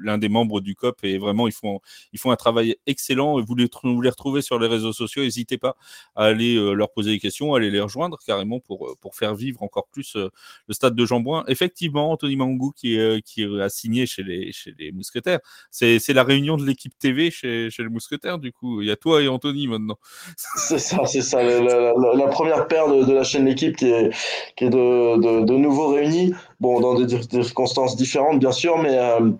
l'un 0.00 0.18
des 0.18 0.28
membres 0.28 0.60
du 0.60 0.74
COP 0.74 1.04
et 1.04 1.18
vraiment 1.18 1.46
ils 1.46 1.52
font, 1.52 1.80
ils 2.12 2.18
font 2.18 2.30
un 2.30 2.36
travail 2.36 2.76
excellent. 2.86 3.40
Vous 3.40 3.54
les, 3.54 3.68
vous 3.82 4.00
retrouvez 4.00 4.42
sur 4.42 4.58
les 4.58 4.66
réseaux 4.66 4.92
sociaux, 4.92 5.22
n'hésitez 5.22 5.58
pas 5.58 5.76
à 6.16 6.24
aller 6.24 6.56
euh, 6.56 6.72
leur 6.72 6.92
poser 6.92 7.12
des 7.12 7.18
questions, 7.18 7.54
à 7.54 7.58
aller 7.58 7.70
les 7.70 7.80
rejoindre 7.80 8.18
carrément 8.26 8.60
pour, 8.60 8.96
pour 9.00 9.14
faire 9.14 9.34
vivre 9.34 9.62
encore 9.62 9.86
plus 9.88 10.16
le 10.16 10.74
stade 10.74 10.94
de 10.94 11.04
Jambouin. 11.04 11.44
Effectivement, 11.48 12.10
Anthony 12.12 12.36
Mangou 12.36 12.72
qui, 12.72 12.98
qui 13.24 13.44
a 13.44 13.68
signé 13.68 14.06
chez 14.06 14.22
les, 14.22 14.52
chez 14.52 14.74
les 14.78 14.92
Mousquetaires, 14.92 15.40
c'est 15.70 16.00
la 16.08 16.24
réunion 16.24 16.56
de 16.56 16.64
l'équipe 16.64 16.96
TV 16.98 17.30
chez, 17.30 17.70
chez 17.70 17.82
les 17.82 17.88
Mousquetaires 17.88 18.38
du 18.38 18.52
coup. 18.52 18.80
Il 18.80 18.88
y 18.88 18.90
a 18.90 18.96
toi 18.96 19.22
et 19.22 19.28
Anthony 19.28 19.66
maintenant. 19.66 19.98
C'est 20.36 20.78
ça, 20.78 21.04
c'est 21.06 21.22
ça. 21.22 21.42
La, 21.42 22.28
première 22.28 22.66
paire 22.66 22.88
de, 22.88 23.12
la 23.12 23.24
chaîne 23.24 23.44
L'équipe 23.44 23.76
qui 23.76 23.86
est 23.86 24.10
qui 24.56 24.64
est 24.64 24.70
de, 24.70 25.16
de, 25.20 25.44
de 25.44 25.54
nouveau 25.54 25.88
réunis, 25.88 26.32
bon, 26.60 26.80
dans 26.80 26.94
des 26.94 27.22
circonstances 27.42 27.96
différentes, 27.96 28.38
bien 28.38 28.52
sûr, 28.52 28.78
mais, 28.78 28.96
euh, 28.98 29.30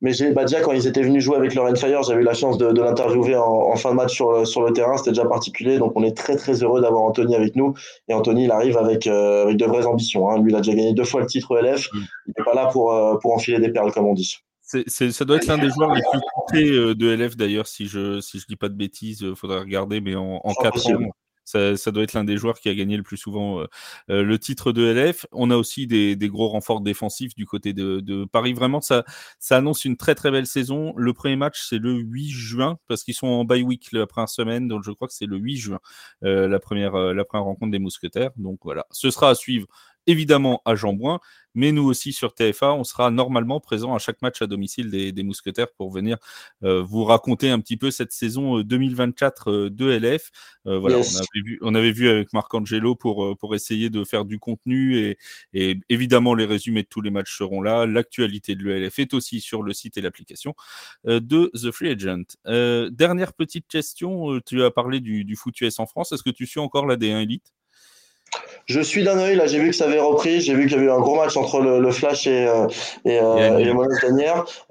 mais 0.00 0.12
j'ai, 0.12 0.30
bah, 0.32 0.44
déjà, 0.44 0.60
quand 0.60 0.72
ils 0.72 0.86
étaient 0.86 1.02
venus 1.02 1.24
jouer 1.24 1.36
avec 1.36 1.54
Laurent 1.54 1.74
Fire, 1.74 2.02
j'avais 2.02 2.20
eu 2.20 2.24
la 2.24 2.34
chance 2.34 2.58
de, 2.58 2.70
de 2.70 2.82
l'interviewer 2.82 3.36
en, 3.36 3.44
en, 3.44 3.76
fin 3.76 3.90
de 3.90 3.96
match 3.96 4.14
sur, 4.14 4.46
sur 4.46 4.62
le 4.62 4.72
terrain, 4.72 4.96
c'était 4.96 5.10
déjà 5.10 5.24
particulier, 5.24 5.78
donc 5.78 5.92
on 5.96 6.04
est 6.04 6.16
très, 6.16 6.36
très 6.36 6.62
heureux 6.62 6.80
d'avoir 6.80 7.02
Anthony 7.02 7.34
avec 7.34 7.56
nous, 7.56 7.74
et 8.08 8.14
Anthony, 8.14 8.44
il 8.44 8.50
arrive 8.50 8.76
avec, 8.76 9.06
euh, 9.06 9.44
avec 9.44 9.56
de 9.56 9.64
vraies 9.64 9.86
ambitions, 9.86 10.30
hein. 10.30 10.40
lui, 10.40 10.52
il 10.52 10.56
a 10.56 10.60
déjà 10.60 10.74
gagné 10.74 10.92
deux 10.92 11.04
fois 11.04 11.20
le 11.20 11.26
titre 11.26 11.58
LF, 11.58 11.88
mm. 11.92 11.98
il 12.26 12.34
n'est 12.38 12.44
pas 12.44 12.54
là 12.54 12.66
pour, 12.66 12.92
euh, 12.92 13.16
pour 13.20 13.34
enfiler 13.34 13.58
des 13.58 13.70
perles, 13.70 13.92
comme 13.92 14.06
on 14.06 14.14
dit. 14.14 14.36
C'est, 14.60 14.84
c'est, 14.86 15.12
ça 15.12 15.24
doit 15.24 15.36
être 15.36 15.46
l'un 15.46 15.56
des 15.56 15.70
joueurs 15.70 15.94
les 15.94 16.02
plus 16.02 16.20
coûtés 16.34 16.70
euh, 16.70 16.94
de 16.94 17.08
LF 17.08 17.38
d'ailleurs, 17.38 17.66
si 17.66 17.86
je 17.86 18.20
si 18.20 18.38
je 18.38 18.44
dis 18.46 18.56
pas 18.56 18.68
de 18.68 18.74
bêtises, 18.74 19.22
il 19.22 19.34
faudrait 19.34 19.60
regarder, 19.60 20.02
mais 20.02 20.14
en, 20.14 20.42
en 20.44 20.52
4 20.52 20.92
ans, 20.92 21.00
ça, 21.48 21.78
ça, 21.78 21.90
doit 21.90 22.02
être 22.02 22.12
l'un 22.12 22.24
des 22.24 22.36
joueurs 22.36 22.60
qui 22.60 22.68
a 22.68 22.74
gagné 22.74 22.98
le 22.98 23.02
plus 23.02 23.16
souvent 23.16 23.60
euh, 23.60 23.66
euh, 24.10 24.22
le 24.22 24.38
titre 24.38 24.70
de 24.70 24.82
LF. 24.82 25.24
On 25.32 25.50
a 25.50 25.56
aussi 25.56 25.86
des, 25.86 26.16
gros 26.28 26.48
renforts 26.48 26.82
défensifs 26.82 27.34
du 27.34 27.46
côté 27.46 27.72
de, 27.72 28.26
Paris. 28.26 28.52
Vraiment, 28.52 28.82
ça, 28.82 29.04
ça 29.38 29.56
annonce 29.56 29.86
une 29.86 29.96
très 29.96 30.14
très 30.14 30.30
belle 30.30 30.46
saison. 30.46 30.92
Le 30.96 31.14
premier 31.14 31.36
match, 31.36 31.66
c'est 31.66 31.78
le 31.78 31.94
8 31.94 32.28
juin, 32.28 32.78
parce 32.86 33.02
qu'ils 33.02 33.14
sont 33.14 33.28
en 33.28 33.46
bye 33.46 33.62
week 33.62 33.88
la 33.92 34.06
première 34.06 34.28
semaine, 34.28 34.68
donc 34.68 34.82
je 34.84 34.90
crois 34.90 35.08
que 35.08 35.14
c'est 35.14 35.24
le 35.24 35.38
8 35.38 35.56
juin, 35.56 35.80
euh, 36.22 36.48
la, 36.48 36.58
première, 36.58 36.94
euh, 36.94 37.14
la 37.14 37.24
première 37.24 37.44
rencontre 37.44 37.72
des 37.72 37.78
Mousquetaires. 37.78 38.32
Donc 38.36 38.60
voilà, 38.62 38.84
ce 38.90 39.10
sera 39.10 39.30
à 39.30 39.34
suivre 39.34 39.66
évidemment 40.08 40.62
à 40.64 40.74
Jambouin, 40.74 41.20
mais 41.54 41.72
nous 41.72 41.84
aussi 41.84 42.12
sur 42.12 42.34
TFA, 42.34 42.72
on 42.72 42.84
sera 42.84 43.10
normalement 43.10 43.60
présent 43.60 43.94
à 43.94 43.98
chaque 43.98 44.22
match 44.22 44.40
à 44.42 44.46
domicile 44.46 44.90
des, 44.90 45.12
des 45.12 45.22
Mousquetaires 45.22 45.72
pour 45.76 45.90
venir 45.90 46.16
euh, 46.62 46.82
vous 46.82 47.04
raconter 47.04 47.50
un 47.50 47.60
petit 47.60 47.76
peu 47.76 47.90
cette 47.90 48.12
saison 48.12 48.60
2024 48.60 49.50
euh, 49.50 49.70
de 49.70 49.90
LF. 49.90 50.30
Euh, 50.66 50.78
voilà, 50.78 50.98
yes. 50.98 51.14
on, 51.14 51.18
avait 51.18 51.44
vu, 51.44 51.58
on 51.62 51.74
avait 51.74 51.92
vu 51.92 52.08
avec 52.08 52.32
Marc 52.32 52.52
Angelo 52.54 52.94
pour, 52.94 53.24
euh, 53.24 53.34
pour 53.34 53.54
essayer 53.54 53.90
de 53.90 54.04
faire 54.04 54.24
du 54.24 54.38
contenu 54.38 54.98
et, 54.98 55.18
et, 55.52 55.80
évidemment 55.88 56.34
les 56.34 56.44
résumés 56.44 56.82
de 56.82 56.88
tous 56.88 57.00
les 57.00 57.10
matchs 57.10 57.36
seront 57.36 57.60
là. 57.60 57.86
L'actualité 57.86 58.54
de 58.54 58.64
l'ELF 58.64 58.98
est 58.98 59.12
aussi 59.14 59.40
sur 59.40 59.62
le 59.62 59.72
site 59.72 59.96
et 59.96 60.00
l'application 60.00 60.54
euh, 61.06 61.20
de 61.20 61.50
The 61.54 61.70
Free 61.70 61.90
Agent. 61.90 62.36
dernière 62.90 63.32
petite 63.32 63.66
question, 63.66 64.40
tu 64.46 64.62
as 64.62 64.70
parlé 64.70 65.00
du, 65.00 65.24
du 65.24 65.36
foot 65.36 65.60
US 65.60 65.78
en 65.78 65.86
France. 65.86 66.12
Est-ce 66.12 66.22
que 66.22 66.30
tu 66.30 66.46
suis 66.46 66.60
encore 66.60 66.86
la 66.86 66.96
D1 66.96 67.22
Elite? 67.22 67.52
Je 68.68 68.80
suis 68.82 69.02
d'un 69.02 69.18
œil, 69.18 69.34
là, 69.34 69.46
j'ai 69.46 69.58
vu 69.58 69.70
que 69.70 69.76
ça 69.76 69.86
avait 69.86 69.98
repris, 69.98 70.42
j'ai 70.42 70.52
vu 70.54 70.64
qu'il 70.64 70.72
y 70.72 70.74
avait 70.74 70.84
eu 70.84 70.90
un 70.90 71.00
gros 71.00 71.16
match 71.16 71.38
entre 71.38 71.60
le, 71.60 71.90
Flash 71.90 72.26
et, 72.26 72.46
euh, 72.46 72.66
et, 73.06 73.18
euh, 73.18 73.56
et 73.56 73.64
les 73.64 73.72
Monaco 73.72 74.06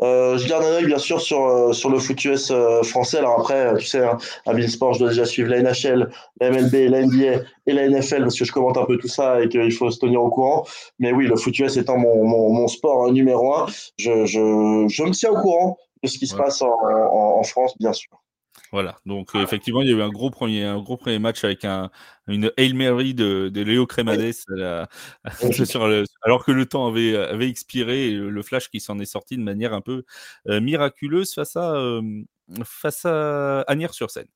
Euh, 0.03 0.37
je 0.37 0.47
garde 0.47 0.63
un 0.65 0.73
œil, 0.73 0.85
bien 0.85 0.99
sûr, 0.99 1.19
sur, 1.19 1.43
euh, 1.47 1.73
sur 1.73 1.89
le 1.89 1.97
foot 1.97 2.23
US 2.25 2.53
français. 2.83 3.17
Alors 3.17 3.39
après, 3.39 3.75
tu 3.79 3.87
sais, 3.87 4.05
hein, 4.05 4.19
à 4.45 4.67
Sport, 4.67 4.93
je 4.93 4.99
dois 4.99 5.09
déjà 5.09 5.25
suivre 5.25 5.49
la 5.49 5.63
NHL, 5.63 6.11
la 6.39 6.51
MLB, 6.51 6.91
la 6.91 7.01
NBA 7.07 7.41
et 7.65 7.73
la 7.73 7.89
NFL 7.89 8.21
parce 8.21 8.37
que 8.37 8.45
je 8.45 8.51
commente 8.51 8.77
un 8.77 8.85
peu 8.85 8.97
tout 8.97 9.07
ça 9.07 9.41
et 9.41 9.49
qu'il 9.49 9.73
faut 9.73 9.89
se 9.89 9.99
tenir 9.99 10.21
au 10.21 10.29
courant. 10.29 10.63
Mais 10.99 11.11
oui, 11.11 11.25
le 11.25 11.35
foot 11.35 11.57
US 11.57 11.75
étant 11.77 11.97
mon, 11.97 12.23
mon, 12.23 12.53
mon 12.53 12.67
sport 12.67 13.11
numéro 13.11 13.51
un, 13.55 13.65
je, 13.97 14.25
je, 14.25 14.85
je 14.89 15.03
me 15.03 15.11
tiens 15.11 15.31
au 15.31 15.41
courant 15.41 15.79
de 16.03 16.07
ce 16.07 16.19
qui 16.19 16.27
se 16.27 16.35
passe 16.35 16.61
en, 16.61 16.69
en, 16.69 17.39
en 17.39 17.43
France, 17.43 17.73
bien 17.79 17.93
sûr. 17.93 18.11
Voilà, 18.71 18.97
donc 19.05 19.33
euh, 19.33 19.41
effectivement, 19.41 19.81
il 19.81 19.89
y 19.89 19.93
a 19.93 19.95
eu 19.95 20.01
un 20.01 20.09
gros 20.09 20.29
premier, 20.29 20.63
un 20.65 20.81
gros 20.81 20.97
premier 20.97 21.19
match 21.19 21.43
avec 21.43 21.63
un, 21.63 21.89
une 22.27 22.51
Hail 22.57 22.73
Mary 22.73 23.13
de, 23.13 23.49
de 23.49 23.61
Léo 23.61 23.85
Crémades, 23.85 24.33
alors 26.21 26.45
que 26.45 26.51
le 26.51 26.65
temps 26.65 26.87
avait, 26.87 27.15
avait 27.15 27.47
expiré 27.49 28.09
et 28.09 28.13
le 28.13 28.41
flash 28.41 28.69
qui 28.69 28.81
s'en 28.81 28.99
est 28.99 29.05
sorti 29.05 29.37
de 29.37 29.43
manière 29.43 29.73
un 29.73 29.81
peu 29.81 30.03
euh, 30.47 30.59
miraculeuse 30.59 31.33
face 31.33 31.55
à, 31.55 31.75
euh, 31.75 32.01
face 32.65 33.05
à 33.05 33.61
Agnières-sur-Seine. 33.61 34.27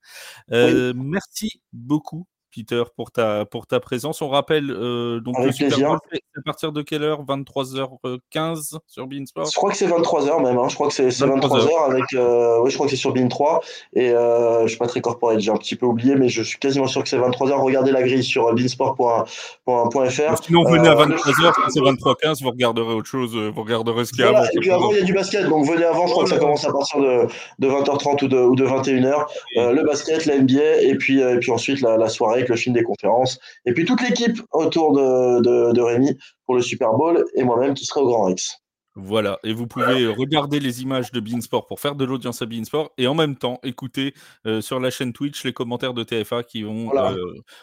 Merci 0.48 1.62
beaucoup 1.72 2.26
Peter, 2.54 2.82
pour 2.96 3.10
ta, 3.10 3.44
pour 3.46 3.66
ta 3.66 3.80
présence. 3.80 4.20
On 4.22 4.28
rappelle 4.28 4.70
euh, 4.70 5.20
donc 5.20 5.38
le 5.38 5.50
Super 5.52 5.78
Bowl, 5.78 5.98
à 6.36 6.42
partir 6.44 6.72
de 6.72 6.82
quelle 6.82 7.02
heure? 7.02 7.22
23h15 7.24 8.78
sur 8.86 9.06
Beansport 9.06 9.46
Je 9.46 9.56
crois 9.56 9.70
que 9.70 9.76
c'est 9.76 9.86
23h 9.86 10.42
même. 10.42 10.58
Hein. 10.58 10.68
Je 10.68 10.74
crois 10.74 10.88
que 10.88 10.94
c'est 10.94 11.08
23h 11.08 11.90
avec. 11.90 12.04
Euh, 12.14 12.60
oui, 12.62 12.70
je 12.70 12.74
crois 12.76 12.86
que 12.86 12.90
c'est 12.90 12.96
sur 12.96 13.12
Bean 13.12 13.28
3. 13.28 13.60
Et 13.94 14.10
euh, 14.10 14.58
je 14.58 14.62
ne 14.64 14.68
suis 14.68 14.78
pas 14.78 14.86
très 14.86 15.00
corporate, 15.00 15.40
j'ai 15.40 15.50
un 15.50 15.56
petit 15.56 15.76
peu 15.76 15.86
oublié, 15.86 16.14
mais 16.14 16.28
je 16.28 16.42
suis 16.42 16.58
quasiment 16.58 16.86
sûr 16.86 17.02
que 17.02 17.08
c'est 17.08 17.18
23h. 17.18 17.52
Regardez 17.62 17.90
la 17.90 18.02
grille 18.02 18.24
sur 18.24 18.52
beansport.fr. 18.54 20.42
Sinon, 20.44 20.64
venez 20.64 20.88
à 20.88 20.94
23h, 20.94 21.52
c'est 21.70 21.80
23h15, 21.80 22.42
vous 22.42 22.50
regarderez 22.50 22.94
autre 22.94 23.08
chose, 23.08 23.34
vous 23.34 23.62
regarderez 23.62 24.04
ce 24.04 24.12
qu'il 24.12 24.20
y 24.20 24.24
a 24.24 24.28
avant. 24.28 24.44
Et 24.44 24.58
puis 24.60 24.70
avant, 24.70 24.90
il 24.92 24.98
y 24.98 25.00
a 25.00 25.04
du 25.04 25.14
basket, 25.14 25.48
donc 25.48 25.66
venez 25.66 25.84
avant. 25.84 26.06
Je 26.06 26.12
crois 26.12 26.24
que 26.24 26.30
ça 26.30 26.38
commence 26.38 26.64
à 26.66 26.72
partir 26.72 27.00
de, 27.00 27.26
de 27.58 27.68
20h30 27.68 28.24
ou 28.24 28.28
de, 28.28 28.38
ou 28.38 28.56
de 28.56 28.66
21h. 28.66 29.26
le 29.56 29.82
basket, 29.84 30.26
la 30.26 30.38
NBA, 30.38 30.82
et 30.82 30.94
puis, 30.96 31.20
et 31.20 31.38
puis 31.38 31.50
ensuite 31.50 31.80
la, 31.80 31.96
la 31.96 32.08
soirée 32.08 32.41
le 32.48 32.56
film 32.56 32.74
des 32.74 32.82
conférences, 32.82 33.38
et 33.66 33.72
puis 33.72 33.84
toute 33.84 34.00
l'équipe 34.00 34.40
autour 34.52 34.92
de, 34.92 35.40
de, 35.42 35.72
de 35.72 35.80
Rémi 35.80 36.16
pour 36.46 36.54
le 36.54 36.62
Super 36.62 36.92
Bowl, 36.94 37.24
et 37.34 37.42
moi-même 37.44 37.74
qui 37.74 37.84
serai 37.84 38.00
au 38.00 38.06
Grand 38.06 38.24
Rex. 38.24 38.61
Voilà, 38.94 39.38
et 39.42 39.54
vous 39.54 39.66
pouvez 39.66 40.06
regarder 40.06 40.60
les 40.60 40.82
images 40.82 41.12
de 41.12 41.20
Beansport 41.20 41.66
pour 41.66 41.80
faire 41.80 41.94
de 41.94 42.04
l'audience 42.04 42.42
à 42.42 42.46
Beansport 42.46 42.92
et 42.98 43.06
en 43.06 43.14
même 43.14 43.36
temps 43.36 43.58
écouter 43.62 44.12
euh, 44.46 44.60
sur 44.60 44.80
la 44.80 44.90
chaîne 44.90 45.14
Twitch 45.14 45.44
les 45.44 45.54
commentaires 45.54 45.94
de 45.94 46.04
TFA 46.04 46.42
qui 46.42 46.62
vont 46.62 46.94
euh, 46.94 47.16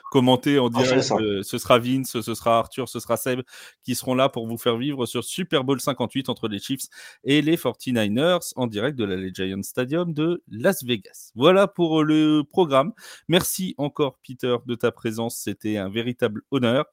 commenter 0.09 0.57
en 0.57 0.69
direct. 0.69 1.11
Euh, 1.11 1.43
ce 1.43 1.59
sera 1.59 1.77
Vince, 1.77 2.19
ce 2.19 2.33
sera 2.33 2.57
Arthur, 2.57 2.89
ce 2.89 2.99
sera 2.99 3.15
Seb 3.15 3.41
qui 3.83 3.93
seront 3.93 4.15
là 4.15 4.27
pour 4.27 4.47
vous 4.47 4.57
faire 4.57 4.77
vivre 4.77 5.05
sur 5.05 5.23
Super 5.23 5.63
Bowl 5.63 5.79
58 5.79 6.29
entre 6.29 6.47
les 6.47 6.57
Chiefs 6.57 6.87
et 7.23 7.43
les 7.43 7.57
49ers 7.57 8.51
en 8.55 8.65
direct 8.65 8.97
de 8.97 9.05
la 9.05 9.31
Giant 9.31 9.61
Stadium 9.61 10.13
de 10.13 10.41
Las 10.47 10.83
Vegas. 10.83 11.29
Voilà 11.35 11.67
pour 11.67 12.03
le 12.03 12.41
programme. 12.41 12.91
Merci 13.27 13.75
encore 13.77 14.17
Peter 14.27 14.55
de 14.65 14.73
ta 14.73 14.91
présence, 14.91 15.37
c'était 15.37 15.77
un 15.77 15.89
véritable 15.89 16.41
honneur 16.49 16.85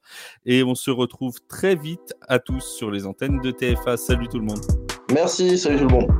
et 0.45 0.61
on 0.61 0.75
se 0.75 0.91
retrouve 0.91 1.39
très 1.49 1.75
vite 1.75 2.13
à 2.27 2.37
tous 2.37 2.61
sur 2.61 2.91
les 2.91 3.07
antennes 3.07 3.41
de 3.41 3.49
TFA. 3.49 3.97
Salut 3.97 4.26
tout 4.29 4.39
le 4.39 4.45
monde. 4.45 4.61
Merci, 5.13 5.57
salut 5.57 5.77
tout 5.77 5.87
le 5.87 5.93
monde. 5.93 6.11